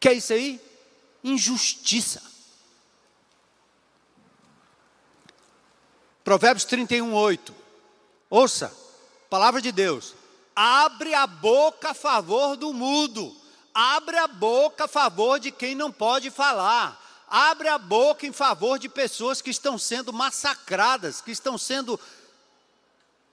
Que 0.00 0.08
é 0.08 0.12
isso 0.14 0.32
aí? 0.32 0.58
Injustiça. 1.22 2.22
Provérbios 6.24 6.64
31, 6.64 7.12
8. 7.12 7.54
Ouça, 8.30 8.74
palavra 9.28 9.60
de 9.60 9.70
Deus 9.70 10.17
abre 10.60 11.14
a 11.14 11.24
boca 11.24 11.90
a 11.90 11.94
favor 11.94 12.56
do 12.56 12.74
mudo, 12.74 13.32
abre 13.72 14.18
a 14.18 14.26
boca 14.26 14.86
a 14.86 14.88
favor 14.88 15.38
de 15.38 15.52
quem 15.52 15.72
não 15.72 15.92
pode 15.92 16.32
falar, 16.32 17.00
abre 17.28 17.68
a 17.68 17.78
boca 17.78 18.26
em 18.26 18.32
favor 18.32 18.76
de 18.76 18.88
pessoas 18.88 19.40
que 19.40 19.50
estão 19.50 19.78
sendo 19.78 20.12
massacradas, 20.12 21.20
que 21.20 21.30
estão 21.30 21.56
sendo 21.56 21.98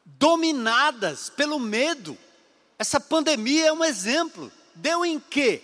dominadas 0.06 1.28
pelo 1.32 1.60
medo. 1.60 2.16
Essa 2.78 3.00
pandemia 3.00 3.70
é 3.70 3.74
um 3.74 3.84
exemplo. 3.84 4.52
Deu 4.76 5.04
em 5.04 5.20
quê? 5.20 5.64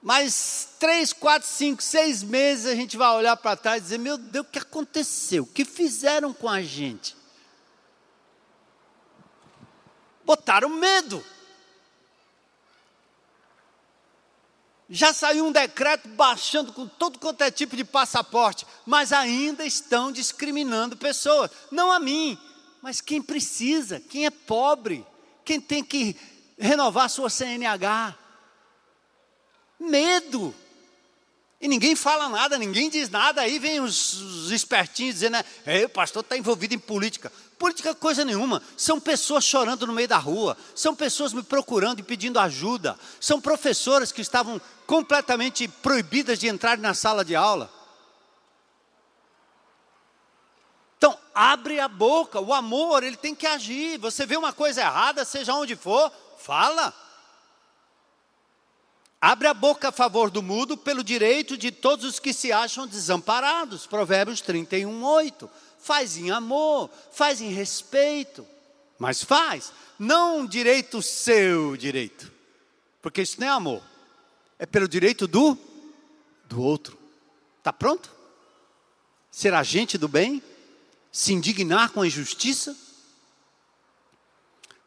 Mais 0.00 0.68
três, 0.78 1.12
quatro, 1.12 1.48
cinco, 1.48 1.82
seis 1.82 2.22
meses 2.22 2.66
a 2.66 2.76
gente 2.76 2.96
vai 2.96 3.10
olhar 3.16 3.36
para 3.36 3.56
trás 3.56 3.78
e 3.78 3.82
dizer: 3.82 3.98
Meu 3.98 4.16
Deus, 4.16 4.46
o 4.46 4.50
que 4.50 4.60
aconteceu? 4.60 5.42
O 5.42 5.46
que 5.46 5.64
fizeram 5.64 6.32
com 6.32 6.48
a 6.48 6.62
gente? 6.62 7.18
Botaram 10.30 10.68
medo. 10.68 11.24
Já 14.88 15.12
saiu 15.12 15.44
um 15.44 15.50
decreto 15.50 16.08
baixando 16.10 16.72
com 16.72 16.86
todo 16.86 17.18
quanto 17.18 17.42
é 17.42 17.50
tipo 17.50 17.74
de 17.74 17.82
passaporte, 17.82 18.64
mas 18.86 19.12
ainda 19.12 19.66
estão 19.66 20.12
discriminando 20.12 20.96
pessoas. 20.96 21.50
Não 21.68 21.90
a 21.90 21.98
mim, 21.98 22.38
mas 22.80 23.00
quem 23.00 23.20
precisa, 23.20 23.98
quem 23.98 24.24
é 24.24 24.30
pobre, 24.30 25.04
quem 25.44 25.60
tem 25.60 25.82
que 25.82 26.16
renovar 26.56 27.10
sua 27.10 27.28
CNH. 27.28 28.16
Medo. 29.80 30.54
E 31.60 31.66
ninguém 31.66 31.96
fala 31.96 32.28
nada, 32.28 32.56
ninguém 32.56 32.88
diz 32.88 33.10
nada. 33.10 33.42
Aí 33.42 33.58
vem 33.58 33.80
os, 33.80 34.14
os 34.14 34.50
espertinhos 34.52 35.14
dizendo: 35.14 35.38
é, 35.66 35.84
o 35.84 35.88
pastor 35.88 36.22
está 36.22 36.36
envolvido 36.36 36.74
em 36.74 36.78
política. 36.78 37.32
Política 37.60 37.94
coisa 37.94 38.24
nenhuma. 38.24 38.62
São 38.74 38.98
pessoas 38.98 39.44
chorando 39.44 39.86
no 39.86 39.92
meio 39.92 40.08
da 40.08 40.16
rua. 40.16 40.56
São 40.74 40.96
pessoas 40.96 41.34
me 41.34 41.42
procurando 41.42 42.00
e 42.00 42.02
pedindo 42.02 42.40
ajuda. 42.40 42.98
São 43.20 43.38
professoras 43.38 44.10
que 44.10 44.22
estavam 44.22 44.58
completamente 44.86 45.68
proibidas 45.68 46.38
de 46.38 46.48
entrar 46.48 46.78
na 46.78 46.94
sala 46.94 47.22
de 47.22 47.36
aula. 47.36 47.70
Então, 50.96 51.18
abre 51.34 51.78
a 51.80 51.86
boca. 51.86 52.40
O 52.40 52.54
amor, 52.54 53.02
ele 53.02 53.16
tem 53.18 53.34
que 53.34 53.46
agir. 53.46 53.98
Você 53.98 54.24
vê 54.24 54.38
uma 54.38 54.54
coisa 54.54 54.80
errada, 54.80 55.22
seja 55.26 55.52
onde 55.52 55.76
for, 55.76 56.10
fala. 56.38 56.94
Abre 59.20 59.48
a 59.48 59.52
boca 59.52 59.90
a 59.90 59.92
favor 59.92 60.30
do 60.30 60.42
mudo 60.42 60.78
pelo 60.78 61.04
direito 61.04 61.58
de 61.58 61.70
todos 61.70 62.06
os 62.06 62.18
que 62.18 62.32
se 62.32 62.52
acham 62.52 62.86
desamparados. 62.86 63.86
Provérbios 63.86 64.40
31, 64.40 65.04
8 65.04 65.50
faz 65.82 66.16
em 66.16 66.30
amor, 66.30 66.90
faz 67.12 67.40
em 67.40 67.50
respeito, 67.50 68.46
mas 68.98 69.22
faz, 69.22 69.72
não 69.98 70.46
direito 70.46 71.02
seu 71.02 71.76
direito, 71.76 72.30
porque 73.02 73.22
isso 73.22 73.40
não 73.40 73.46
é 73.46 73.50
amor, 73.50 73.82
é 74.58 74.66
pelo 74.66 74.88
direito 74.88 75.26
do 75.26 75.58
do 76.50 76.60
outro. 76.60 76.98
Está 77.58 77.72
pronto? 77.72 78.10
Ser 79.30 79.54
agente 79.54 79.96
do 79.96 80.08
bem? 80.08 80.42
Se 81.12 81.32
indignar 81.32 81.90
com 81.90 82.02
a 82.02 82.06
injustiça? 82.06 82.76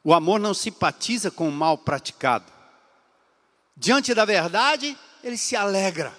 O 0.03 0.13
amor 0.13 0.39
não 0.39 0.53
simpatiza 0.53 1.31
com 1.31 1.47
o 1.47 1.51
mal 1.51 1.77
praticado. 1.77 2.51
Diante 3.75 4.13
da 4.13 4.25
verdade, 4.25 4.97
ele 5.23 5.37
se 5.37 5.55
alegra. 5.55 6.13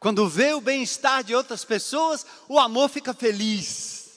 Quando 0.00 0.28
vê 0.28 0.52
o 0.52 0.60
bem-estar 0.60 1.24
de 1.24 1.34
outras 1.34 1.64
pessoas, 1.64 2.24
o 2.48 2.58
amor 2.58 2.88
fica 2.88 3.12
feliz. 3.12 4.08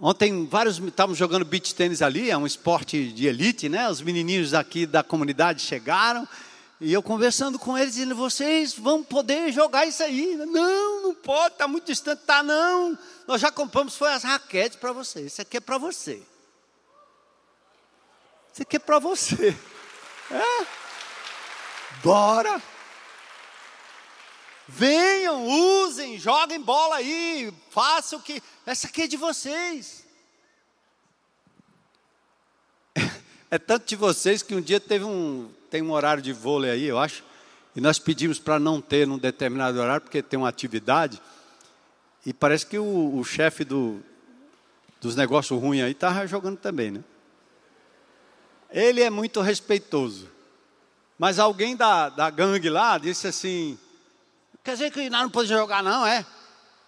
Ontem 0.00 0.46
vários 0.46 0.78
estávamos 0.78 1.18
jogando 1.18 1.44
beach 1.44 1.74
tênis 1.74 2.00
ali, 2.00 2.30
é 2.30 2.36
um 2.36 2.46
esporte 2.46 3.12
de 3.12 3.26
elite, 3.26 3.68
né? 3.68 3.88
Os 3.90 4.00
menininhos 4.00 4.54
aqui 4.54 4.86
da 4.86 5.02
comunidade 5.02 5.60
chegaram 5.60 6.26
e 6.80 6.92
eu 6.92 7.02
conversando 7.02 7.58
com 7.58 7.76
eles, 7.76 7.94
dizendo: 7.94 8.14
vocês 8.14 8.74
vão 8.74 9.02
poder 9.02 9.52
jogar 9.52 9.86
isso 9.86 10.02
aí? 10.02 10.36
Não, 10.36 11.02
não 11.02 11.14
pode, 11.14 11.54
está 11.54 11.66
muito 11.66 11.86
distante, 11.86 12.22
tá 12.24 12.42
não. 12.42 12.96
Nós 13.26 13.40
já 13.40 13.50
compramos 13.50 13.96
foi 13.96 14.12
as 14.12 14.22
raquetes 14.22 14.78
para 14.78 14.92
você. 14.92 15.22
Isso 15.22 15.42
aqui 15.42 15.56
é 15.56 15.60
para 15.60 15.76
você. 15.76 16.22
Isso 18.52 18.62
aqui 18.62 18.76
é 18.76 18.80
para 18.80 18.98
você. 18.98 19.56
É. 20.30 20.87
Bora! 22.02 22.62
Venham, 24.70 25.46
usem, 25.46 26.18
joguem 26.18 26.60
bola 26.60 26.96
aí, 26.96 27.52
façam 27.70 28.18
o 28.18 28.22
que. 28.22 28.42
Essa 28.66 28.86
aqui 28.86 29.02
é 29.02 29.06
de 29.06 29.16
vocês. 29.16 30.06
É 33.50 33.58
tanto 33.58 33.86
de 33.86 33.96
vocês 33.96 34.42
que 34.42 34.54
um 34.54 34.60
dia 34.60 34.78
teve 34.78 35.06
um, 35.06 35.50
tem 35.70 35.80
um 35.80 35.90
horário 35.92 36.22
de 36.22 36.34
vôlei 36.34 36.70
aí, 36.70 36.84
eu 36.84 36.98
acho, 36.98 37.24
e 37.74 37.80
nós 37.80 37.98
pedimos 37.98 38.38
para 38.38 38.58
não 38.58 38.78
ter 38.78 39.06
num 39.06 39.16
determinado 39.16 39.80
horário, 39.80 40.02
porque 40.02 40.22
tem 40.22 40.38
uma 40.38 40.50
atividade, 40.50 41.18
e 42.26 42.34
parece 42.34 42.66
que 42.66 42.78
o, 42.78 43.16
o 43.16 43.24
chefe 43.24 43.64
do, 43.64 44.02
dos 45.00 45.16
negócios 45.16 45.58
ruins 45.58 45.82
aí 45.82 45.92
estava 45.92 46.26
jogando 46.26 46.58
também, 46.58 46.90
né? 46.90 47.02
Ele 48.70 49.00
é 49.00 49.08
muito 49.08 49.40
respeitoso. 49.40 50.28
Mas 51.18 51.40
alguém 51.40 51.74
da, 51.74 52.08
da 52.08 52.30
gangue 52.30 52.70
lá 52.70 52.96
disse 52.96 53.26
assim: 53.26 53.76
Quer 54.62 54.74
dizer 54.74 54.92
que 54.92 55.10
nós 55.10 55.22
não 55.22 55.30
podemos 55.30 55.58
jogar, 55.58 55.82
não, 55.82 56.06
é? 56.06 56.24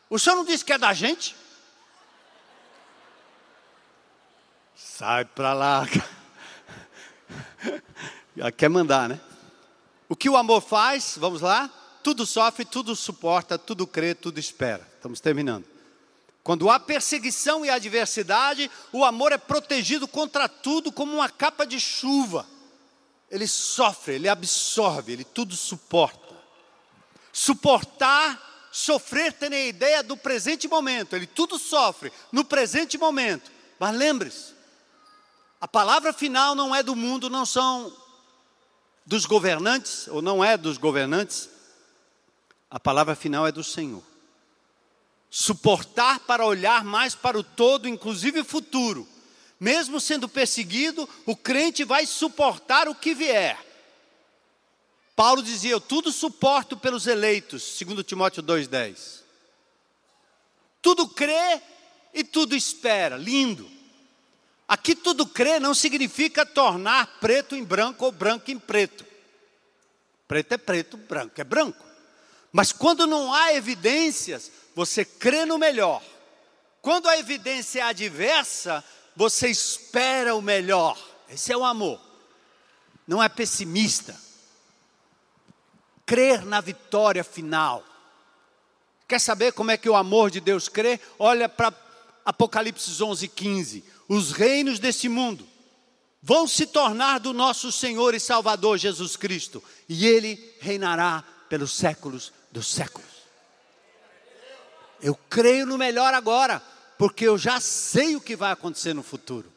O 0.09 0.18
senhor 0.18 0.37
não 0.37 0.45
disse 0.45 0.64
que 0.64 0.72
é 0.72 0.78
da 0.78 0.93
gente? 0.93 1.35
Sai 4.76 5.24
para 5.24 5.53
lá. 5.53 5.85
Quer 8.57 8.68
mandar, 8.68 9.09
né? 9.09 9.20
O 10.09 10.14
que 10.14 10.31
o 10.31 10.37
amor 10.37 10.61
faz, 10.61 11.16
vamos 11.18 11.41
lá? 11.41 11.68
Tudo 12.03 12.24
sofre, 12.24 12.64
tudo 12.64 12.97
suporta, 12.97 13.59
tudo 13.59 13.87
crê, 13.87 14.14
tudo 14.14 14.39
espera. 14.39 14.87
Estamos 14.95 15.20
terminando. 15.20 15.64
Quando 16.43 16.70
há 16.70 16.81
perseguição 16.81 17.64
e 17.64 17.70
adversidade, 17.70 18.70
o 18.93 19.05
amor 19.05 19.33
é 19.33 19.39
protegido 19.39 20.09
contra 20.09 20.49
tudo 20.49 20.91
como 20.91 21.14
uma 21.14 21.28
capa 21.28 21.66
de 21.66 21.78
chuva 21.78 22.47
ele 23.31 23.47
sofre, 23.47 24.14
ele 24.14 24.28
absorve, 24.28 25.12
ele 25.12 25.24
tudo 25.24 25.55
suporta. 25.55 26.35
Suportar, 27.33 28.68
sofrer, 28.72 29.33
tem 29.33 29.55
a 29.55 29.66
ideia 29.66 30.03
do 30.03 30.16
presente 30.16 30.66
momento, 30.66 31.14
ele 31.14 31.26
tudo 31.26 31.59
sofre 31.59 32.12
no 32.33 32.45
presente 32.45 32.99
momento. 32.99 33.51
Mas 33.78 33.97
lembre-se, 33.97 34.55
a 35.61 35.68
palavra 35.68 36.12
final 36.12 36.55
não 36.55 36.74
é 36.74 36.83
do 36.83 36.97
mundo, 36.97 37.31
não 37.31 37.47
são 37.47 37.97
dos 39.07 39.24
governantes, 39.26 40.09
ou 40.09 40.20
não 40.20 40.45
é 40.45 40.57
dos 40.57 40.76
governantes, 40.76 41.49
a 42.68 42.81
palavra 42.81 43.14
final 43.14 43.47
é 43.47 43.53
do 43.53 43.62
Senhor. 43.62 44.03
Suportar 45.31 46.18
para 46.20 46.45
olhar 46.45 46.85
mais 46.85 47.14
para 47.14 47.39
o 47.39 47.45
todo, 47.45 47.89
inclusive 47.89 48.41
o 48.41 48.45
futuro 48.45 49.07
mesmo 49.61 50.00
sendo 50.00 50.26
perseguido, 50.26 51.06
o 51.26 51.36
crente 51.36 51.84
vai 51.84 52.06
suportar 52.06 52.88
o 52.88 52.94
que 52.94 53.14
vier. 53.14 53.58
Paulo 55.14 55.42
dizia: 55.42 55.72
Eu 55.72 55.80
tudo 55.80 56.11
suporto 56.11 56.78
pelos 56.78 57.06
eleitos, 57.06 57.62
segundo 57.62 58.02
Timóteo 58.02 58.42
2,10. 58.42 59.20
Tudo 60.80 61.06
crê 61.06 61.61
e 62.14 62.24
tudo 62.24 62.56
espera. 62.56 63.18
Lindo. 63.18 63.70
Aqui 64.66 64.94
tudo 64.94 65.26
crê 65.26 65.61
não 65.61 65.74
significa 65.74 66.46
tornar 66.46 67.18
preto 67.20 67.54
em 67.54 67.62
branco 67.62 68.06
ou 68.06 68.12
branco 68.12 68.50
em 68.50 68.58
preto. 68.58 69.04
Preto 70.26 70.52
é 70.52 70.56
preto, 70.56 70.96
branco 70.96 71.38
é 71.38 71.44
branco. 71.44 71.84
Mas 72.52 72.72
quando 72.72 73.06
não 73.06 73.34
há 73.34 73.52
evidências, 73.52 74.50
você 74.74 75.04
crê 75.04 75.44
no 75.44 75.58
melhor. 75.58 76.02
Quando 76.80 77.08
a 77.08 77.18
evidência 77.18 77.80
é 77.80 77.82
adversa, 77.82 78.82
você 79.20 79.50
espera 79.50 80.34
o 80.34 80.40
melhor. 80.40 80.96
Esse 81.28 81.52
é 81.52 81.56
o 81.56 81.62
amor. 81.62 82.00
Não 83.06 83.22
é 83.22 83.28
pessimista. 83.28 84.18
Crer 86.06 86.42
na 86.46 86.62
vitória 86.62 87.22
final. 87.22 87.84
Quer 89.06 89.20
saber 89.20 89.52
como 89.52 89.72
é 89.72 89.76
que 89.76 89.90
o 89.90 89.94
amor 89.94 90.30
de 90.30 90.40
Deus 90.40 90.70
crê? 90.70 90.98
Olha 91.18 91.50
para 91.50 91.70
Apocalipse 92.24 92.90
11, 93.02 93.28
15. 93.28 93.84
Os 94.08 94.32
reinos 94.32 94.78
desse 94.78 95.06
mundo 95.06 95.46
vão 96.22 96.48
se 96.48 96.64
tornar 96.64 97.20
do 97.20 97.34
nosso 97.34 97.70
Senhor 97.70 98.14
e 98.14 98.20
Salvador 98.20 98.78
Jesus 98.78 99.16
Cristo, 99.16 99.62
e 99.86 100.06
Ele 100.06 100.56
reinará 100.60 101.22
pelos 101.46 101.76
séculos 101.76 102.32
dos 102.50 102.68
séculos. 102.68 103.10
Eu 105.02 105.14
creio 105.28 105.66
no 105.66 105.76
melhor 105.76 106.14
agora, 106.14 106.62
porque 107.01 107.26
eu 107.26 107.38
já 107.38 107.59
sei 107.61 108.14
o 108.14 108.20
que 108.20 108.36
vai 108.36 108.53
acontecer 108.53 108.92
no 108.92 109.03
futuro. 109.03 109.51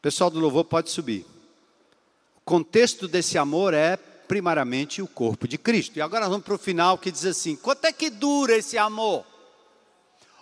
Pessoal 0.00 0.30
do 0.30 0.38
louvor 0.38 0.64
pode 0.64 0.92
subir. 0.92 1.26
O 2.36 2.40
contexto 2.44 3.08
desse 3.08 3.36
amor 3.36 3.74
é 3.74 3.96
primariamente 3.96 5.02
o 5.02 5.08
corpo 5.08 5.48
de 5.48 5.58
Cristo. 5.58 5.96
E 5.96 6.00
agora 6.00 6.28
vamos 6.28 6.44
para 6.44 6.54
o 6.54 6.58
final 6.58 6.96
que 6.96 7.10
diz 7.10 7.24
assim: 7.24 7.56
quanto 7.56 7.84
é 7.84 7.92
que 7.92 8.10
dura 8.10 8.54
esse 8.54 8.78
amor? 8.78 9.26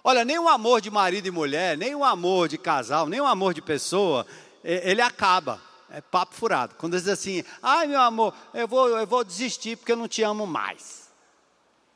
Olha, 0.04 0.26
nem 0.26 0.38
o 0.38 0.46
amor 0.46 0.82
de 0.82 0.90
marido 0.90 1.26
e 1.26 1.30
mulher, 1.30 1.74
nem 1.78 1.94
o 1.94 2.04
amor 2.04 2.46
de 2.46 2.58
casal, 2.58 3.08
nem 3.08 3.18
o 3.18 3.24
amor 3.24 3.54
de 3.54 3.62
pessoa, 3.62 4.26
ele 4.62 5.00
acaba. 5.00 5.58
É 5.90 6.02
papo 6.02 6.34
furado. 6.34 6.74
Quando 6.76 6.98
diz 6.98 7.08
assim, 7.08 7.42
ai 7.62 7.86
meu 7.86 8.00
amor, 8.00 8.34
eu 8.52 8.68
vou, 8.68 8.90
eu 8.90 9.06
vou 9.06 9.24
desistir 9.24 9.74
porque 9.78 9.92
eu 9.92 9.96
não 9.96 10.06
te 10.06 10.22
amo 10.22 10.46
mais. 10.46 11.08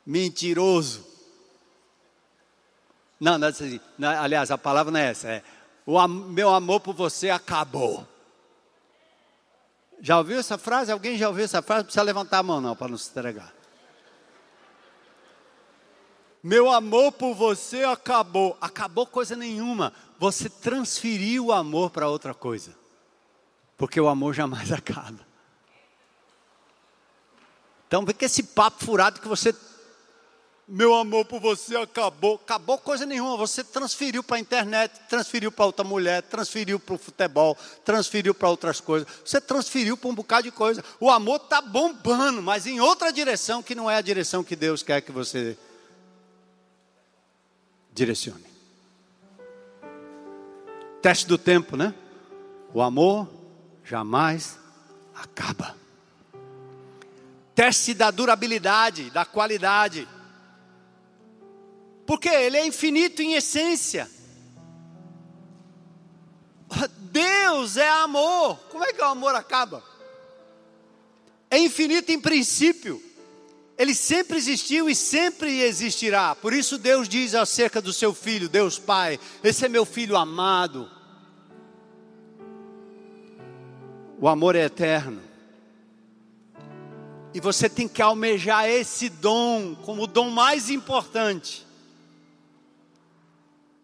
Mentiroso. 0.03 1.16
Não, 3.19 3.37
não 3.37 4.09
aliás, 4.09 4.51
a 4.51 4.57
palavra 4.57 4.91
não 4.91 4.99
é 4.99 5.09
essa. 5.09 5.27
É, 5.27 5.43
o 5.85 6.07
meu 6.07 6.49
amor 6.49 6.79
por 6.79 6.93
você 6.93 7.29
acabou. 7.29 8.07
Já 9.99 10.17
ouviu 10.17 10.39
essa 10.39 10.57
frase? 10.57 10.91
Alguém 10.91 11.17
já 11.17 11.27
ouviu 11.27 11.45
essa 11.45 11.61
frase? 11.61 11.79
Não 11.79 11.85
precisa 11.85 12.03
levantar 12.03 12.39
a 12.39 12.43
mão 12.43 12.61
não, 12.61 12.75
para 12.75 12.89
não 12.89 12.97
se 12.97 13.09
entregar. 13.09 13.53
Meu 16.43 16.71
amor 16.71 17.11
por 17.11 17.33
você 17.33 17.83
acabou. 17.83 18.57
Acabou 18.61 19.05
coisa 19.07 19.35
nenhuma. 19.35 19.91
Você 20.19 20.49
transferiu 20.49 21.47
o 21.47 21.51
amor 21.51 21.89
para 21.89 22.07
outra 22.07 22.33
coisa. 22.33 22.75
Porque 23.75 23.99
o 23.99 24.07
amor 24.07 24.33
jamais 24.33 24.71
acaba. 24.73 25.25
Então, 27.87 28.05
vê 28.05 28.13
que 28.13 28.25
esse 28.25 28.43
papo 28.43 28.83
furado 28.83 29.19
que 29.19 29.27
você. 29.27 29.55
Meu 30.67 30.93
amor 30.95 31.23
por 31.23 31.39
você 31.39 31.77
acabou. 31.77 32.35
Acabou 32.35 32.77
coisa 32.77 33.05
nenhuma. 33.05 33.37
Você 33.37 33.63
transferiu 33.63 34.21
para 34.21 34.35
a 34.35 34.39
internet, 34.39 34.99
transferiu 35.07 35.49
para 35.49 35.65
outra 35.65 35.85
mulher, 35.85 36.21
transferiu 36.23 36.77
para 36.77 36.95
o 36.95 36.97
futebol, 36.97 37.57
transferiu 37.85 38.35
para 38.35 38.49
outras 38.49 38.81
coisas. 38.81 39.07
Você 39.23 39.39
transferiu 39.39 39.95
para 39.95 40.09
um 40.09 40.15
bocado 40.15 40.43
de 40.43 40.51
coisa. 40.51 40.83
O 40.99 41.09
amor 41.09 41.37
está 41.37 41.61
bombando, 41.61 42.41
mas 42.41 42.67
em 42.67 42.81
outra 42.81 43.13
direção 43.13 43.63
que 43.63 43.73
não 43.73 43.89
é 43.89 43.95
a 43.95 44.01
direção 44.01 44.43
que 44.43 44.57
Deus 44.57 44.83
quer 44.83 44.99
que 44.99 45.11
você 45.11 45.57
direcione. 47.93 48.45
Teste 51.01 51.27
do 51.27 51.37
tempo, 51.37 51.77
né? 51.77 51.93
O 52.73 52.81
amor 52.81 53.29
jamais 53.85 54.59
acaba. 55.15 55.77
Teste 57.55 57.93
da 57.93 58.11
durabilidade, 58.11 59.09
da 59.11 59.23
qualidade. 59.23 60.05
Porque 62.07 62.29
ele 62.29 62.55
é 62.55 62.65
infinito 62.65 63.21
em 63.21 63.33
essência. 63.33 64.09
Deus 67.11 67.75
é 67.75 67.89
amor. 67.89 68.57
Como 68.71 68.85
é 68.85 68.93
que 68.93 69.01
o 69.01 69.05
amor 69.05 69.35
acaba? 69.35 69.83
É 71.51 71.59
infinito 71.59 72.09
em 72.09 72.19
princípio. 72.19 73.03
Ele 73.77 73.93
sempre 73.93 74.37
existiu 74.37 74.89
e 74.89 74.95
sempre 74.95 75.59
existirá. 75.59 76.33
Por 76.33 76.53
isso 76.53 76.77
Deus 76.77 77.09
diz 77.09 77.35
acerca 77.35 77.81
do 77.81 77.91
seu 77.91 78.13
filho, 78.13 78.47
Deus 78.47 78.79
Pai: 78.79 79.19
Esse 79.43 79.65
é 79.65 79.69
meu 79.69 79.83
filho 79.83 80.15
amado. 80.15 80.89
O 84.17 84.29
amor 84.29 84.55
é 84.55 84.63
eterno. 84.63 85.21
E 87.33 87.41
você 87.41 87.69
tem 87.69 87.87
que 87.87 88.01
almejar 88.01 88.67
esse 88.69 89.09
dom 89.09 89.75
como 89.75 90.03
o 90.03 90.07
dom 90.07 90.29
mais 90.29 90.69
importante. 90.69 91.66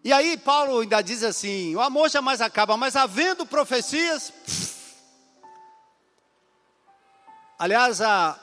E 0.04 0.12
aí 0.12 0.38
Paulo 0.38 0.80
ainda 0.80 1.01
diz 1.01 1.24
assim: 1.24 1.76
o 1.76 1.82
amor 1.82 2.10
jamais 2.10 2.41
acaba, 2.41 2.76
mas 2.76 2.95
havendo 2.95 3.45
profecias. 3.45 4.34
Aliás, 7.58 8.01
a, 8.01 8.38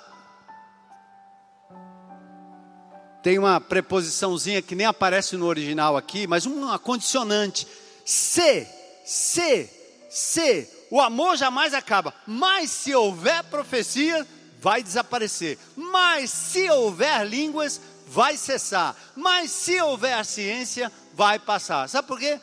tem 3.22 3.38
uma 3.38 3.60
preposiçãozinha 3.60 4.62
que 4.62 4.74
nem 4.74 4.86
aparece 4.86 5.36
no 5.36 5.46
original 5.46 5.96
aqui, 5.96 6.26
mas 6.26 6.46
uma 6.46 6.78
condicionante. 6.78 7.66
Se, 8.04 8.66
se, 9.04 9.68
se, 10.08 10.68
o 10.90 11.00
amor 11.00 11.36
jamais 11.36 11.74
acaba. 11.74 12.14
Mas 12.26 12.70
se 12.70 12.94
houver 12.94 13.44
profecia, 13.44 14.26
vai 14.58 14.82
desaparecer. 14.82 15.58
Mas 15.76 16.30
se 16.30 16.70
houver 16.70 17.26
línguas, 17.26 17.80
vai 18.06 18.36
cessar. 18.36 18.96
Mas 19.14 19.50
se 19.50 19.78
houver 19.80 20.24
ciência, 20.24 20.90
vai 21.20 21.38
passar. 21.38 21.86
Sabe 21.86 22.08
por 22.08 22.18
quê? 22.18 22.40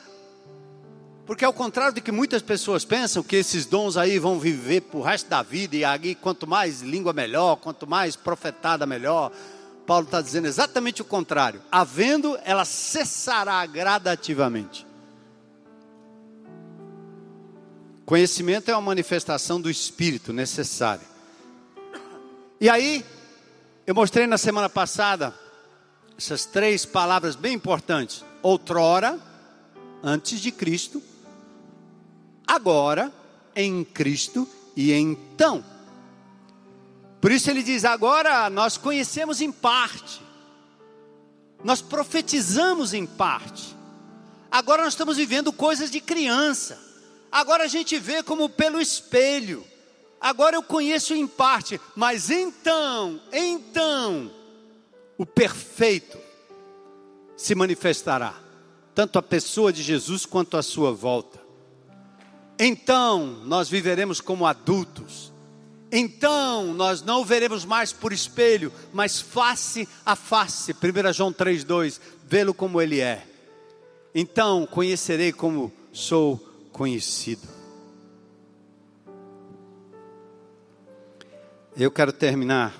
Porque 1.25 1.43
ao 1.43 1.51
contrário 1.51 1.95
do 1.95 2.01
que 2.01 2.11
muitas 2.11 2.43
pessoas 2.43 2.85
pensam, 2.85 3.23
que 3.23 3.35
esses 3.35 3.65
dons 3.65 3.97
aí 3.97 4.19
vão 4.19 4.39
viver 4.39 4.81
para 4.81 4.99
o 4.99 5.01
resto 5.01 5.27
da 5.27 5.41
vida, 5.41 5.75
e 5.75 5.83
aí 5.83 6.13
quanto 6.13 6.45
mais 6.45 6.83
língua 6.83 7.11
melhor, 7.11 7.55
quanto 7.55 7.87
mais 7.87 8.15
profetada 8.15 8.85
melhor, 8.85 9.31
Paulo 9.87 10.05
está 10.05 10.21
dizendo 10.21 10.45
exatamente 10.45 11.01
o 11.01 11.05
contrário. 11.05 11.59
Havendo, 11.71 12.37
ela 12.43 12.65
cessará 12.65 13.65
gradativamente. 13.65 14.85
Conhecimento 18.05 18.69
é 18.69 18.75
uma 18.75 18.81
manifestação 18.81 19.59
do 19.59 19.71
Espírito 19.71 20.31
necessária. 20.31 21.07
E 22.61 22.69
aí, 22.69 23.03
eu 23.87 23.95
mostrei 23.95 24.27
na 24.27 24.37
semana 24.37 24.69
passada 24.69 25.33
essas 26.15 26.45
três 26.45 26.85
palavras 26.85 27.35
bem 27.35 27.55
importantes: 27.55 28.23
outrora, 28.47 29.19
antes 30.01 30.39
de 30.39 30.51
Cristo, 30.53 31.03
agora, 32.47 33.11
em 33.53 33.83
Cristo 33.83 34.47
e 34.73 34.93
então. 34.93 35.63
Por 37.19 37.31
isso 37.31 37.49
ele 37.49 37.61
diz: 37.61 37.83
agora 37.83 38.49
nós 38.49 38.77
conhecemos 38.77 39.41
em 39.41 39.51
parte, 39.51 40.21
nós 41.61 41.81
profetizamos 41.81 42.93
em 42.93 43.05
parte, 43.05 43.75
agora 44.49 44.83
nós 44.83 44.93
estamos 44.93 45.17
vivendo 45.17 45.51
coisas 45.51 45.91
de 45.91 45.99
criança, 45.99 46.79
agora 47.29 47.65
a 47.65 47.67
gente 47.67 47.99
vê 47.99 48.23
como 48.23 48.47
pelo 48.47 48.79
espelho, 48.79 49.65
agora 50.21 50.55
eu 50.55 50.63
conheço 50.63 51.13
em 51.13 51.27
parte, 51.27 51.81
mas 51.97 52.29
então, 52.29 53.19
então, 53.33 54.31
o 55.17 55.25
perfeito 55.25 56.26
se 57.37 57.55
manifestará, 57.55 58.33
tanto 58.93 59.17
a 59.17 59.21
pessoa 59.21 59.71
de 59.71 59.81
Jesus 59.81 60.25
quanto 60.25 60.57
a 60.57 60.63
sua 60.63 60.91
volta. 60.91 61.39
Então 62.59 63.41
nós 63.45 63.69
viveremos 63.69 64.19
como 64.19 64.45
adultos 64.45 65.31
então 65.91 66.73
nós 66.73 67.01
não 67.01 67.23
veremos 67.23 67.63
mais 67.63 67.93
por 67.93 68.11
espelho, 68.11 68.71
mas 68.93 69.19
face 69.19 69.87
a 70.05 70.15
face. 70.15 70.73
1 70.73 71.13
João 71.13 71.31
3,2: 71.31 71.99
vê-lo 72.25 72.53
como 72.53 72.81
ele 72.81 72.99
é. 72.99 73.25
Então 74.13 74.65
conhecerei 74.65 75.31
como 75.31 75.71
sou 75.93 76.37
conhecido. 76.71 77.47
Eu 81.75 81.91
quero 81.91 82.11
terminar 82.11 82.75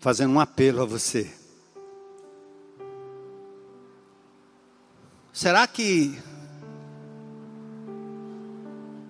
fazendo 0.00 0.34
um 0.34 0.40
apelo 0.40 0.82
a 0.82 0.84
você. 0.84 1.37
Será 5.38 5.68
que 5.68 6.18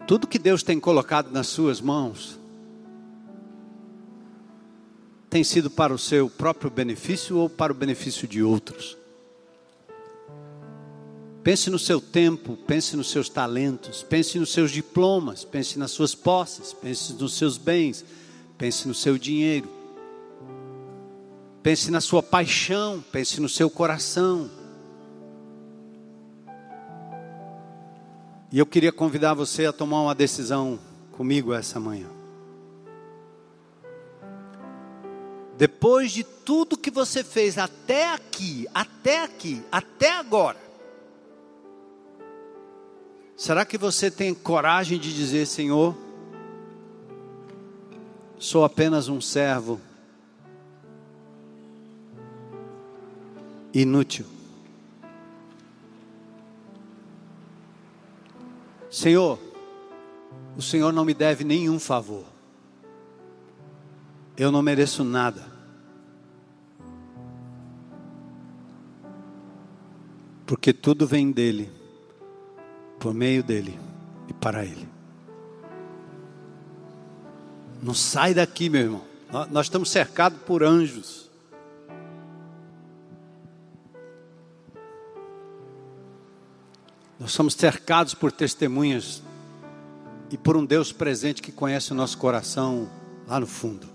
tudo 0.07 0.27
que 0.27 0.39
Deus 0.39 0.63
tem 0.63 0.79
colocado 0.79 1.31
nas 1.31 1.47
suas 1.47 1.81
mãos 1.81 2.39
tem 5.31 5.43
sido 5.43 5.71
para 5.71 5.91
o 5.91 5.97
seu 5.97 6.29
próprio 6.29 6.71
benefício 6.71 7.39
ou 7.39 7.49
para 7.49 7.73
o 7.73 7.75
benefício 7.75 8.29
de 8.29 8.43
outros. 8.43 8.95
Pense 11.43 11.71
no 11.71 11.79
seu 11.79 11.99
tempo, 11.99 12.59
pense 12.59 12.95
nos 12.95 13.11
seus 13.11 13.31
talentos, 13.31 14.03
pense 14.03 14.39
nos 14.39 14.53
seus 14.53 14.71
diplomas, 14.71 15.47
pense 15.47 15.79
nas 15.79 15.93
suas 15.93 16.15
posses, 16.15 16.75
pense 16.75 17.15
nos 17.15 17.39
seus 17.39 17.57
bens, 17.57 18.05
pense 18.59 18.87
no 18.87 18.95
seu 18.95 19.17
dinheiro. 19.17 19.71
Pense 21.63 21.91
na 21.91 22.03
sua 22.03 22.23
paixão, 22.23 23.03
pense 23.11 23.41
no 23.41 23.49
seu 23.49 23.71
coração. 23.71 24.68
E 28.51 28.59
eu 28.59 28.67
queria 28.67 28.93
convidar 28.93 29.35
você 29.35 29.67
a 29.67 29.73
tomar 29.73 30.03
uma 30.03 30.15
decisão 30.15 30.79
comigo 31.13 31.53
essa 31.53 31.79
manhã. 31.79 32.19
depois 35.59 36.13
de 36.13 36.23
tudo 36.23 36.79
que 36.79 36.89
você 36.89 37.25
fez 37.25 37.59
até 37.59 38.13
aqui, 38.13 38.69
até 38.73 39.25
aqui, 39.25 39.61
até 39.73 40.13
agora, 40.13 40.57
será 43.37 43.65
que 43.65 43.77
você 43.77 44.09
tem 44.09 44.33
coragem 44.33 45.01
de 45.01 45.13
dizer, 45.13 45.47
Senhor, 45.47 45.97
sou 48.39 48.65
apenas 48.65 49.09
um 49.09 49.21
servo 49.21 49.81
inútil? 53.75 54.38
Senhor, 58.91 59.39
o 60.57 60.63
Senhor 60.63 60.93
não 60.93 61.05
me 61.05 61.15
deve 61.15 61.45
nenhum 61.45 61.79
favor. 61.79 62.25
Eu 64.37 64.51
não 64.51 64.63
mereço 64.63 65.05
nada. 65.05 65.45
Porque 70.47 70.73
tudo 70.73 71.07
vem 71.07 71.31
dele, 71.31 71.71
por 72.99 73.13
meio 73.13 73.43
dele 73.43 73.79
e 74.29 74.33
para 74.33 74.65
ele. 74.65 74.89
Não 77.83 77.95
sai 77.95 78.33
daqui, 78.33 78.69
meu 78.69 78.81
irmão. 78.81 79.03
Nós 79.51 79.67
estamos 79.67 79.91
cercados 79.91 80.41
por 80.43 80.63
anjos. 80.63 81.28
Nós 87.19 87.33
somos 87.33 87.55
cercados 87.55 88.15
por 88.15 88.31
testemunhas 88.31 89.23
e 90.31 90.37
por 90.37 90.57
um 90.57 90.65
Deus 90.65 90.93
presente 90.93 91.43
que 91.43 91.51
conhece 91.51 91.93
o 91.93 91.95
nosso 91.95 92.17
coração 92.19 92.89
lá 93.27 93.41
no 93.41 93.47
fundo. 93.47 93.89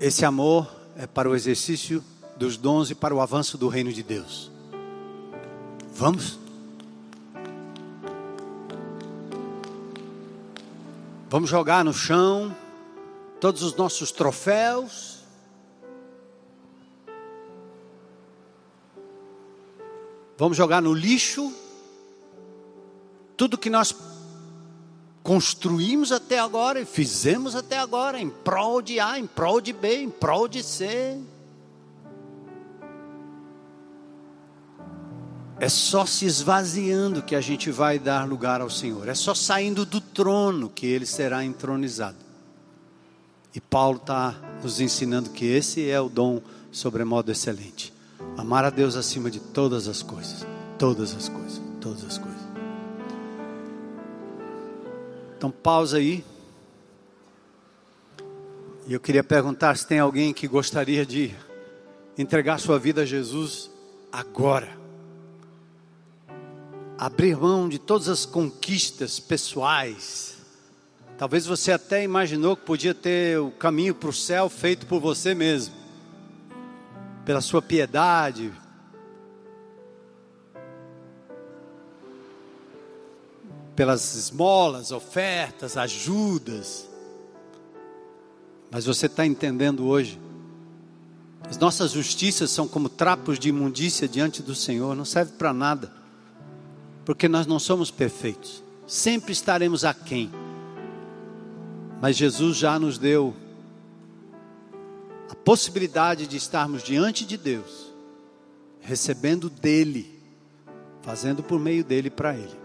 Esse 0.00 0.24
amor 0.24 0.70
é 0.96 1.06
para 1.06 1.28
o 1.28 1.34
exercício 1.34 2.02
dos 2.36 2.56
dons 2.56 2.90
e 2.90 2.94
para 2.94 3.14
o 3.14 3.20
avanço 3.20 3.56
do 3.56 3.68
reino 3.68 3.92
de 3.92 4.02
Deus. 4.02 4.50
Vamos? 5.94 6.38
Vamos 11.28 11.48
jogar 11.48 11.84
no 11.84 11.92
chão 11.92 12.54
todos 13.40 13.62
os 13.62 13.74
nossos 13.76 14.10
troféus. 14.10 15.19
Vamos 20.40 20.56
jogar 20.56 20.80
no 20.80 20.94
lixo 20.94 21.52
tudo 23.36 23.58
que 23.58 23.68
nós 23.68 23.94
construímos 25.22 26.12
até 26.12 26.38
agora 26.38 26.80
e 26.80 26.86
fizemos 26.86 27.54
até 27.54 27.78
agora 27.78 28.18
em 28.18 28.30
prol 28.30 28.80
de 28.80 28.98
A, 28.98 29.18
em 29.18 29.26
prol 29.26 29.60
de 29.60 29.74
B, 29.74 29.96
em 29.96 30.08
prol 30.08 30.48
de 30.48 30.62
C. 30.62 31.20
É 35.58 35.68
só 35.68 36.06
se 36.06 36.24
esvaziando 36.24 37.22
que 37.22 37.36
a 37.36 37.40
gente 37.42 37.70
vai 37.70 37.98
dar 37.98 38.26
lugar 38.26 38.62
ao 38.62 38.70
Senhor. 38.70 39.10
É 39.10 39.14
só 39.14 39.34
saindo 39.34 39.84
do 39.84 40.00
trono 40.00 40.70
que 40.70 40.86
ele 40.86 41.04
será 41.04 41.44
entronizado. 41.44 42.16
E 43.54 43.60
Paulo 43.60 43.98
está 43.98 44.34
nos 44.62 44.80
ensinando 44.80 45.28
que 45.28 45.44
esse 45.44 45.90
é 45.90 46.00
o 46.00 46.08
dom 46.08 46.40
sobremodo 46.72 47.30
excelente. 47.30 47.99
Amar 48.40 48.64
a 48.64 48.70
Deus 48.70 48.96
acima 48.96 49.30
de 49.30 49.38
todas 49.38 49.86
as 49.86 50.02
coisas. 50.02 50.46
Todas 50.78 51.14
as 51.14 51.28
coisas. 51.28 51.60
Todas 51.78 52.02
as 52.02 52.16
coisas. 52.16 52.40
Então 55.36 55.50
pausa 55.50 55.98
aí. 55.98 56.24
E 58.86 58.94
eu 58.94 58.98
queria 58.98 59.22
perguntar 59.22 59.76
se 59.76 59.86
tem 59.86 59.98
alguém 59.98 60.32
que 60.32 60.48
gostaria 60.48 61.04
de 61.04 61.34
entregar 62.16 62.56
sua 62.58 62.78
vida 62.78 63.02
a 63.02 63.04
Jesus 63.04 63.70
agora. 64.10 64.70
Abrir 66.96 67.36
mão 67.36 67.68
de 67.68 67.78
todas 67.78 68.08
as 68.08 68.24
conquistas 68.24 69.20
pessoais. 69.20 70.38
Talvez 71.18 71.44
você 71.44 71.72
até 71.72 72.02
imaginou 72.02 72.56
que 72.56 72.64
podia 72.64 72.94
ter 72.94 73.38
o 73.38 73.50
caminho 73.50 73.94
para 73.94 74.08
o 74.08 74.14
céu 74.14 74.48
feito 74.48 74.86
por 74.86 74.98
você 74.98 75.34
mesmo. 75.34 75.79
Pela 77.30 77.40
sua 77.40 77.62
piedade, 77.62 78.52
pelas 83.76 84.16
esmolas, 84.16 84.90
ofertas, 84.90 85.76
ajudas. 85.76 86.88
Mas 88.68 88.84
você 88.84 89.06
está 89.06 89.24
entendendo 89.24 89.86
hoje? 89.86 90.18
As 91.48 91.56
nossas 91.56 91.92
justiças 91.92 92.50
são 92.50 92.66
como 92.66 92.88
trapos 92.88 93.38
de 93.38 93.50
imundícia 93.50 94.08
diante 94.08 94.42
do 94.42 94.56
Senhor, 94.56 94.96
não 94.96 95.04
serve 95.04 95.30
para 95.38 95.52
nada, 95.52 95.92
porque 97.04 97.28
nós 97.28 97.46
não 97.46 97.60
somos 97.60 97.92
perfeitos, 97.92 98.60
sempre 98.88 99.30
estaremos 99.30 99.84
aquém. 99.84 100.32
Mas 102.02 102.16
Jesus 102.16 102.56
já 102.56 102.76
nos 102.76 102.98
deu 102.98 103.36
a 105.30 105.34
possibilidade 105.34 106.26
de 106.26 106.36
estarmos 106.36 106.82
diante 106.82 107.24
de 107.24 107.36
Deus, 107.36 107.92
recebendo 108.80 109.48
dEle, 109.48 110.18
fazendo 111.02 111.40
por 111.40 111.60
meio 111.60 111.84
dEle 111.84 112.10
para 112.10 112.34
Ele. 112.34 112.58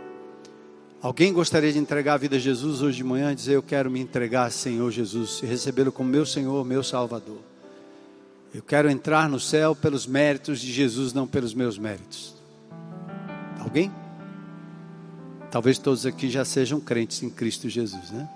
Alguém 0.99 1.31
gostaria 1.31 1.71
de 1.71 1.77
entregar 1.77 2.15
a 2.15 2.17
vida 2.17 2.37
a 2.37 2.39
Jesus 2.39 2.81
hoje 2.81 2.97
de 2.97 3.03
manhã 3.03 3.31
e 3.31 3.35
dizer: 3.35 3.53
Eu 3.53 3.61
quero 3.61 3.91
me 3.91 3.99
entregar, 3.99 4.51
Senhor 4.51 4.89
Jesus, 4.89 5.41
e 5.43 5.45
recebê-lo 5.45 5.91
como 5.91 6.09
meu 6.09 6.25
Senhor, 6.25 6.65
meu 6.65 6.81
Salvador. 6.83 7.37
Eu 8.51 8.63
quero 8.63 8.89
entrar 8.89 9.29
no 9.29 9.39
céu 9.39 9.75
pelos 9.75 10.07
méritos 10.07 10.59
de 10.59 10.71
Jesus, 10.71 11.13
não 11.13 11.27
pelos 11.27 11.53
meus 11.53 11.77
méritos. 11.77 12.33
Alguém? 13.59 13.91
Talvez 15.51 15.77
todos 15.77 16.03
aqui 16.07 16.29
já 16.31 16.43
sejam 16.43 16.79
crentes 16.79 17.21
em 17.21 17.29
Cristo 17.29 17.69
Jesus, 17.69 18.09
né? 18.09 18.27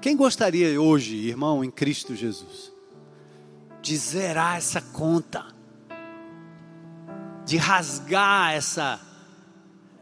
Quem 0.00 0.16
gostaria 0.16 0.80
hoje, 0.80 1.16
irmão, 1.16 1.62
em 1.62 1.70
Cristo 1.70 2.16
Jesus, 2.16 2.72
de 3.82 3.96
zerar 3.96 4.56
essa 4.56 4.80
conta, 4.80 5.44
de 7.44 7.56
rasgar 7.56 8.52
essa, 8.54 9.00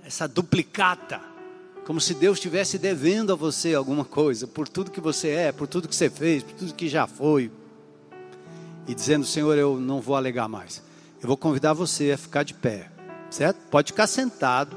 essa 0.04 0.28
duplicata, 0.28 1.20
como 1.86 1.98
se 1.98 2.12
Deus 2.12 2.36
estivesse 2.36 2.78
devendo 2.78 3.32
a 3.32 3.36
você 3.36 3.74
alguma 3.74 4.04
coisa, 4.04 4.46
por 4.46 4.68
tudo 4.68 4.90
que 4.90 5.00
você 5.00 5.30
é, 5.30 5.50
por 5.50 5.66
tudo 5.66 5.88
que 5.88 5.96
você 5.96 6.10
fez, 6.10 6.42
por 6.42 6.52
tudo 6.52 6.74
que 6.74 6.88
já 6.88 7.06
foi. 7.06 7.50
E 8.86 8.94
dizendo, 8.94 9.24
Senhor, 9.24 9.56
eu 9.56 9.80
não 9.80 10.00
vou 10.00 10.14
alegar 10.14 10.46
mais. 10.46 10.82
Eu 11.22 11.26
vou 11.26 11.36
convidar 11.36 11.72
você 11.72 12.12
a 12.12 12.18
ficar 12.18 12.42
de 12.42 12.54
pé, 12.54 12.90
certo? 13.30 13.56
Pode 13.70 13.92
ficar 13.92 14.06
sentado. 14.06 14.76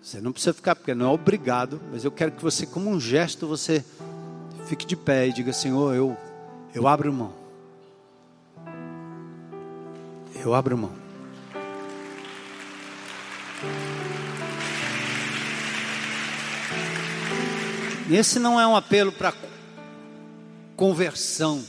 Você 0.00 0.20
não 0.20 0.32
precisa 0.32 0.54
ficar, 0.54 0.74
porque 0.74 0.94
não 0.94 1.06
é 1.06 1.08
obrigado, 1.10 1.80
mas 1.92 2.04
eu 2.04 2.10
quero 2.10 2.32
que 2.32 2.42
você, 2.42 2.66
como 2.66 2.90
um 2.90 2.98
gesto, 2.98 3.46
você 3.46 3.84
fique 4.66 4.86
de 4.86 4.96
pé 4.96 5.28
e 5.28 5.32
diga, 5.32 5.52
Senhor, 5.52 5.94
eu, 5.94 6.16
eu 6.74 6.88
abro 6.88 7.12
mão. 7.12 7.32
Eu 10.34 10.52
abro 10.52 10.76
mão. 10.76 10.92
Esse 18.10 18.38
não 18.38 18.60
é 18.60 18.66
um 18.66 18.76
apelo 18.76 19.12
para 19.12 19.32
conversão, 20.76 21.64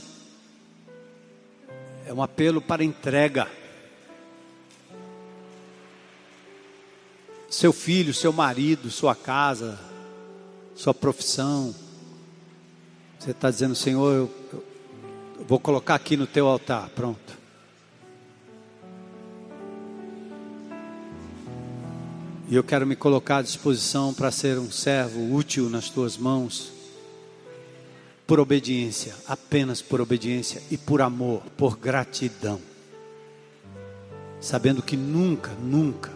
é 2.04 2.12
um 2.12 2.22
apelo 2.22 2.60
para 2.60 2.84
entrega. 2.84 3.48
Seu 7.48 7.72
filho, 7.72 8.12
seu 8.12 8.32
marido, 8.32 8.90
sua 8.90 9.14
casa, 9.14 9.78
sua 10.74 10.92
profissão. 10.92 11.74
Você 13.18 13.30
está 13.30 13.50
dizendo, 13.50 13.74
Senhor, 13.74 14.12
eu, 14.12 14.30
eu 14.52 14.65
vou 15.46 15.60
colocar 15.60 15.94
aqui 15.94 16.16
no 16.16 16.26
teu 16.26 16.46
altar, 16.46 16.88
pronto. 16.90 17.36
E 22.48 22.54
eu 22.54 22.62
quero 22.62 22.86
me 22.86 22.94
colocar 22.94 23.38
à 23.38 23.42
disposição 23.42 24.14
para 24.14 24.30
ser 24.30 24.58
um 24.58 24.70
servo 24.70 25.34
útil 25.34 25.68
nas 25.68 25.90
tuas 25.90 26.16
mãos, 26.16 26.72
por 28.24 28.38
obediência, 28.38 29.14
apenas 29.26 29.82
por 29.82 30.00
obediência 30.00 30.62
e 30.70 30.76
por 30.76 31.02
amor, 31.02 31.42
por 31.56 31.76
gratidão, 31.76 32.60
sabendo 34.40 34.82
que 34.82 34.96
nunca, 34.96 35.50
nunca 35.60 36.12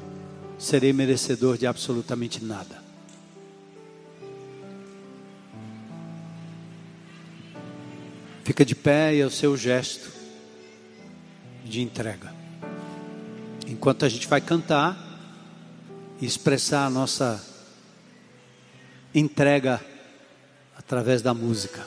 serei 0.58 0.92
merecedor 0.92 1.56
de 1.56 1.66
absolutamente 1.66 2.44
nada. 2.44 2.79
Fica 8.50 8.64
de 8.64 8.74
pé 8.74 9.14
e 9.14 9.20
é 9.20 9.24
o 9.24 9.30
seu 9.30 9.56
gesto 9.56 10.10
de 11.64 11.82
entrega. 11.82 12.34
Enquanto 13.68 14.04
a 14.04 14.08
gente 14.08 14.26
vai 14.26 14.40
cantar, 14.40 14.98
expressar 16.20 16.84
a 16.84 16.90
nossa 16.90 17.40
entrega 19.14 19.80
através 20.76 21.22
da 21.22 21.32
música. 21.32 21.86